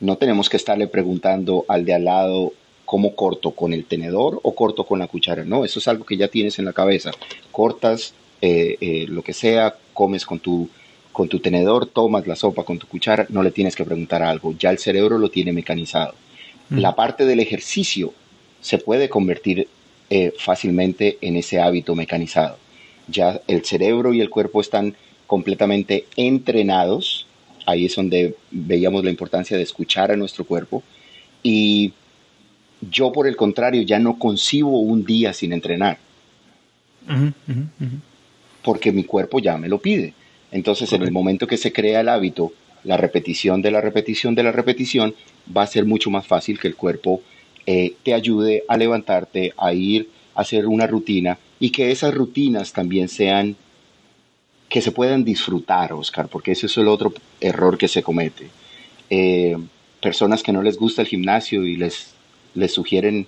No 0.00 0.18
tenemos 0.18 0.50
que 0.50 0.58
estarle 0.58 0.86
preguntando 0.86 1.64
al 1.66 1.86
de 1.86 1.94
al 1.94 2.04
lado 2.04 2.52
cómo 2.84 3.14
corto 3.14 3.52
con 3.52 3.72
el 3.72 3.86
tenedor 3.86 4.38
o 4.42 4.54
corto 4.54 4.84
con 4.84 4.98
la 4.98 5.06
cuchara. 5.06 5.44
No, 5.44 5.64
eso 5.64 5.78
es 5.78 5.88
algo 5.88 6.04
que 6.04 6.18
ya 6.18 6.28
tienes 6.28 6.58
en 6.58 6.66
la 6.66 6.74
cabeza. 6.74 7.10
Cortas 7.50 8.12
eh, 8.42 8.76
eh, 8.82 9.06
lo 9.08 9.22
que 9.22 9.32
sea, 9.32 9.76
comes 9.94 10.26
con 10.26 10.40
tu, 10.40 10.68
con 11.10 11.26
tu 11.26 11.40
tenedor, 11.40 11.86
tomas 11.86 12.26
la 12.26 12.36
sopa 12.36 12.64
con 12.64 12.78
tu 12.78 12.86
cuchara, 12.86 13.24
no 13.30 13.42
le 13.42 13.50
tienes 13.50 13.74
que 13.74 13.84
preguntar 13.86 14.22
algo. 14.22 14.52
Ya 14.58 14.68
el 14.68 14.78
cerebro 14.78 15.16
lo 15.16 15.30
tiene 15.30 15.54
mecanizado. 15.54 16.14
Mm. 16.72 16.78
La 16.78 16.94
parte 16.94 17.26
del 17.26 17.40
ejercicio 17.40 18.14
se 18.60 18.78
puede 18.78 19.08
convertir 19.08 19.68
eh, 20.08 20.32
fácilmente 20.38 21.18
en 21.20 21.36
ese 21.36 21.60
hábito 21.60 21.94
mecanizado. 21.94 22.56
Ya 23.08 23.40
el 23.46 23.64
cerebro 23.64 24.14
y 24.14 24.20
el 24.20 24.30
cuerpo 24.30 24.60
están 24.60 24.94
completamente 25.26 26.06
entrenados. 26.16 27.26
Ahí 27.66 27.86
es 27.86 27.94
donde 27.94 28.36
veíamos 28.50 29.04
la 29.04 29.10
importancia 29.10 29.56
de 29.56 29.62
escuchar 29.62 30.10
a 30.10 30.16
nuestro 30.16 30.44
cuerpo. 30.44 30.82
Y 31.42 31.92
yo, 32.90 33.12
por 33.12 33.26
el 33.26 33.36
contrario, 33.36 33.82
ya 33.82 33.98
no 33.98 34.18
concibo 34.18 34.80
un 34.80 35.04
día 35.04 35.32
sin 35.32 35.52
entrenar. 35.52 35.98
Porque 38.62 38.92
mi 38.92 39.04
cuerpo 39.04 39.40
ya 39.40 39.58
me 39.58 39.68
lo 39.68 39.78
pide. 39.78 40.14
Entonces, 40.50 40.92
en 40.92 41.02
el 41.02 41.12
momento 41.12 41.46
que 41.46 41.56
se 41.56 41.72
crea 41.72 42.00
el 42.00 42.08
hábito, 42.08 42.52
la 42.84 42.96
repetición 42.96 43.62
de 43.62 43.70
la 43.70 43.80
repetición 43.80 44.34
de 44.34 44.42
la 44.42 44.52
repetición, 44.52 45.14
va 45.54 45.62
a 45.62 45.66
ser 45.66 45.84
mucho 45.84 46.10
más 46.10 46.26
fácil 46.26 46.58
que 46.58 46.68
el 46.68 46.76
cuerpo 46.76 47.22
eh, 47.66 47.94
te 48.02 48.14
ayude 48.14 48.64
a 48.68 48.76
levantarte, 48.76 49.52
a 49.56 49.72
ir 49.72 50.08
a 50.34 50.40
hacer 50.40 50.66
una 50.66 50.86
rutina 50.86 51.38
y 51.60 51.70
que 51.70 51.90
esas 51.90 52.14
rutinas 52.14 52.72
también 52.72 53.08
sean, 53.08 53.56
que 54.68 54.80
se 54.80 54.92
puedan 54.92 55.24
disfrutar, 55.24 55.92
Oscar, 55.92 56.28
porque 56.28 56.52
ese 56.52 56.66
es 56.66 56.76
el 56.76 56.88
otro 56.88 57.12
error 57.40 57.78
que 57.78 57.88
se 57.88 58.02
comete. 58.02 58.48
Eh, 59.10 59.56
personas 60.00 60.42
que 60.42 60.52
no 60.52 60.62
les 60.62 60.76
gusta 60.76 61.02
el 61.02 61.08
gimnasio 61.08 61.64
y 61.64 61.76
les, 61.76 62.14
les 62.54 62.72
sugieren 62.72 63.26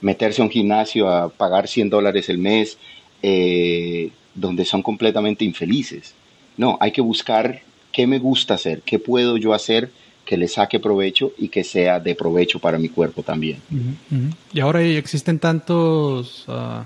meterse 0.00 0.42
a 0.42 0.44
un 0.44 0.50
gimnasio 0.50 1.08
a 1.08 1.28
pagar 1.30 1.68
100 1.68 1.90
dólares 1.90 2.28
el 2.28 2.38
mes, 2.38 2.76
eh, 3.22 4.10
donde 4.34 4.64
son 4.64 4.82
completamente 4.82 5.44
infelices. 5.44 6.14
No, 6.56 6.76
hay 6.80 6.92
que 6.92 7.00
buscar 7.00 7.62
qué 7.92 8.06
me 8.06 8.18
gusta 8.18 8.54
hacer, 8.54 8.82
qué 8.82 8.98
puedo 8.98 9.36
yo 9.36 9.54
hacer 9.54 9.90
que 10.30 10.36
le 10.36 10.46
saque 10.46 10.78
provecho 10.78 11.32
y 11.38 11.48
que 11.48 11.64
sea 11.64 11.98
de 11.98 12.14
provecho 12.14 12.60
para 12.60 12.78
mi 12.78 12.88
cuerpo 12.88 13.24
también. 13.24 13.58
Y 14.52 14.60
ahora 14.60 14.80
existen 14.80 15.40
tantos, 15.40 16.44
uh, 16.46 16.84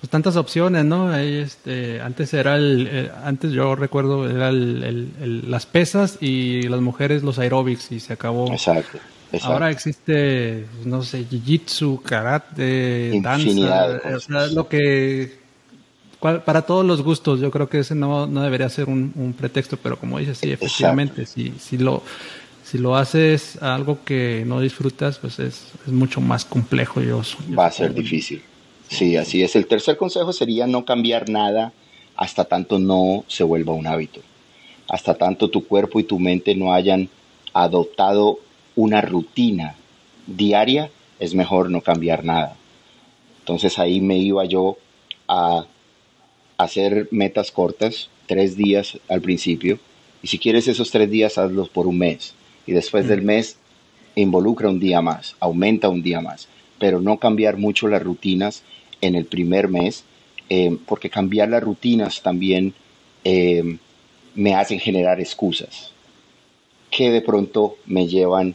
pues 0.00 0.10
tantas 0.10 0.34
opciones, 0.34 0.84
¿no? 0.84 1.16
este, 1.16 2.00
antes 2.00 2.34
era 2.34 2.56
el, 2.56 3.08
antes 3.22 3.52
yo 3.52 3.76
recuerdo 3.76 4.28
era 4.28 4.48
el, 4.48 5.48
las 5.48 5.66
pesas 5.66 6.18
y 6.20 6.62
las 6.62 6.80
mujeres 6.80 7.22
los 7.22 7.38
aeróbics 7.38 7.92
y 7.92 8.00
se 8.00 8.14
acabó. 8.14 8.50
Exacto. 8.50 8.98
Ahora 9.42 9.70
existe, 9.70 10.66
no 10.84 11.02
sé, 11.02 11.24
jiu-jitsu, 11.30 12.02
karate, 12.02 13.20
danza, 13.22 14.00
o 14.16 14.18
sea, 14.18 14.46
lo 14.48 14.66
que 14.66 15.38
para 16.20 16.62
todos 16.62 16.84
los 16.84 17.02
gustos, 17.02 17.40
yo 17.40 17.50
creo 17.50 17.68
que 17.68 17.78
ese 17.78 17.94
no, 17.94 18.26
no 18.26 18.42
debería 18.42 18.68
ser 18.68 18.88
un, 18.88 19.12
un 19.16 19.32
pretexto, 19.32 19.78
pero 19.78 19.98
como 19.98 20.18
dices, 20.18 20.38
sí, 20.38 20.52
efectivamente, 20.52 21.24
si, 21.24 21.54
si, 21.58 21.78
lo, 21.78 22.02
si 22.70 22.78
lo 22.78 22.94
haces 22.94 23.60
algo 23.60 24.04
que 24.04 24.44
no 24.46 24.60
disfrutas, 24.60 25.18
pues 25.18 25.40
es, 25.40 25.64
es 25.84 25.92
mucho 25.92 26.20
más 26.20 26.44
complejo. 26.44 27.00
Yo, 27.00 27.20
Va 27.58 27.66
a 27.66 27.72
ser 27.72 27.92
difícil. 27.92 28.42
Sí, 28.86 29.16
así 29.16 29.42
es. 29.42 29.56
El 29.56 29.66
tercer 29.66 29.96
consejo 29.96 30.32
sería 30.32 30.68
no 30.68 30.84
cambiar 30.84 31.28
nada 31.28 31.72
hasta 32.14 32.44
tanto 32.44 32.78
no 32.78 33.24
se 33.26 33.42
vuelva 33.42 33.72
un 33.72 33.88
hábito. 33.88 34.20
Hasta 34.88 35.14
tanto 35.14 35.48
tu 35.50 35.66
cuerpo 35.66 35.98
y 35.98 36.04
tu 36.04 36.20
mente 36.20 36.54
no 36.54 36.72
hayan 36.72 37.08
adoptado 37.52 38.38
una 38.76 39.00
rutina 39.00 39.74
diaria, 40.28 40.90
es 41.18 41.34
mejor 41.34 41.70
no 41.70 41.80
cambiar 41.80 42.24
nada. 42.24 42.54
Entonces 43.40 43.80
ahí 43.80 44.00
me 44.00 44.18
iba 44.18 44.44
yo 44.44 44.76
a 45.26 45.64
hacer 46.56 47.08
metas 47.10 47.50
cortas, 47.50 48.10
tres 48.26 48.56
días 48.56 48.98
al 49.08 49.22
principio, 49.22 49.80
y 50.22 50.28
si 50.28 50.38
quieres 50.38 50.68
esos 50.68 50.92
tres 50.92 51.10
días, 51.10 51.36
hazlos 51.36 51.68
por 51.68 51.88
un 51.88 51.98
mes. 51.98 52.34
Y 52.70 52.72
después 52.72 53.08
del 53.08 53.22
mes, 53.22 53.56
involucra 54.14 54.68
un 54.68 54.78
día 54.78 55.00
más, 55.00 55.34
aumenta 55.40 55.88
un 55.88 56.04
día 56.04 56.20
más, 56.20 56.46
pero 56.78 57.00
no 57.00 57.18
cambiar 57.18 57.56
mucho 57.56 57.88
las 57.88 58.00
rutinas 58.00 58.62
en 59.00 59.16
el 59.16 59.24
primer 59.24 59.66
mes, 59.66 60.04
eh, 60.48 60.78
porque 60.86 61.10
cambiar 61.10 61.48
las 61.48 61.64
rutinas 61.64 62.22
también 62.22 62.72
eh, 63.24 63.76
me 64.36 64.54
hacen 64.54 64.78
generar 64.78 65.18
excusas 65.18 65.90
que 66.92 67.10
de 67.10 67.20
pronto 67.22 67.76
me 67.86 68.06
llevan 68.06 68.54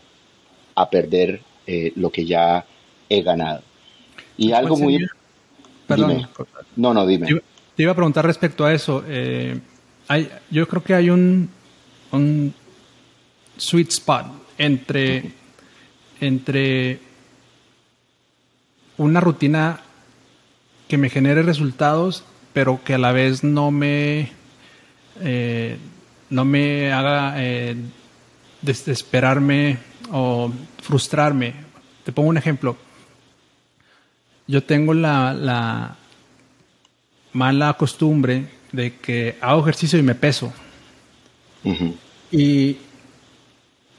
a 0.76 0.90
perder 0.90 1.42
eh, 1.68 1.92
lo 1.98 2.10
que 2.10 2.26
ya 2.26 2.66
he 3.10 3.22
ganado. 3.22 3.64
Y 4.38 4.54
algo 4.54 4.78
muy... 4.78 5.06
Perdón. 5.88 6.26
No, 6.78 6.94
no, 6.94 7.06
dime. 7.06 7.28
Te 7.76 7.84
iba 7.84 7.92
a 7.92 7.96
preguntar 7.96 8.26
respecto 8.26 8.64
a 8.64 8.74
eso. 8.74 9.04
Hay, 10.08 10.30
yo 10.52 10.66
creo 10.70 10.82
que 10.82 10.94
hay 10.94 11.10
un, 11.10 11.50
un 12.14 12.54
sweet 13.58 13.90
spot 13.90 14.26
entre, 14.58 15.32
entre 16.20 17.00
una 18.98 19.20
rutina 19.20 19.82
que 20.88 20.98
me 20.98 21.10
genere 21.10 21.42
resultados, 21.42 22.24
pero 22.54 22.84
que 22.84 22.94
a 22.94 22.98
la 22.98 23.12
vez 23.12 23.44
no 23.44 23.72
me, 23.72 24.32
eh, 25.22 25.78
no 26.30 26.46
me 26.46 26.92
haga 26.92 27.36
eh, 27.38 27.76
desesperarme 28.62 29.78
o 30.12 30.52
frustrarme. 30.82 31.54
Te 32.04 32.12
pongo 32.12 32.30
un 32.30 32.38
ejemplo. 32.38 32.78
Yo 34.48 34.64
tengo 34.64 34.94
la, 34.94 35.96
mala 37.34 37.74
costumbre 37.74 38.48
de 38.72 38.96
que 38.96 39.38
hago 39.42 39.62
ejercicio 39.62 40.00
y 40.00 40.04
me 40.04 40.16
peso. 40.16 40.54
y, 42.32 42.78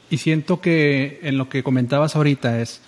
y 0.09 0.17
siento 0.17 0.61
que 0.61 1.19
en 1.23 1.37
lo 1.37 1.49
que 1.49 1.63
comentabas 1.63 2.15
ahorita 2.15 2.61
es, 2.61 2.81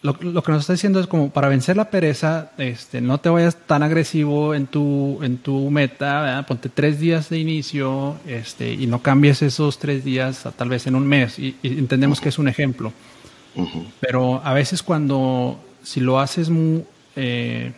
lo, 0.00 0.16
que 0.16 0.52
nos 0.52 0.60
está 0.60 0.74
diciendo 0.74 1.00
es 1.00 1.08
como 1.08 1.30
para 1.30 1.48
vencer 1.48 1.76
la 1.76 1.90
pereza, 1.90 2.52
este, 2.56 3.00
no 3.00 3.18
te 3.18 3.28
vayas 3.28 3.56
tan 3.66 3.82
agresivo 3.82 4.54
en 4.54 4.68
tu, 4.68 5.18
en 5.22 5.38
tu 5.38 5.70
meta, 5.70 6.44
ponte 6.46 6.68
tres 6.68 7.00
días 7.00 7.30
de 7.30 7.38
inicio 7.38 8.16
este, 8.26 8.72
y 8.72 8.86
no 8.86 9.02
cambies 9.02 9.42
esos 9.42 9.78
tres 9.78 10.04
días 10.04 10.46
tal 10.56 10.68
vez 10.68 10.86
en 10.86 10.94
un 10.94 11.06
mes. 11.06 11.38
Y, 11.38 11.56
entendemos 11.62 12.20
que 12.20 12.28
es 12.28 12.38
un 12.38 12.48
ejemplo. 12.48 12.92
Pero 13.98 14.40
a 14.44 14.52
veces 14.52 14.84
cuando, 14.84 15.58
si 15.82 15.98
lo 15.98 16.20
haces 16.20 16.48
muy, 16.48 16.84
eh, 17.16 17.72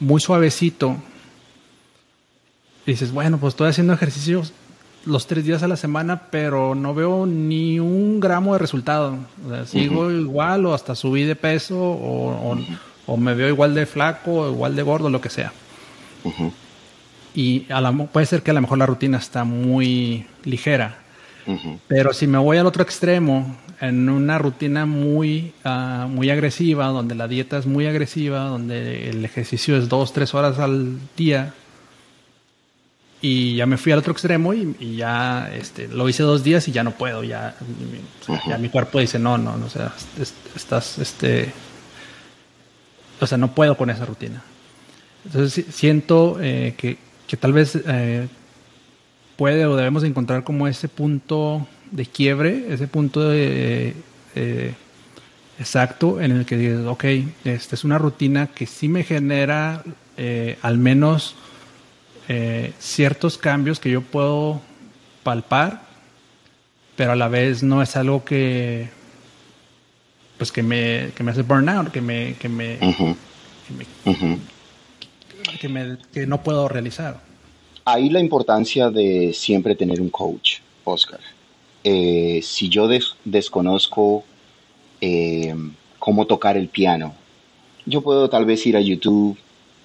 muy 0.00 0.18
suavecito, 0.18 0.96
dices, 2.86 3.12
bueno, 3.12 3.36
pues 3.36 3.52
estoy 3.52 3.68
haciendo 3.68 3.92
ejercicios 3.92 4.54
los 5.06 5.26
tres 5.26 5.44
días 5.44 5.62
a 5.62 5.68
la 5.68 5.76
semana, 5.76 6.22
pero 6.30 6.74
no 6.74 6.94
veo 6.94 7.26
ni 7.26 7.78
un 7.80 8.20
gramo 8.20 8.52
de 8.52 8.58
resultado. 8.58 9.16
O 9.46 9.48
sea, 9.48 9.64
sigo 9.64 10.10
igual 10.10 10.66
o 10.66 10.74
hasta 10.74 10.94
subí 10.94 11.24
de 11.24 11.36
peso 11.36 11.76
o, 11.78 13.16
me 13.16 13.34
veo 13.34 13.48
igual 13.48 13.74
de 13.74 13.86
flaco 13.86 14.32
o 14.32 14.50
igual 14.50 14.76
de 14.76 14.82
gordo, 14.82 15.08
lo 15.08 15.20
que 15.20 15.30
sea. 15.30 15.52
Y 17.34 17.66
a 17.70 17.92
puede 18.12 18.26
ser 18.26 18.42
que 18.42 18.50
a 18.50 18.54
lo 18.54 18.60
mejor 18.60 18.78
la 18.78 18.86
rutina 18.86 19.18
está 19.18 19.44
muy 19.44 20.26
ligera. 20.44 20.98
Pero 21.86 22.12
si 22.12 22.26
me 22.26 22.38
voy 22.38 22.58
al 22.58 22.66
otro 22.66 22.82
extremo, 22.82 23.56
en 23.80 24.08
una 24.08 24.38
rutina 24.38 24.86
muy, 24.86 25.52
ah, 25.64 26.08
muy 26.10 26.30
agresiva, 26.30 26.86
donde 26.86 27.14
la 27.14 27.28
dieta 27.28 27.58
es 27.58 27.66
muy 27.66 27.86
agresiva, 27.86 28.44
donde 28.44 29.10
el 29.10 29.24
ejercicio 29.24 29.76
es 29.76 29.88
dos, 29.88 30.12
tres 30.12 30.34
horas 30.34 30.58
al 30.58 30.98
día, 31.16 31.54
y 33.28 33.56
ya 33.56 33.66
me 33.66 33.76
fui 33.76 33.90
al 33.90 33.98
otro 33.98 34.12
extremo 34.12 34.54
y, 34.54 34.96
ya 34.96 35.50
este, 35.52 35.88
lo 35.88 36.08
hice 36.08 36.22
dos 36.22 36.44
días 36.44 36.68
y 36.68 36.72
ya 36.72 36.84
no 36.84 36.92
puedo, 36.92 37.24
ya, 37.24 37.56
ya 38.46 38.56
mi 38.56 38.68
cuerpo 38.68 39.00
dice, 39.00 39.18
no, 39.18 39.36
no, 39.36 39.56
no, 39.56 39.66
o 39.66 39.68
sea, 39.68 39.92
estás, 40.54 40.98
este, 41.00 41.52
o 43.20 43.26
sea, 43.26 43.36
no 43.36 43.52
puedo 43.52 43.76
con 43.76 43.90
esa 43.90 44.04
rutina. 44.04 44.44
Entonces 45.24 45.64
siento 45.74 46.38
eh, 46.40 46.74
que, 46.76 46.98
que, 47.26 47.36
tal 47.36 47.52
vez 47.52 47.76
eh, 47.84 48.28
puede 49.34 49.66
o 49.66 49.74
debemos 49.74 50.04
encontrar 50.04 50.44
como 50.44 50.68
ese 50.68 50.88
punto 50.88 51.66
de 51.90 52.06
quiebre, 52.06 52.72
ese 52.72 52.86
punto 52.86 53.28
de, 53.28 53.96
eh, 54.36 54.74
exacto 55.58 56.20
en 56.20 56.30
el 56.30 56.46
que 56.46 56.56
dices, 56.56 56.86
ok, 56.86 57.04
esta 57.44 57.74
es 57.74 57.82
una 57.82 57.98
rutina 57.98 58.46
que 58.46 58.66
sí 58.66 58.86
me 58.86 59.02
genera 59.02 59.82
al 60.62 60.78
menos 60.78 61.34
eh, 62.28 62.72
ciertos 62.78 63.38
cambios 63.38 63.78
que 63.80 63.90
yo 63.90 64.02
puedo 64.02 64.60
palpar, 65.22 65.82
pero 66.96 67.12
a 67.12 67.16
la 67.16 67.28
vez 67.28 67.62
no 67.62 67.82
es 67.82 67.96
algo 67.96 68.24
que 68.24 68.88
pues 70.38 70.52
que 70.52 70.62
me, 70.62 71.10
que 71.16 71.22
me 71.22 71.30
hace 71.30 71.42
burnout, 71.42 71.90
que 71.90 72.00
me, 72.00 72.34
que 72.34 72.48
me, 72.48 72.78
que, 75.60 75.68
me 75.68 75.98
que, 76.12 76.26
no 76.26 76.42
puedo 76.42 76.68
realizar. 76.68 77.20
Ahí 77.84 78.10
la 78.10 78.20
importancia 78.20 78.90
de 78.90 79.32
siempre 79.32 79.74
tener 79.74 80.00
un 80.00 80.10
coach, 80.10 80.58
Oscar. 80.84 81.20
Eh, 81.84 82.40
si 82.42 82.68
yo 82.68 82.88
desconozco 83.24 84.24
eh, 85.00 85.54
cómo 85.98 86.26
tocar 86.26 86.56
el 86.56 86.68
piano, 86.68 87.14
yo 87.86 88.02
puedo 88.02 88.28
tal 88.28 88.44
vez 88.44 88.66
ir 88.66 88.76
a 88.76 88.80
YouTube, 88.80 89.38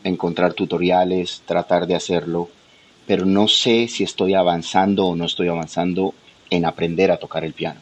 encontrar 0.03 0.53
tutoriales, 0.53 1.41
tratar 1.45 1.87
de 1.87 1.95
hacerlo, 1.95 2.49
pero 3.07 3.25
no 3.25 3.47
sé 3.47 3.87
si 3.87 4.03
estoy 4.03 4.33
avanzando 4.33 5.07
o 5.07 5.15
no 5.15 5.25
estoy 5.25 5.47
avanzando 5.47 6.13
en 6.49 6.65
aprender 6.65 7.11
a 7.11 7.17
tocar 7.17 7.43
el 7.43 7.53
piano. 7.53 7.79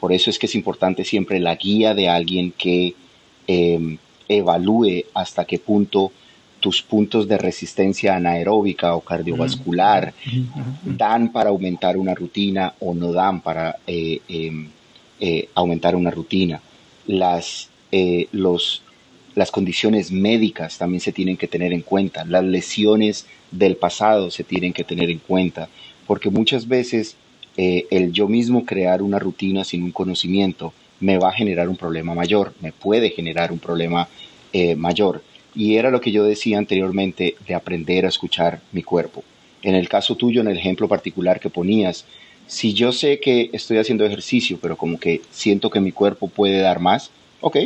Por 0.00 0.12
eso 0.12 0.30
es 0.30 0.38
que 0.38 0.46
es 0.46 0.54
importante 0.54 1.04
siempre 1.04 1.40
la 1.40 1.56
guía 1.56 1.94
de 1.94 2.08
alguien 2.08 2.52
que 2.52 2.94
em, 3.46 3.98
evalúe 4.28 5.04
hasta 5.14 5.44
qué 5.44 5.58
punto 5.58 6.12
tus 6.60 6.82
puntos 6.82 7.28
de 7.28 7.38
resistencia 7.38 8.16
anaeróbica 8.16 8.94
o 8.94 9.00
cardiovascular 9.00 10.12
dan 10.84 11.30
para 11.30 11.50
aumentar 11.50 11.96
una 11.96 12.14
rutina 12.14 12.74
o 12.80 12.94
no 12.94 13.12
dan 13.12 13.40
para 13.40 13.76
eh, 13.86 14.20
em, 14.28 14.68
eh, 15.20 15.48
aumentar 15.54 15.94
una 15.94 16.10
rutina. 16.10 16.60
Las, 17.06 17.70
eh, 17.90 18.28
los 18.32 18.82
las 19.34 19.50
condiciones 19.50 20.10
médicas 20.10 20.78
también 20.78 21.00
se 21.00 21.12
tienen 21.12 21.36
que 21.36 21.48
tener 21.48 21.72
en 21.72 21.82
cuenta, 21.82 22.24
las 22.24 22.44
lesiones 22.44 23.26
del 23.50 23.76
pasado 23.76 24.30
se 24.30 24.44
tienen 24.44 24.72
que 24.72 24.84
tener 24.84 25.10
en 25.10 25.18
cuenta, 25.18 25.68
porque 26.06 26.30
muchas 26.30 26.66
veces 26.68 27.16
eh, 27.56 27.86
el 27.90 28.12
yo 28.12 28.28
mismo 28.28 28.64
crear 28.64 29.02
una 29.02 29.18
rutina 29.18 29.64
sin 29.64 29.82
un 29.82 29.92
conocimiento 29.92 30.72
me 31.00 31.18
va 31.18 31.28
a 31.28 31.32
generar 31.32 31.68
un 31.68 31.76
problema 31.76 32.14
mayor, 32.14 32.54
me 32.60 32.72
puede 32.72 33.10
generar 33.10 33.52
un 33.52 33.58
problema 33.58 34.08
eh, 34.52 34.74
mayor. 34.74 35.22
Y 35.54 35.76
era 35.76 35.90
lo 35.90 36.00
que 36.00 36.12
yo 36.12 36.24
decía 36.24 36.58
anteriormente 36.58 37.36
de 37.46 37.54
aprender 37.54 38.04
a 38.04 38.08
escuchar 38.08 38.60
mi 38.72 38.82
cuerpo. 38.82 39.24
En 39.62 39.74
el 39.74 39.88
caso 39.88 40.14
tuyo, 40.14 40.40
en 40.40 40.48
el 40.48 40.56
ejemplo 40.56 40.88
particular 40.88 41.40
que 41.40 41.50
ponías, 41.50 42.04
si 42.46 42.74
yo 42.74 42.92
sé 42.92 43.20
que 43.20 43.50
estoy 43.52 43.78
haciendo 43.78 44.04
ejercicio, 44.04 44.58
pero 44.60 44.76
como 44.76 44.98
que 44.98 45.20
siento 45.30 45.68
que 45.70 45.80
mi 45.80 45.92
cuerpo 45.92 46.28
puede 46.28 46.60
dar 46.60 46.80
más, 46.80 47.10
ok, 47.40 47.56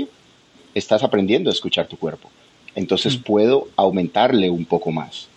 estás 0.75 1.03
aprendiendo 1.03 1.51
a 1.51 1.53
escuchar 1.53 1.87
tu 1.87 1.97
cuerpo. 1.97 2.31
Entonces 2.75 3.19
mm. 3.19 3.23
puedo 3.23 3.69
aumentarle 3.77 4.51
un 4.51 4.65
poco 4.65 4.91
más. 4.91 5.29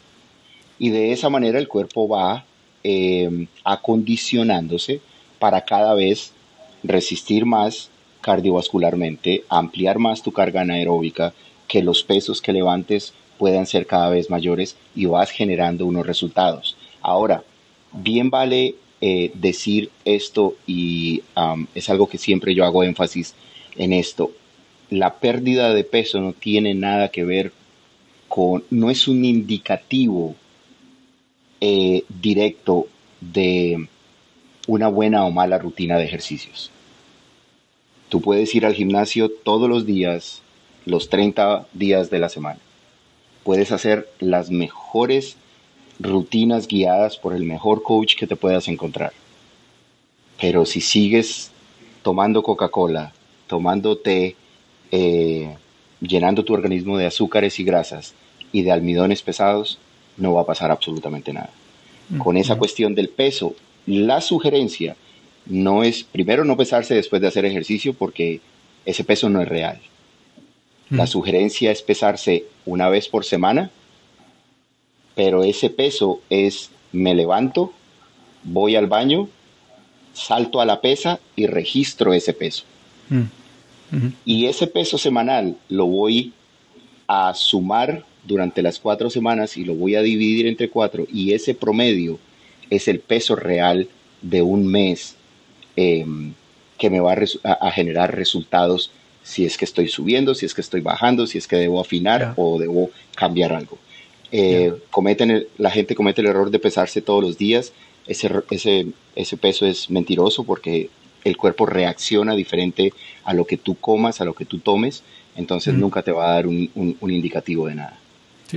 Y 0.80 0.90
de 0.90 1.12
esa 1.12 1.30
manera 1.30 1.60
el 1.60 1.68
cuerpo 1.68 2.08
va 2.08 2.46
eh, 2.84 3.48
acondicionándose 3.64 5.02
para 5.40 5.62
cada 5.62 5.94
vez 5.94 6.34
resistir 6.84 7.46
más 7.46 7.90
cardiovascularmente, 8.22 9.44
ampliar 9.50 10.00
más 10.00 10.22
tu 10.22 10.32
carga 10.32 10.62
anaeróbica, 10.62 11.34
que 11.68 11.84
los 11.84 12.04
pesos 12.04 12.42
que 12.42 12.54
levantes 12.54 13.14
puedan 13.38 13.66
ser 13.66 13.86
cada 13.86 14.10
vez 14.10 14.30
mayores 14.30 14.76
y 14.96 15.06
vas 15.06 15.30
generando 15.30 15.86
unos 15.86 16.06
resultados. 16.06 16.78
Ahora, 17.02 17.44
bien 17.92 18.30
vale 18.30 18.76
eh, 19.02 19.32
decir 19.36 19.92
esto 20.06 20.56
y 20.66 21.22
es 21.76 21.90
algo 21.90 22.08
que 22.08 22.18
siempre 22.18 22.56
yo 22.56 22.66
hago 22.66 22.84
énfasis 22.84 23.36
en 23.76 23.94
esto 23.94 24.32
la 24.90 25.16
pérdida 25.16 25.74
de 25.74 25.84
peso 25.84 26.22
no 26.22 26.34
tiene 26.34 26.74
nada 26.74 27.10
que 27.10 27.24
ver 27.24 27.52
con, 28.28 28.64
no 28.70 28.90
es 28.90 29.08
un 29.08 29.26
indicativo 29.26 30.36
eh, 31.62 32.04
directo 32.10 32.88
de 33.22 33.88
una 34.68 34.88
buena 34.88 35.26
o 35.26 35.32
mala 35.32 35.58
rutina 35.58 35.98
de 35.98 36.06
ejercicios. 36.06 36.72
Tú 38.10 38.22
puedes 38.22 38.54
ir 38.56 38.66
al 38.66 38.74
gimnasio 38.74 39.30
todos 39.30 39.70
los 39.70 39.86
días, 39.86 40.42
los 40.86 41.10
30 41.10 41.68
días 41.74 42.10
de 42.10 42.20
la 42.20 42.30
semana. 42.30 42.60
Puedes 43.44 43.72
hacer 43.72 44.10
las 44.20 44.50
mejores 44.52 45.38
rutinas 46.00 46.68
guiadas 46.68 47.18
por 47.18 47.34
el 47.34 47.44
mejor 47.44 47.84
coach 47.84 48.16
que 48.16 48.28
te 48.28 48.36
puedas 48.36 48.68
encontrar. 48.68 49.14
Pero 50.40 50.66
si 50.66 50.82
sigues 50.82 51.52
tomando 52.04 52.44
Coca-Cola, 52.44 53.14
tomando 53.48 53.98
té, 53.98 54.36
eh, 54.96 55.54
llenando 56.00 56.46
tu 56.46 56.54
organismo 56.54 56.98
de 56.98 57.06
azúcares 57.06 57.60
y 57.60 57.66
grasas 57.66 58.14
y 58.54 58.62
de 58.62 58.72
almidones 58.72 59.22
pesados, 59.22 59.78
no 60.16 60.34
va 60.34 60.44
a 60.44 60.46
pasar 60.46 60.72
absolutamente 60.72 61.34
nada. 61.34 61.50
Con 62.20 62.38
esa 62.38 62.56
cuestión 62.58 62.96
del 62.96 63.10
peso, 63.10 63.56
la 63.86 64.22
sugerencia 64.22 64.96
no 65.48 65.84
es, 65.84 66.04
primero, 66.04 66.46
no 66.46 66.56
pesarse 66.56 66.94
después 66.94 67.22
de 67.22 67.28
hacer 67.28 67.44
ejercicio 67.44 67.94
porque 67.94 68.40
ese 68.86 69.04
peso 69.04 69.28
no 69.28 69.42
es 69.42 69.50
real. 69.50 69.82
La 70.92 71.08
sugerencia 71.08 71.72
es 71.72 71.82
pesarse 71.82 72.46
una 72.66 72.88
vez 72.88 73.10
por 73.10 73.26
semana, 73.26 73.72
pero 75.16 75.44
ese 75.44 75.70
peso 75.70 76.22
es, 76.30 76.70
me 76.94 77.16
levanto, 77.16 77.74
voy 78.44 78.76
al 78.76 78.88
baño, 78.88 79.28
salto 80.14 80.62
a 80.62 80.66
la 80.66 80.80
pesa 80.80 81.20
y 81.36 81.48
registro 81.48 82.14
ese 82.14 82.34
peso. 82.34 82.64
Y 84.26 84.46
ese 84.48 84.68
peso 84.68 84.98
semanal 84.98 85.58
lo 85.70 85.86
voy 85.86 86.34
a 87.08 87.34
sumar 87.34 88.04
durante 88.26 88.62
las 88.62 88.80
cuatro 88.80 89.10
semanas 89.10 89.58
y 89.58 89.66
lo 89.66 89.76
voy 89.76 89.96
a 89.96 90.02
dividir 90.02 90.48
entre 90.48 90.70
cuatro 90.70 91.06
y 91.12 91.34
ese 91.34 91.54
promedio 91.54 92.20
es 92.70 92.88
el 92.88 93.00
peso 93.00 93.36
real 93.36 93.88
de 94.22 94.42
un 94.42 94.66
mes 94.66 95.16
em, 95.76 96.34
que 96.78 96.90
me 96.90 97.00
va 97.00 97.16
a, 97.44 97.72
generar 97.72 98.16
resultados 98.16 98.92
si 99.24 99.46
es 99.46 99.58
que 99.58 99.66
estoy 99.66 99.88
subiendo, 99.88 100.36
si 100.36 100.46
es 100.46 100.54
que 100.54 100.62
estoy 100.62 100.82
bajando, 100.82 101.28
si 101.28 101.38
es 101.38 101.48
que 101.48 101.56
debo 101.56 101.80
afinar 101.80 102.34
o 102.38 102.60
debo 102.60 102.92
cambiar 103.16 103.54
algo. 103.54 103.78
Eh, 104.32 104.74
cometen 104.90 105.48
la 105.58 105.72
gente 105.72 105.96
comete 105.96 106.22
el 106.22 106.28
error 106.28 106.52
de 106.52 106.60
pesarse 106.60 107.02
todos 107.02 107.24
los 107.24 107.38
días. 107.38 107.72
Ese, 108.08 108.30
ese, 108.52 108.88
ese 109.16 109.38
peso 109.38 109.66
es 109.66 109.90
mentiroso 109.90 110.44
porque 110.44 110.90
el 111.26 111.36
cuerpo 111.36 111.66
reacciona 111.66 112.34
diferente 112.36 112.94
a 113.26 113.34
lo 113.34 113.46
que 113.46 113.58
tú 113.58 113.76
comas, 113.76 114.22
a 114.22 114.26
lo 114.26 114.34
que 114.34 114.46
tú 114.46 114.60
tomes, 114.60 115.04
entonces 115.36 115.74
nunca 115.74 116.02
te 116.02 116.14
va 116.14 116.30
a 116.30 116.34
dar 116.36 116.48
un, 116.48 116.70
un, 116.76 117.12
indicativo 117.12 117.68
de 117.68 117.76
nada. 117.76 118.00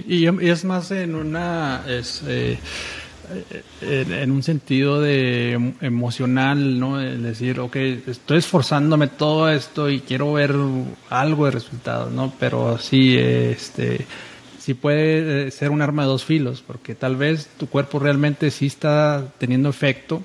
y, 0.06 0.26
es 0.26 0.64
más 0.64 0.92
en 0.92 1.16
una... 1.16 1.84
Es, 1.88 2.22
eh, 2.24 2.58
en 3.82 4.30
un 4.30 4.42
sentido 4.42 5.00
de 5.00 5.52
emocional, 5.80 6.78
¿no? 6.78 7.00
Es 7.00 7.22
decir, 7.22 7.60
ok, 7.60 7.76
estoy 7.76 8.38
esforzándome 8.38 9.06
todo 9.06 9.50
esto 9.50 9.90
y 9.90 10.00
quiero 10.00 10.32
ver 10.32 10.54
algo 11.10 11.44
de 11.44 11.50
resultado, 11.50 12.10
¿no? 12.10 12.32
Pero 12.40 12.78
sí, 12.78 13.16
este, 13.18 14.06
sí 14.58 14.72
puede 14.74 15.50
ser 15.50 15.70
un 15.70 15.82
arma 15.82 16.02
de 16.02 16.08
dos 16.08 16.24
filos, 16.24 16.64
porque 16.66 16.94
tal 16.94 17.16
vez 17.16 17.48
tu 17.58 17.68
cuerpo 17.68 17.98
realmente 17.98 18.50
sí 18.50 18.66
está 18.66 19.26
teniendo 19.38 19.68
efecto, 19.68 20.22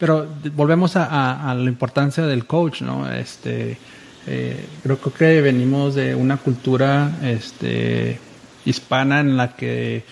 pero 0.00 0.26
volvemos 0.54 0.96
a, 0.96 1.54
la 1.54 1.68
importancia 1.68 2.24
del 2.24 2.46
coach, 2.46 2.80
¿no? 2.80 3.12
Este, 3.12 3.76
eh, 4.26 4.64
creo, 4.82 4.98
que 4.98 5.42
venimos 5.42 5.94
de 5.94 6.14
una 6.14 6.38
cultura, 6.38 7.18
este, 7.22 8.18
hispana 8.64 9.20
en 9.20 9.36
la 9.36 9.54
que 9.54 10.02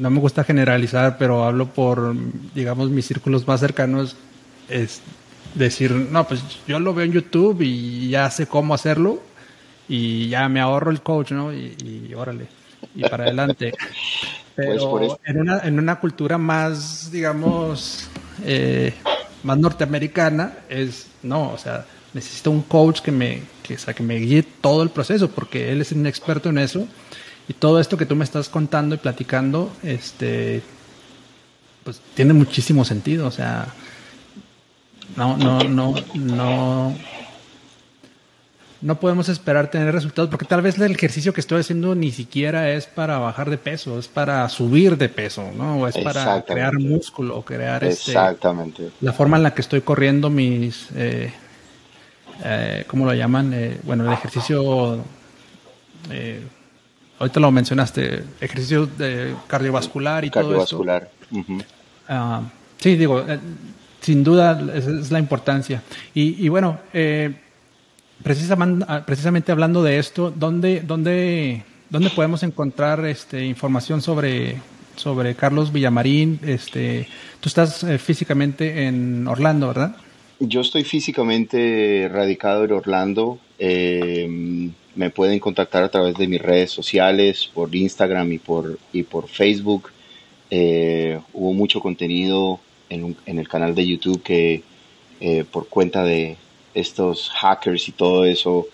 no 0.00 0.10
me 0.10 0.18
gusta 0.18 0.42
generalizar, 0.42 1.18
pero 1.18 1.44
hablo 1.44 1.66
por, 1.68 2.16
digamos, 2.52 2.90
mis 2.90 3.06
círculos 3.06 3.46
más 3.46 3.60
cercanos, 3.60 4.16
es 4.68 5.02
decir, 5.54 5.92
no, 5.92 6.26
pues 6.26 6.42
yo 6.66 6.80
lo 6.80 6.94
veo 6.94 7.04
en 7.04 7.12
YouTube 7.12 7.62
y 7.62 8.08
ya 8.08 8.28
sé 8.28 8.48
cómo 8.48 8.74
hacerlo 8.74 9.20
y 9.88 10.28
ya 10.28 10.48
me 10.48 10.60
ahorro 10.60 10.90
el 10.90 11.00
coach, 11.00 11.30
¿no? 11.30 11.52
Y, 11.52 12.12
órale, 12.16 12.48
y 12.96 13.02
para 13.02 13.24
adelante. 13.24 13.72
Pues 14.54 14.68
pero 14.68 15.18
en, 15.24 15.40
una, 15.40 15.60
en 15.60 15.78
una 15.78 15.98
cultura 15.98 16.36
más, 16.36 17.10
digamos, 17.10 18.10
eh, 18.44 18.94
más 19.42 19.58
norteamericana, 19.58 20.58
es, 20.68 21.06
no, 21.22 21.52
o 21.52 21.58
sea, 21.58 21.86
necesito 22.14 22.50
un 22.50 22.62
coach 22.62 23.00
que 23.00 23.12
me, 23.12 23.42
que, 23.62 23.76
que 23.76 24.02
me 24.02 24.16
guíe 24.16 24.42
todo 24.42 24.82
el 24.82 24.90
proceso, 24.90 25.30
porque 25.30 25.72
él 25.72 25.80
es 25.80 25.92
un 25.92 26.06
experto 26.06 26.50
en 26.50 26.58
eso 26.58 26.86
y 27.48 27.54
todo 27.54 27.80
esto 27.80 27.96
que 27.96 28.06
tú 28.06 28.16
me 28.16 28.24
estás 28.24 28.48
contando 28.48 28.94
y 28.94 28.98
platicando, 28.98 29.72
este, 29.82 30.62
pues 31.84 32.00
tiene 32.14 32.32
muchísimo 32.32 32.84
sentido. 32.84 33.26
O 33.26 33.30
sea, 33.30 33.66
no, 35.16 35.36
no, 35.36 35.60
no, 35.64 35.94
no, 36.14 36.96
no 38.82 38.98
podemos 38.98 39.28
esperar 39.28 39.70
tener 39.70 39.94
resultados 39.94 40.28
porque 40.28 40.44
tal 40.44 40.60
vez 40.60 40.76
el 40.78 40.92
ejercicio 40.92 41.32
que 41.32 41.40
estoy 41.40 41.60
haciendo 41.60 41.94
ni 41.94 42.10
siquiera 42.10 42.70
es 42.70 42.86
para 42.86 43.18
bajar 43.18 43.48
de 43.48 43.56
peso, 43.56 43.98
es 43.98 44.08
para 44.08 44.48
subir 44.48 44.98
de 44.98 45.08
peso, 45.08 45.50
¿no? 45.56 45.78
O 45.78 45.86
es 45.86 45.96
para 45.98 46.42
crear 46.42 46.74
músculo 46.74 47.36
o 47.36 47.44
crear 47.44 47.84
este, 47.84 48.10
Exactamente. 48.10 48.90
la 49.00 49.12
forma 49.12 49.36
en 49.36 49.44
la 49.44 49.54
que 49.54 49.62
estoy 49.62 49.82
corriendo 49.82 50.30
mis, 50.30 50.88
eh, 50.96 51.32
eh, 52.44 52.84
¿cómo 52.88 53.06
lo 53.06 53.14
llaman? 53.14 53.52
Eh, 53.54 53.78
bueno, 53.84 54.04
el 54.04 54.12
ejercicio 54.12 54.98
eh, 56.10 56.42
ahorita 57.20 57.38
lo 57.38 57.52
mencionaste, 57.52 58.24
ejercicio 58.40 58.86
de 58.86 59.34
cardiovascular 59.46 60.24
y 60.24 60.30
todo 60.30 60.60
eso. 60.60 60.82
Cardiovascular. 60.84 61.08
Ah, 62.08 62.42
sí, 62.78 62.96
digo, 62.96 63.24
sin 64.00 64.24
duda 64.24 64.60
es, 64.74 64.86
es 64.88 65.10
la 65.12 65.20
importancia. 65.20 65.82
Y, 66.14 66.44
y 66.44 66.48
bueno, 66.48 66.80
eh, 66.92 67.32
precisamente, 68.22 68.84
ah, 68.88 69.04
precisamente 69.06 69.52
hablando 69.52 69.82
de 69.82 69.98
esto, 69.98 70.32
¿dónde, 70.34 70.80
dónde, 70.80 71.62
podemos 72.14 72.42
encontrar 72.42 73.04
este, 73.06 73.44
información 73.44 74.02
sobre, 74.02 74.56
Carlos 75.36 75.72
Villamarín? 75.72 76.40
Este, 76.44 77.06
tú 77.40 77.48
estás 77.48 77.82
eh, 77.84 77.98
físicamente 77.98 78.86
en 78.86 79.26
Orlando, 79.26 79.68
¿verdad? 79.68 79.96
Yo 80.40 80.60
estoy 80.60 80.84
físicamente 80.84 82.08
radicado 82.12 82.64
en 82.64 82.72
Orlando. 82.72 83.38
Eh, 83.58 84.70
me 84.94 85.10
pueden 85.10 85.38
contactar 85.38 85.84
a 85.84 85.88
través 85.88 86.16
de 86.16 86.26
mis 86.26 86.40
redes 86.40 86.70
sociales, 86.70 87.50
por 87.52 87.74
Instagram 87.74 88.32
y 88.32 88.38
por, 88.38 88.78
y 88.92 89.04
por 89.04 89.28
Facebook. 89.28 89.90
Eh, 90.50 91.18
hubo 91.32 91.52
mucho 91.54 91.80
contenido 91.80 92.60
en, 92.90 93.16
en, 93.24 93.38
el 93.38 93.48
canal 93.48 93.74
de 93.74 93.86
YouTube 93.86 94.22
que 94.22 94.62
eh, 95.20 95.44
por 95.50 95.68
cuenta 95.68 96.04
de 96.04 96.36
estos 96.74 97.30
hackers 97.30 97.88
y 97.88 97.92
todo 97.92 98.24
eso 98.24 98.66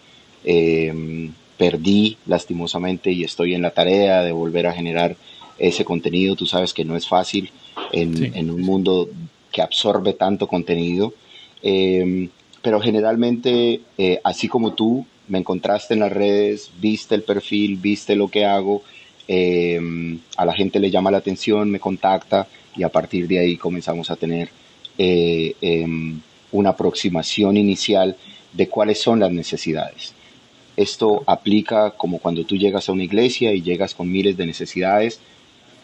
eh, 0.44 1.30
perdí 1.56 2.16
lastimosamente 2.26 3.10
y 3.10 3.24
estoy 3.24 3.54
en 3.54 3.62
la 3.62 3.70
tarea 3.70 4.22
de 4.22 4.32
volver 4.32 4.66
a 4.66 4.72
generar 4.72 5.16
ese 5.58 5.84
contenido. 5.84 6.36
Tú 6.36 6.46
sabes 6.46 6.72
que 6.72 6.84
no 6.84 6.96
es 6.96 7.08
fácil 7.08 7.50
en, 7.92 8.36
en 8.36 8.50
un 8.50 8.62
mundo 8.62 9.08
que 9.50 9.62
absorbe 9.62 10.12
tanto 10.12 10.46
contenido. 10.46 11.14
pero 12.62 12.80
generalmente, 12.80 13.80
así 14.22 14.46
como 14.46 14.74
tú, 14.74 15.04
me 15.28 15.38
encontraste 15.38 15.94
en 15.94 16.00
las 16.00 16.12
redes, 16.12 16.70
viste 16.80 17.14
el 17.14 17.22
perfil, 17.22 17.76
viste 17.76 18.16
lo 18.16 18.28
que 18.28 18.44
hago, 18.44 18.82
eh, 19.28 19.78
a 20.36 20.44
la 20.44 20.54
gente 20.54 20.80
le 20.80 20.90
llama 20.90 21.10
la 21.10 21.18
atención, 21.18 21.70
me 21.70 21.78
contacta 21.78 22.48
y 22.74 22.82
a 22.82 22.88
partir 22.88 23.28
de 23.28 23.38
ahí 23.38 23.56
comenzamos 23.56 24.10
a 24.10 24.16
tener 24.16 24.48
eh, 24.96 25.54
em, 25.60 26.18
una 26.52 26.70
aproximación 26.70 27.56
inicial 27.56 28.16
de 28.52 28.68
cuáles 28.68 29.00
son 29.00 29.20
las 29.20 29.30
necesidades. 29.30 30.14
Esto 30.76 31.24
aplica 31.26 31.90
como 31.90 32.18
cuando 32.18 32.44
tú 32.44 32.56
llegas 32.56 32.88
a 32.88 32.92
una 32.92 33.04
iglesia 33.04 33.52
y 33.52 33.62
llegas 33.62 33.94
con 33.94 34.10
miles 34.10 34.36
de 34.36 34.46
necesidades, 34.46 35.20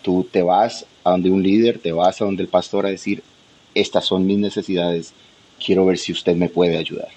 tú 0.03 0.27
te 0.31 0.43
vas 0.43 0.87
a 1.03 1.11
donde 1.11 1.31
un 1.31 1.43
líder, 1.43 1.79
te 1.79 1.93
vas 1.93 2.21
a 2.21 2.25
donde 2.25 2.43
el 2.43 2.49
pastor 2.49 2.87
a 2.87 2.91
decir, 2.91 3.23
estas 3.75 4.05
son 4.05 4.25
mis 4.27 4.39
necesidades, 4.39 5.13
quiero 5.65 5.85
ver 5.85 5.99
si 5.99 6.13
usted 6.13 6.37
me 6.37 6.49
puede 6.49 6.77
ayudar. 6.77 7.09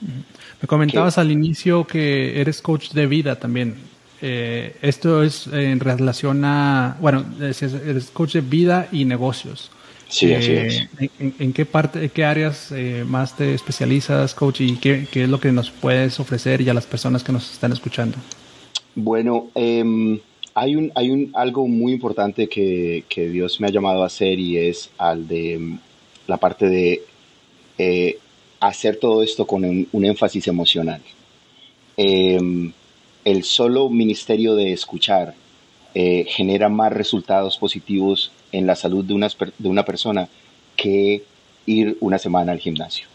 Me 0.00 0.66
comentabas 0.66 1.18
al 1.18 1.30
inicio 1.30 1.86
que 1.86 2.40
eres 2.40 2.62
coach 2.62 2.90
de 2.92 3.06
vida 3.06 3.36
también. 3.36 3.76
Eh, 4.20 4.76
esto 4.82 5.22
es 5.22 5.46
en 5.48 5.80
relación 5.80 6.44
a, 6.44 6.96
bueno, 7.00 7.24
eres 7.40 8.10
coach 8.12 8.34
de 8.34 8.40
vida 8.40 8.88
y 8.90 9.04
negocios. 9.04 9.70
Sí, 10.08 10.32
así 10.32 10.52
eh, 10.52 10.66
es. 10.66 11.10
En, 11.38 11.52
qué 11.52 11.66
parte, 11.66 12.08
qué 12.08 12.24
áreas 12.24 12.72
eh, 12.72 13.04
más 13.06 13.36
te 13.36 13.54
especializas, 13.54 14.34
coach, 14.34 14.62
y 14.62 14.76
qué, 14.76 15.06
es 15.12 15.28
lo 15.28 15.38
que 15.38 15.52
nos 15.52 15.70
puedes 15.70 16.18
ofrecer 16.18 16.60
y 16.60 16.68
a 16.68 16.74
las 16.74 16.86
personas 16.86 17.22
que 17.22 17.32
nos 17.32 17.52
están 17.52 17.72
escuchando? 17.72 18.16
Bueno, 18.94 19.50
em, 19.54 20.18
hay 20.54 20.76
un, 20.76 20.90
hay 20.94 21.10
un 21.10 21.30
algo 21.34 21.68
muy 21.68 21.92
importante 21.92 22.48
que, 22.48 23.04
que, 23.08 23.28
Dios 23.28 23.60
me 23.60 23.68
ha 23.68 23.70
llamado 23.70 24.02
a 24.02 24.06
hacer 24.06 24.38
y 24.38 24.56
es 24.56 24.90
al 24.96 25.28
de 25.28 25.54
em, 25.54 25.78
la 26.26 26.38
parte 26.38 26.68
de 26.68 27.02
hacer 28.60 28.96
todo 28.96 29.22
esto 29.22 29.46
con 29.46 29.64
un, 29.64 30.04
énfasis 30.04 30.48
emocional. 30.48 31.00
Em, 31.96 32.72
el 33.24 33.44
solo 33.44 33.88
ministerio 33.88 34.54
de 34.54 34.72
escuchar 34.72 35.34
eh, 35.94 36.24
genera 36.28 36.68
más 36.68 36.92
resultados 36.92 37.56
positivos 37.56 38.32
en 38.52 38.66
la 38.66 38.76
salud 38.76 39.04
de 39.04 39.14
una, 39.14 39.28
de 39.58 39.68
una 39.68 39.84
persona 39.84 40.28
que 40.76 41.24
ir 41.66 41.96
una 42.00 42.18
semana 42.18 42.52
al 42.52 42.58
gimnasio. 42.58 43.06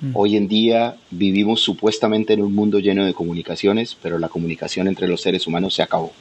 Mm. 0.00 0.10
Hoy 0.14 0.36
en 0.36 0.48
día 0.48 0.96
vivimos 1.10 1.60
supuestamente 1.60 2.32
en 2.34 2.42
un 2.42 2.54
mundo 2.54 2.78
lleno 2.78 3.04
de 3.04 3.14
comunicaciones, 3.14 3.96
pero 4.00 4.18
la 4.18 4.28
comunicación 4.28 4.88
entre 4.88 5.08
los 5.08 5.20
seres 5.20 5.46
humanos 5.46 5.74
se 5.74 5.82
acabó. 5.82 6.12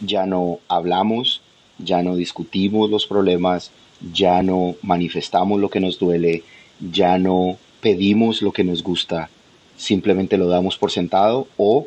Ya 0.00 0.26
no 0.26 0.60
hablamos, 0.68 1.42
ya 1.78 2.02
no 2.02 2.16
discutimos 2.16 2.90
los 2.90 3.06
problemas, 3.06 3.70
ya 4.12 4.42
no 4.42 4.76
manifestamos 4.82 5.60
lo 5.60 5.70
que 5.70 5.80
nos 5.80 5.98
duele, 5.98 6.44
ya 6.92 7.18
no 7.18 7.58
pedimos 7.80 8.42
lo 8.42 8.52
que 8.52 8.64
nos 8.64 8.82
gusta, 8.82 9.30
simplemente 9.76 10.36
lo 10.36 10.48
damos 10.48 10.76
por 10.76 10.90
sentado 10.90 11.48
o 11.56 11.86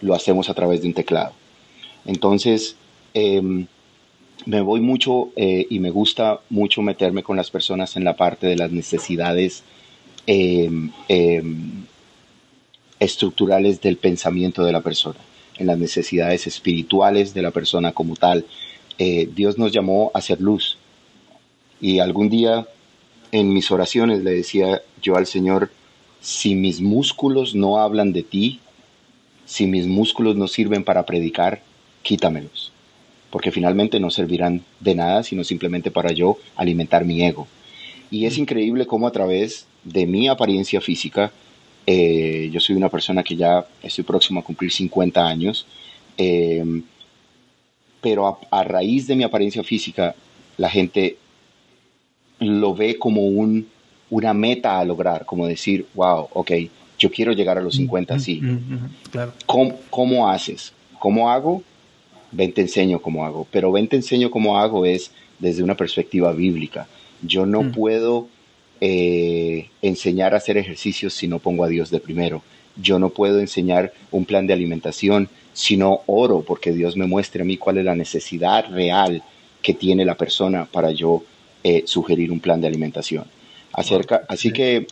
lo 0.00 0.14
hacemos 0.14 0.48
a 0.48 0.54
través 0.54 0.82
de 0.82 0.88
un 0.88 0.94
teclado. 0.94 1.32
Entonces, 2.06 2.76
em, 3.14 3.66
me 4.46 4.60
voy 4.60 4.80
mucho 4.80 5.30
eh, 5.36 5.66
y 5.68 5.78
me 5.78 5.90
gusta 5.90 6.40
mucho 6.50 6.82
meterme 6.82 7.22
con 7.22 7.36
las 7.36 7.50
personas 7.50 7.96
en 7.96 8.04
la 8.04 8.16
parte 8.16 8.46
de 8.46 8.56
las 8.56 8.70
necesidades 8.70 9.62
em, 10.26 10.90
estructurales 12.98 13.80
del 13.80 13.96
pensamiento 13.96 14.64
de 14.64 14.72
la 14.72 14.80
persona, 14.80 15.18
en 15.56 15.66
las 15.66 15.78
necesidades 15.78 16.46
espirituales 16.46 17.34
de 17.34 17.42
la 17.42 17.50
persona 17.50 17.92
como 17.92 18.16
tal. 18.16 18.46
Eh, 18.98 19.28
Dios 19.34 19.58
nos 19.58 19.72
llamó 19.72 20.10
a 20.14 20.20
ser 20.20 20.40
luz 20.40 20.76
y 21.80 22.00
algún 22.00 22.28
día 22.28 22.66
en 23.32 23.52
mis 23.52 23.70
oraciones 23.70 24.22
le 24.22 24.32
decía 24.32 24.82
yo 25.02 25.16
al 25.16 25.26
Señor, 25.26 25.70
si 26.20 26.54
mis 26.54 26.80
músculos 26.80 27.54
no 27.54 27.78
hablan 27.78 28.12
de 28.12 28.22
ti, 28.22 28.60
si 29.46 29.66
mis 29.66 29.86
músculos 29.86 30.36
no 30.36 30.48
sirven 30.48 30.84
para 30.84 31.06
predicar, 31.06 31.62
quítamelos, 32.02 32.72
porque 33.30 33.50
finalmente 33.50 34.00
no 34.00 34.10
servirán 34.10 34.62
de 34.80 34.94
nada, 34.94 35.22
sino 35.22 35.44
simplemente 35.44 35.90
para 35.90 36.12
yo 36.12 36.38
alimentar 36.56 37.04
mi 37.04 37.24
ego. 37.24 37.46
Y 38.10 38.26
es 38.26 38.38
increíble 38.38 38.86
cómo 38.86 39.06
a 39.06 39.12
través 39.12 39.66
de 39.84 40.06
mi 40.06 40.28
apariencia 40.28 40.80
física, 40.80 41.30
eh, 41.86 42.48
yo 42.52 42.60
soy 42.60 42.76
una 42.76 42.88
persona 42.88 43.22
que 43.22 43.36
ya 43.36 43.66
estoy 43.82 44.04
próximo 44.04 44.40
a 44.40 44.44
cumplir 44.44 44.72
50 44.72 45.26
años, 45.26 45.66
eh, 46.16 46.82
pero 48.00 48.38
a, 48.50 48.64
raíz 48.64 49.06
de 49.06 49.16
mi 49.16 49.24
apariencia 49.24 49.62
física, 49.62 50.14
la 50.56 50.70
gente 50.70 51.16
lo 52.38 52.74
ve 52.74 52.98
como 52.98 53.26
un, 53.26 53.68
una 54.10 54.32
meta 54.32 54.78
a 54.78 54.84
lograr, 54.84 55.24
como 55.26 55.46
decir, 55.46 55.86
wow, 55.94 56.28
ok, 56.32 56.52
yo 56.98 57.10
quiero 57.10 57.32
llegar 57.32 57.58
a 57.58 57.60
los 57.60 57.74
50 57.76 58.14
así. 58.14 58.42
Claro. 59.10 59.32
¿Cómo, 59.46 60.28
haces? 60.28 60.72
¿Cómo 60.98 61.30
hago? 61.30 61.62
Ven 62.32 62.52
te 62.52 62.60
enseño 62.60 63.00
cómo 63.00 63.24
hago, 63.24 63.46
pero 63.50 63.72
ven 63.72 63.88
te 63.88 63.96
enseño 63.96 64.30
cómo 64.30 64.58
hago 64.58 64.84
es 64.84 65.10
desde 65.38 65.62
una 65.62 65.76
perspectiva 65.76 66.32
bíblica. 66.32 66.88
Yo 67.22 67.46
no 67.46 67.62
mm. 67.62 67.72
puedo 67.72 68.28
eh, 68.80 69.70
enseñar 69.82 70.34
a 70.34 70.38
hacer 70.38 70.56
ejercicios 70.56 71.14
si 71.14 71.26
no 71.26 71.38
pongo 71.38 71.64
a 71.64 71.68
Dios 71.68 71.90
de 71.90 72.00
primero. 72.00 72.42
Yo 72.76 72.98
no 72.98 73.10
puedo 73.10 73.40
enseñar 73.40 73.92
un 74.10 74.24
plan 74.24 74.46
de 74.46 74.52
alimentación 74.52 75.28
si 75.52 75.76
no 75.76 76.02
oro 76.06 76.44
porque 76.46 76.72
Dios 76.72 76.96
me 76.96 77.06
muestre 77.06 77.42
a 77.42 77.44
mí 77.44 77.56
cuál 77.56 77.78
es 77.78 77.84
la 77.84 77.96
necesidad 77.96 78.70
real 78.70 79.22
que 79.62 79.74
tiene 79.74 80.04
la 80.04 80.14
persona 80.14 80.66
para 80.66 80.92
yo 80.92 81.24
eh, 81.64 81.82
sugerir 81.86 82.30
un 82.30 82.40
plan 82.40 82.60
de 82.60 82.68
alimentación. 82.68 83.24
Acerca, 83.72 84.22
así 84.28 84.52
que 84.52 84.86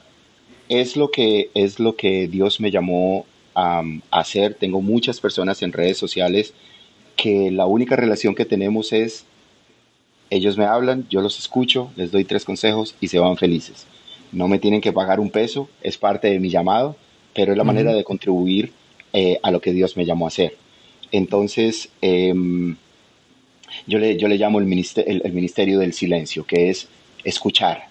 es 0.68 0.97
lo 0.97 1.11
que 1.11 1.51
es 1.55 1.78
lo 1.78 1.95
que 1.97 2.26
Dios 2.26 2.61
me 2.61 2.70
llamó 2.70 3.24
a 3.55 3.82
hacer. 4.11 4.55
Tengo 4.55 4.82
muchas 4.82 5.20
personas 5.20 5.62
en 5.62 5.72
redes 5.72 5.97
sociales 5.97 6.53
que 7.16 7.50
la 7.50 7.66
única 7.66 7.96
relación 7.96 8.34
que 8.34 8.44
tenemos 8.44 8.92
es 8.92 9.24
ellos 10.30 10.58
me 10.58 10.64
hablan, 10.64 11.06
yo 11.08 11.20
los 11.20 11.38
escucho, 11.38 11.90
les 11.96 12.10
doy 12.10 12.24
tres 12.24 12.44
consejos 12.44 12.94
y 13.00 13.08
se 13.08 13.18
van 13.18 13.36
felices. 13.36 13.86
No 14.32 14.48
me 14.48 14.58
tienen 14.58 14.80
que 14.80 14.92
pagar 14.92 15.20
un 15.20 15.30
peso, 15.30 15.68
es 15.82 15.98
parte 15.98 16.28
de 16.28 16.40
mi 16.40 16.50
llamado, 16.50 16.96
pero 17.34 17.52
es 17.52 17.58
la 17.58 17.64
manera 17.64 17.92
de 17.94 18.02
contribuir 18.02 18.72
eh, 19.12 19.38
a 19.42 19.50
lo 19.50 19.60
que 19.60 19.72
Dios 19.72 19.96
me 19.96 20.04
llamó 20.04 20.26
a 20.26 20.28
hacer. 20.28 20.56
Entonces, 21.12 21.88
em, 22.00 22.76
yo, 23.86 23.98
le, 23.98 24.16
yo 24.16 24.26
le 24.26 24.36
llamo 24.36 24.58
el 24.58 24.66
ministerio, 24.66 25.22
el, 25.24 25.32
ministerio 25.32 25.78
del 25.78 25.92
silencio, 25.92 26.44
que 26.44 26.70
es 26.70 26.88
escuchar. 27.24 27.88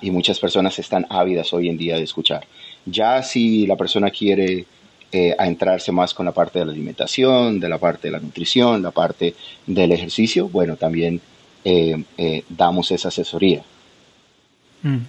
Y 0.00 0.10
muchas 0.10 0.38
personas 0.38 0.78
están 0.78 1.06
ávidas 1.08 1.52
hoy 1.52 1.68
en 1.68 1.78
día 1.78 1.96
de 1.96 2.02
escuchar. 2.02 2.46
Ya 2.84 3.22
si 3.22 3.66
la 3.66 3.76
persona 3.76 4.10
quiere 4.10 4.66
eh, 5.10 5.34
entrarse 5.38 5.90
más 5.90 6.12
con 6.12 6.26
la 6.26 6.32
parte 6.32 6.58
de 6.58 6.66
la 6.66 6.72
alimentación, 6.72 7.58
de 7.58 7.68
la 7.70 7.78
parte 7.78 8.08
de 8.08 8.12
la 8.12 8.20
nutrición, 8.20 8.82
la 8.82 8.90
parte 8.90 9.34
del 9.66 9.92
ejercicio, 9.92 10.50
bueno, 10.50 10.76
también 10.76 11.22
eh, 11.64 12.04
eh, 12.18 12.44
damos 12.46 12.90
esa 12.90 13.08
asesoría. 13.08 13.62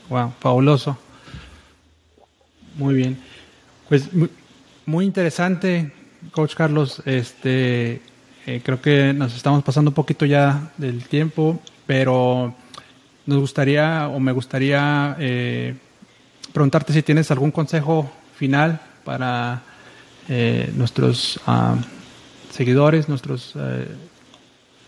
wow, 0.07 0.27
mm, 0.27 0.31
fabuloso. 0.39 0.97
Muy 2.75 2.93
bien. 2.93 3.19
Pues 3.89 4.07
muy, 4.85 5.03
interesante, 5.03 5.91
Coach 6.31 6.55
Carlos. 6.55 7.03
Este, 7.05 7.99
creo 8.63 8.81
que 8.81 9.11
nos 9.11 9.35
estamos 9.35 9.65
pasando 9.65 9.91
un 9.91 9.95
poquito 9.95 10.25
ya 10.25 10.71
del 10.77 11.03
tiempo, 11.09 11.59
pero 11.85 12.55
nos 13.25 13.39
gustaría 13.39 14.07
o 14.07 14.17
me 14.21 14.31
gustaría 14.31 15.17
preguntarte 16.53 16.93
si 16.93 17.03
tienes 17.03 17.31
algún 17.31 17.51
consejo 17.51 18.09
final 18.37 18.79
para 19.03 19.63
nuestros 20.75 21.39
ah, 21.47 21.75
seguidores, 22.51 23.09
nuestros 23.09 23.55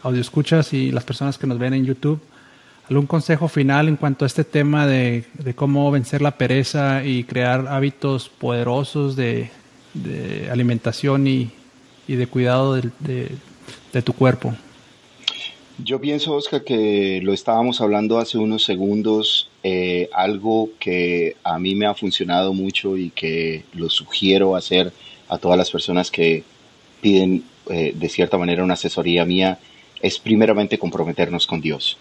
audio 0.04 0.22
escuchas 0.22 0.74
y 0.74 0.92
las 0.92 1.04
personas 1.04 1.38
que 1.38 1.48
nos 1.48 1.60
ven 1.60 1.74
en 1.74 1.86
YouTube, 1.86 2.20
¿algún 2.89 3.06
consejo 3.06 3.48
final 3.48 3.88
en 3.88 3.98
cuanto 3.98 4.26
a 4.26 4.28
este 4.28 4.44
tema 4.44 4.88
de, 4.88 5.26
cómo 5.56 5.92
vencer 5.92 6.22
la 6.22 6.38
pereza 6.38 7.04
y 7.06 7.24
crear 7.24 7.68
hábitos 7.68 8.30
poderosos 8.30 9.16
de, 9.16 9.50
alimentación 10.52 11.28
y, 11.28 11.52
de 12.08 12.28
cuidado 12.28 12.76
de, 12.76 14.02
tu 14.04 14.14
cuerpo? 14.14 14.56
Yo 15.84 16.00
pienso, 16.00 16.34
Oscar, 16.34 16.64
que 16.64 17.22
lo 17.24 17.34
estábamos 17.34 17.82
hablando 17.82 18.20
hace 18.20 18.38
unos 18.38 18.64
segundos, 18.64 19.50
eh, 19.64 20.10
algo 20.14 20.70
que 20.80 21.38
a 21.44 21.58
mí 21.58 21.76
me 21.76 21.88
ha 21.88 21.96
funcionado 21.96 22.54
mucho 22.54 22.98
y 22.98 23.10
que 23.10 23.64
lo 23.74 23.89
sugiero 23.89 24.56
hacer 24.56 24.92
a 25.32 25.38
todas 25.38 25.57
las 25.57 25.71
personas 25.71 26.11
que 26.11 26.43
piden 26.99 27.45
eh, 27.69 27.93
de 27.95 28.09
cierta 28.09 28.38
manera 28.38 28.65
una 28.65 28.73
asesoría 28.73 29.23
mía 29.23 29.59
es 30.01 30.19
primeramente 30.19 30.77
comprometernos 30.77 31.47
con 31.47 31.61
Dios. 31.61 31.97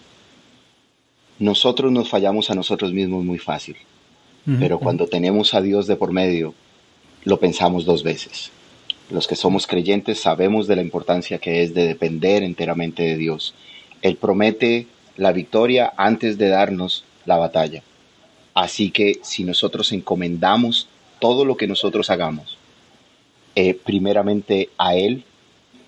Nosotros 1.39 1.93
nos 1.93 2.09
fallamos 2.09 2.49
a 2.51 2.55
nosotros 2.55 2.91
mismos 2.91 3.23
muy 3.23 3.39
fácil, 3.39 3.77
pero 4.59 4.79
cuando 4.79 5.07
tenemos 5.07 5.53
a 5.53 5.61
Dios 5.61 5.87
de 5.87 5.95
por 5.95 6.11
medio, 6.11 6.53
lo 7.23 7.39
pensamos 7.39 7.85
dos 7.85 8.03
veces. 8.03 8.51
Los 9.09 9.27
que 9.27 9.35
somos 9.35 9.65
creyentes 9.65 10.19
sabemos 10.19 10.67
de 10.67 10.75
la 10.75 10.81
importancia 10.81 11.37
que 11.37 11.63
es 11.63 11.73
de 11.73 11.87
depender 11.87 12.43
enteramente 12.43 13.03
de 13.03 13.17
Dios. 13.17 13.55
Él 14.01 14.17
promete 14.17 14.87
la 15.15 15.31
victoria 15.31 15.93
antes 15.95 16.37
de 16.37 16.49
darnos 16.49 17.05
la 17.25 17.37
batalla. 17.37 17.81
Así 18.53 18.91
que 18.91 19.19
si 19.23 19.45
nosotros 19.45 19.93
encomendamos 19.93 20.89
todo 21.19 21.45
lo 21.45 21.55
que 21.55 21.67
nosotros 21.67 22.09
hagamos, 22.09 22.57
eh, 23.55 23.73
primeramente 23.73 24.69
a 24.77 24.95
Él, 24.95 25.23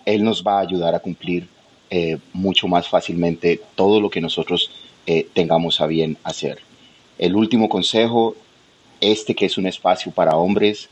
Él 0.05 0.24
nos 0.24 0.43
va 0.43 0.57
a 0.57 0.61
ayudar 0.61 0.95
a 0.95 0.99
cumplir 0.99 1.47
eh, 1.89 2.18
mucho 2.34 2.68
más 2.68 2.89
fácilmente 2.89 3.61
todo 3.76 4.01
lo 4.01 4.09
que 4.09 4.20
nosotros 4.20 4.72
eh, 5.05 5.28
tengamos 5.34 5.80
a 5.80 5.88
bien 5.88 6.18
hacer. 6.24 6.59
El 7.18 7.36
último 7.36 7.70
consejo, 7.70 8.36
este 8.99 9.36
que 9.36 9.45
es 9.45 9.57
un 9.57 9.68
espacio 9.68 10.11
para 10.11 10.36
hombres, 10.36 10.89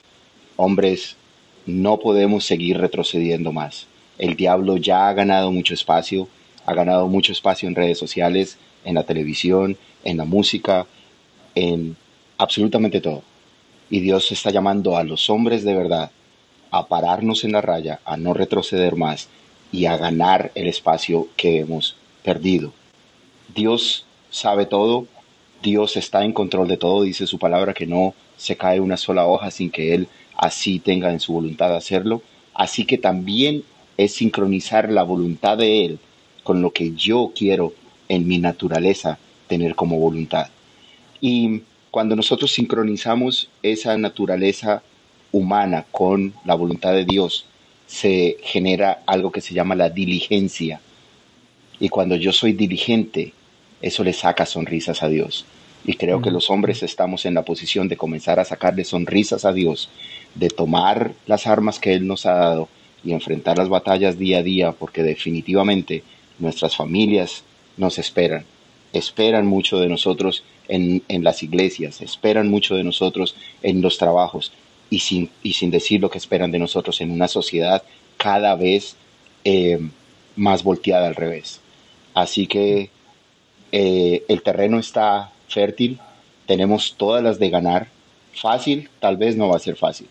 hombres, 0.56 1.18
no 1.66 1.98
podemos 1.98 2.46
seguir 2.46 2.78
retrocediendo 2.78 3.52
más. 3.52 3.88
El 4.18 4.36
diablo 4.36 4.78
ya 4.78 5.08
ha 5.08 5.14
ganado 5.14 5.52
mucho 5.52 5.74
espacio, 5.74 6.28
ha 6.66 6.74
ganado 6.74 7.08
mucho 7.08 7.32
espacio 7.32 7.68
en 7.68 7.76
redes 7.76 7.98
sociales, 7.98 8.58
en 8.86 8.96
la 8.96 9.04
televisión, 9.04 9.78
en 10.04 10.18
la 10.18 10.26
música, 10.26 10.86
en 11.56 11.96
absolutamente 12.38 13.02
todo. 13.02 13.24
Y 13.90 14.00
Dios 14.00 14.32
está 14.32 14.52
llamando 14.52 14.96
a 14.96 15.04
los 15.04 15.30
hombres 15.30 15.64
de 15.64 15.76
verdad 15.76 16.12
a 16.72 16.88
pararnos 16.88 17.44
en 17.44 17.52
la 17.52 17.62
raya, 17.62 18.00
a 18.06 18.18
no 18.18 18.34
retroceder 18.34 18.96
más 18.96 19.28
y 19.72 19.86
a 19.86 19.98
ganar 19.98 20.52
el 20.56 20.68
espacio 20.68 21.28
que 21.36 21.60
hemos 21.60 21.96
perdido. 22.24 22.74
Dios 23.54 24.06
sabe 24.30 24.66
todo, 24.66 25.06
Dios 25.62 25.98
está 25.98 26.24
en 26.24 26.34
control 26.34 26.68
de 26.68 26.78
todo, 26.78 27.04
dice 27.04 27.28
su 27.28 27.38
palabra 27.38 27.74
que 27.74 27.86
no 27.86 28.16
se 28.38 28.56
cae 28.56 28.80
una 28.80 28.98
sola 28.98 29.28
hoja 29.28 29.52
sin 29.52 29.70
que 29.70 29.94
Él 29.94 30.08
así 30.36 30.80
tenga 30.80 31.12
en 31.12 31.20
su 31.20 31.34
voluntad 31.34 31.76
hacerlo. 31.76 32.22
Así 32.54 32.86
que 32.86 32.98
también 32.98 33.64
es 33.98 34.14
sincronizar 34.14 34.92
la 34.92 35.04
voluntad 35.04 35.58
de 35.58 35.86
Él 35.86 36.00
con 36.44 36.62
lo 36.62 36.72
que 36.72 36.94
yo 36.94 37.32
quiero 37.36 37.74
en 38.10 38.28
mi 38.28 38.40
naturaleza 38.40 39.20
tener 39.48 39.76
como 39.76 40.00
voluntad. 40.00 40.48
Y 41.20 41.62
cuando 41.92 42.16
nosotros 42.16 42.52
sincronizamos 42.52 43.50
esa 43.62 43.98
naturaleza 43.98 44.82
humana 45.32 45.86
con 45.92 46.34
la 46.46 46.56
voluntad 46.56 46.94
de 46.94 47.06
Dios, 47.06 47.46
se 47.88 48.38
genera 48.42 49.02
algo 49.06 49.32
que 49.32 49.42
se 49.42 49.54
llama 49.54 49.76
la 49.76 49.90
diligencia. 49.90 50.80
Y 51.80 51.90
cuando 51.90 52.16
yo 52.16 52.32
soy 52.32 52.54
diligente, 52.54 53.34
eso 53.82 54.04
le 54.04 54.14
saca 54.14 54.46
sonrisas 54.46 55.04
a 55.04 55.10
Dios. 55.10 55.46
Y 55.84 55.96
creo 55.96 56.22
que 56.22 56.32
los 56.32 56.50
hombres 56.50 56.84
estamos 56.84 57.26
en 57.26 57.34
la 57.34 57.42
posición 57.44 57.88
de 57.88 57.98
comenzar 57.98 58.40
a 58.40 58.46
sacarle 58.46 58.86
sonrisas 58.86 59.46
a 59.46 59.54
Dios, 59.54 59.90
de 60.36 60.50
tomar 60.50 61.14
las 61.26 61.48
armas 61.48 61.80
que 61.80 61.94
Él 61.94 62.08
nos 62.08 62.26
ha 62.26 62.34
dado 62.34 62.70
y 63.04 63.14
enfrentar 63.14 63.58
las 63.58 63.70
batallas 63.70 64.20
día 64.20 64.40
a 64.40 64.44
día, 64.44 64.72
porque 64.74 65.02
definitivamente 65.02 66.04
nuestras 66.38 66.76
familias 66.76 67.44
nos 67.78 67.98
esperan. 67.98 68.46
Esperan 68.94 69.48
mucho 69.48 69.80
de 69.80 69.90
nosotros 69.90 70.44
en, 70.68 71.02
en 71.08 71.24
las 71.24 71.42
iglesias, 71.44 72.02
esperan 72.02 72.50
mucho 72.50 72.76
de 72.76 72.84
nosotros 72.84 73.36
en 73.64 73.82
los 73.82 73.98
trabajos, 73.98 74.52
y 74.92 75.00
sin, 75.00 75.32
y 75.42 75.54
sin 75.54 75.72
decir 75.72 76.02
lo 76.02 76.12
que 76.12 76.20
esperan 76.20 76.52
de 76.52 76.60
nosotros 76.60 77.02
en 77.02 77.10
una 77.10 77.28
sociedad 77.28 77.82
cada 78.18 78.56
vez 78.56 78.96
eh, 79.46 79.80
más 80.36 80.64
volteada 80.64 81.08
al 81.08 81.16
revés. 81.16 81.62
Así 82.14 82.46
que 82.46 82.92
eh, 83.72 84.24
el 84.28 84.44
terreno 84.44 84.78
está 84.78 85.32
fértil, 85.48 85.98
tenemos 86.46 86.96
todas 86.98 87.24
las 87.24 87.40
de 87.40 87.50
ganar. 87.50 87.88
Fácil, 88.34 88.90
tal 89.00 89.18
vez 89.18 89.36
no 89.36 89.50
va 89.50 89.58
a 89.58 89.60
ser 89.60 89.76
fácil, 89.76 90.08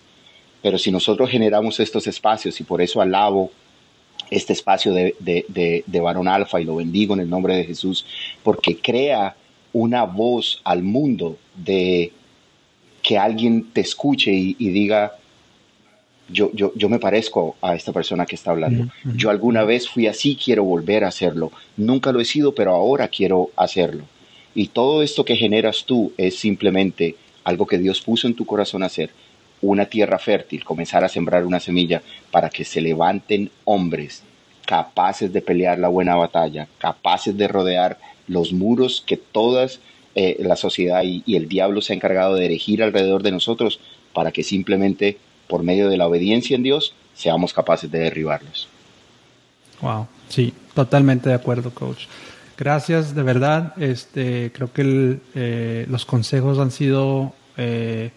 pero 0.63 0.77
si 0.77 0.91
nosotros 0.91 1.31
generamos 1.31 1.81
estos 1.81 2.07
espacios 2.07 2.61
y 2.61 2.65
por 2.65 2.83
eso 2.83 3.01
alabo 3.01 3.51
este 4.31 4.53
espacio 4.53 4.93
de, 4.93 5.15
de, 5.19 5.85
de 5.87 6.01
varón 6.01 6.29
alfa 6.29 6.61
y 6.61 6.65
lo 6.65 6.77
bendigo 6.77 7.15
en 7.15 7.21
el 7.21 7.31
nombre 7.31 7.57
de 7.57 7.65
Jesús, 7.65 8.05
porque 8.43 8.77
crea 8.77 9.35
una 9.73 10.05
voz 10.05 10.61
al 10.65 10.83
mundo 10.83 11.39
de 11.57 12.13
que 13.11 13.19
alguien 13.19 13.73
te 13.73 13.81
escuche 13.81 14.31
y, 14.33 14.55
diga, 14.69 15.17
yo, 16.29 16.53
yo, 16.55 16.71
yo, 16.77 16.89
me 16.89 17.01
parezco 17.01 17.57
a 17.61 17.75
esta 17.75 17.93
persona 17.93 18.25
que 18.25 18.37
está 18.37 18.53
hablando. 18.53 18.87
Yo 19.17 19.31
alguna 19.31 19.65
vez 19.65 19.89
fui 19.89 20.07
así, 20.07 20.37
quiero 20.37 20.63
volver 20.63 21.03
a 21.03 21.09
hacerlo. 21.09 21.51
Nunca 21.77 22.13
lo 22.13 22.21
he 22.21 22.25
sido, 22.25 22.55
pero 22.55 22.71
ahora 22.73 23.09
quiero 23.09 23.51
hacerlo. 23.57 24.05
Y 24.55 24.69
todo 24.69 25.03
esto 25.03 25.25
que 25.25 25.35
generas 25.35 25.83
tú 25.85 26.13
es 26.17 26.39
simplemente 26.39 27.17
algo 27.43 27.67
que 27.67 27.79
Dios 27.79 28.01
puso 28.01 28.29
en 28.29 28.35
tu 28.35 28.47
corazón 28.47 28.85
hacer, 28.85 29.11
una 29.61 29.87
tierra 29.87 30.21
fértil, 30.21 30.63
comenzar 30.63 31.03
a 31.03 31.09
sembrar 31.09 31.45
una 31.45 31.59
semilla 31.59 32.03
para 32.31 32.49
que 32.49 32.65
se 32.65 32.81
levanten 32.81 33.51
hombres 33.65 34.23
capaces 34.67 35.33
de 35.33 35.43
pelear 35.43 35.81
la 35.81 35.89
buena 35.89 36.15
batalla, 36.15 36.69
capaces 36.79 37.37
de 37.37 37.49
rodear 37.49 37.99
los 38.29 38.53
muros 38.53 39.03
que 39.05 39.17
todas 39.17 39.81
eh, 40.15 40.37
la 40.41 40.57
sociedad 40.57 41.03
y, 41.03 41.23
y 41.27 41.37
el 41.37 41.49
diablo 41.49 41.81
se 41.81 41.93
ha 41.93 41.97
encargado 41.97 42.35
de 42.35 42.47
erigir 42.47 42.83
alrededor 42.83 43.23
de 43.23 43.31
nosotros 43.31 43.81
para 44.13 44.33
que 44.33 44.43
simplemente 44.43 45.19
por 45.47 45.63
medio 45.63 45.89
de 45.89 45.97
la 45.97 46.07
obediencia 46.07 46.57
en 46.57 46.63
Dios 46.63 46.95
seamos 47.15 47.53
capaces 47.53 47.91
de 47.91 47.99
derribarlos. 47.99 48.69
Wow, 49.83 50.07
sí, 50.29 50.53
totalmente 50.75 51.29
de 51.29 51.35
acuerdo, 51.35 51.71
coach. 51.71 52.05
Gracias, 52.57 53.15
de 53.15 53.23
verdad. 53.23 53.75
Este, 53.81 54.53
creo 54.55 54.73
que 54.73 54.83
el, 54.83 55.21
eh, 55.35 55.87
los 55.89 56.05
consejos 56.05 56.59
han 56.59 56.71
sido 56.71 57.33
eh, 57.57 58.11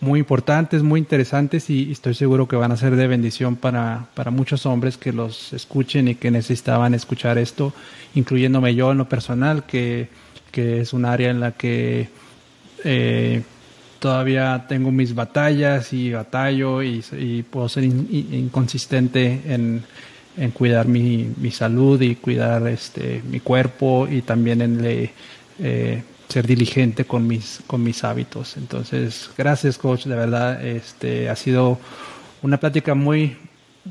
muy 0.00 0.20
importantes, 0.20 0.82
muy 0.82 1.00
interesantes 1.00 1.70
y 1.70 1.92
estoy 1.92 2.14
seguro 2.14 2.48
que 2.48 2.56
van 2.56 2.72
a 2.72 2.76
ser 2.76 2.96
de 2.96 3.06
bendición 3.06 3.56
para, 3.56 4.08
para 4.14 4.30
muchos 4.30 4.66
hombres 4.66 4.98
que 4.98 5.12
los 5.12 5.52
escuchen 5.52 6.08
y 6.08 6.16
que 6.16 6.30
necesitaban 6.30 6.92
escuchar 6.92 7.38
esto, 7.38 7.72
incluyéndome 8.14 8.74
yo 8.74 8.92
en 8.92 8.98
lo 8.98 9.08
personal, 9.08 9.64
que, 9.64 10.08
que 10.56 10.80
es 10.80 10.94
un 10.94 11.04
área 11.04 11.28
en 11.28 11.38
la 11.38 11.52
que 11.52 12.08
eh, 12.82 13.42
todavía 13.98 14.64
tengo 14.66 14.90
mis 14.90 15.14
batallas 15.14 15.92
y 15.92 16.12
batallo 16.12 16.82
y, 16.82 17.02
puedo 17.50 17.68
ser 17.68 17.84
in, 17.84 18.08
inconsistente 18.10 19.42
en 19.44 19.84
en 20.38 20.50
cuidar 20.50 20.86
mi, 20.86 21.32
mi, 21.38 21.50
salud 21.50 22.00
y 22.02 22.14
cuidar 22.16 22.66
este, 22.68 23.22
mi 23.30 23.40
cuerpo 23.40 24.06
y 24.06 24.20
también 24.20 24.60
en 24.60 24.82
le, 24.82 25.10
eh, 25.58 26.02
ser 26.28 26.46
diligente 26.46 27.06
con 27.06 27.26
mis, 27.26 27.60
con 27.66 27.82
mis 27.82 28.04
hábitos. 28.04 28.58
Entonces, 28.58 29.30
gracias 29.36 29.78
coach, 29.78 30.04
de 30.04 30.14
verdad, 30.14 30.62
este, 30.62 31.30
ha 31.30 31.36
sido 31.36 31.78
una 32.42 32.58
plática 32.58 32.94
muy, 32.94 33.34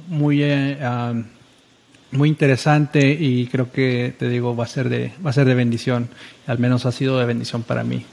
muy, 0.08 0.44
eh, 0.44 0.78
muy 2.12 2.30
interesante 2.30 3.18
y 3.20 3.48
creo 3.48 3.72
que, 3.72 4.14
te 4.18 4.30
digo, 4.30 4.56
va 4.56 4.66
a 4.66 4.68
ser 4.68 4.90
de, 4.90 5.12
va 5.26 5.30
a 5.30 5.34
ser 5.34 5.46
de 5.46 5.56
bendición, 5.56 6.10
al 6.48 6.60
menos 6.60 6.86
ha 6.86 6.92
sido 6.92 7.20
de 7.20 7.26
bendición 7.26 7.64
para 7.64 7.84
mí. 7.84 8.06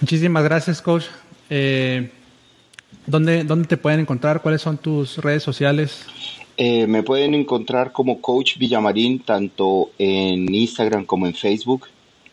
Muchísimas 0.00 0.44
gracias 0.44 0.80
coach. 0.80 1.04
Eh, 1.50 2.10
¿dónde, 3.06 3.44
¿Dónde 3.44 3.68
te 3.68 3.76
pueden 3.76 4.00
encontrar? 4.00 4.40
¿Cuáles 4.40 4.62
son 4.62 4.78
tus 4.78 5.18
redes 5.18 5.42
sociales? 5.42 6.06
Eh, 6.56 6.86
me 6.86 7.02
pueden 7.02 7.34
encontrar 7.34 7.92
como 7.92 8.20
Coach 8.20 8.58
Villamarín 8.58 9.20
tanto 9.20 9.90
en 9.98 10.52
Instagram 10.54 11.04
como 11.04 11.26
en 11.26 11.34
Facebook. 11.34 11.86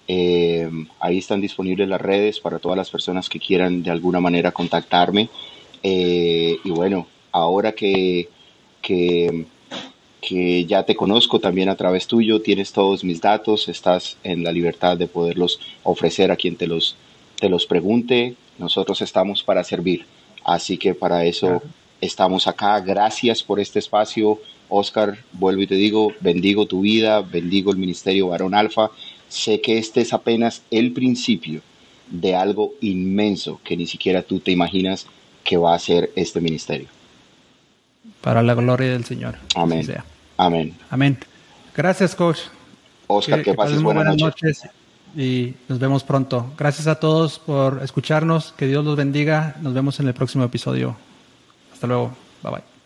Eh, 0.08 0.70
ahí 1.00 1.18
están 1.18 1.42
disponibles 1.42 1.88
las 1.88 2.00
redes 2.00 2.40
para 2.40 2.60
todas 2.60 2.78
las 2.78 2.90
personas 2.90 3.28
que 3.30 3.40
quieran 3.40 3.84
de 3.84 3.92
alguna 3.92 4.20
manera 4.20 4.52
contactarme. 4.52 5.30
Y 5.84 6.70
bueno, 6.70 7.08
ahora 7.32 7.72
que, 7.72 8.30
que, 8.82 9.46
que, 10.22 10.66
ya 10.66 10.84
te 10.84 10.96
conozco 10.96 11.40
también 11.40 11.70
a 11.70 11.76
través 11.76 12.08
tuyo, 12.08 12.42
tienes 12.42 12.72
todos 12.72 13.04
mis 13.04 13.22
datos, 13.22 13.68
estás 13.70 14.18
en 14.24 14.44
la 14.44 14.52
libertad 14.52 14.98
de 14.98 15.08
poderlos 15.08 15.60
ofrecer 15.84 16.32
a 16.32 16.36
quien 16.36 16.56
te 16.56 16.68
los, 16.68 16.96
te 17.40 17.50
los 17.50 17.66
pregunte. 17.66 18.36
Nosotros 18.58 19.02
estamos 19.02 19.44
para 19.44 19.64
servir. 19.64 20.06
Así 20.44 20.78
que 20.78 20.94
para 20.94 21.26
eso... 21.26 21.62
Estamos 22.00 22.48
acá. 22.48 22.80
Gracias 22.80 23.42
por 23.42 23.60
este 23.60 23.80
espacio, 23.80 24.40
Oscar. 24.70 25.18
Vuelvo 25.34 25.64
y 25.64 25.68
te 25.68 25.76
digo, 25.76 26.14
bendigo 26.20 26.68
tu 26.68 26.82
vida, 26.82 27.22
bendigo 27.22 27.72
el 27.72 27.78
Ministerio 27.78 28.28
Varón 28.28 28.54
Alfa. 28.54 28.92
Sé 29.30 29.62
que 29.62 29.80
este 29.80 30.02
es 30.02 30.14
apenas 30.14 30.62
el 30.70 30.94
principio 30.94 31.62
de 32.10 32.36
algo 32.36 32.74
inmenso 32.82 33.60
que 33.64 33.76
ni 33.76 33.88
siquiera 33.88 34.22
tú 34.22 34.40
te 34.40 34.52
imaginas 34.52 35.08
que 35.44 35.58
va 35.58 35.74
a 35.74 35.80
ser 35.80 36.12
este 36.16 36.40
ministerio. 36.40 36.88
Para 38.22 38.42
la 38.44 38.54
gloria 38.54 38.92
del 38.92 39.06
Señor. 39.06 39.36
Amén. 39.56 39.88
Amén. 40.38 40.76
Amén. 40.90 41.18
Gracias, 41.76 42.16
coach. 42.16 42.40
Oscar, 43.08 43.40
que, 43.40 43.52
que 43.52 43.54
pases 43.54 43.82
buenas, 43.82 44.18
noches. 44.18 44.68
Y 45.16 45.54
nos 45.68 45.80
vemos 45.80 46.04
pronto. 46.04 46.54
Gracias 46.58 46.88
a 46.88 46.96
todos 46.96 47.40
por 47.40 47.82
escucharnos. 47.84 48.54
Que 48.58 48.68
Dios 48.68 48.84
los 48.84 48.96
bendiga. 48.96 49.56
Nos 49.62 49.74
vemos 49.74 50.00
en 50.00 50.08
el 50.08 50.14
próximo 50.14 50.44
episodio. 50.44 50.96
Hasta 51.74 51.88
luego. 51.88 52.16
Bye 52.44 52.52
bye. 52.52 52.77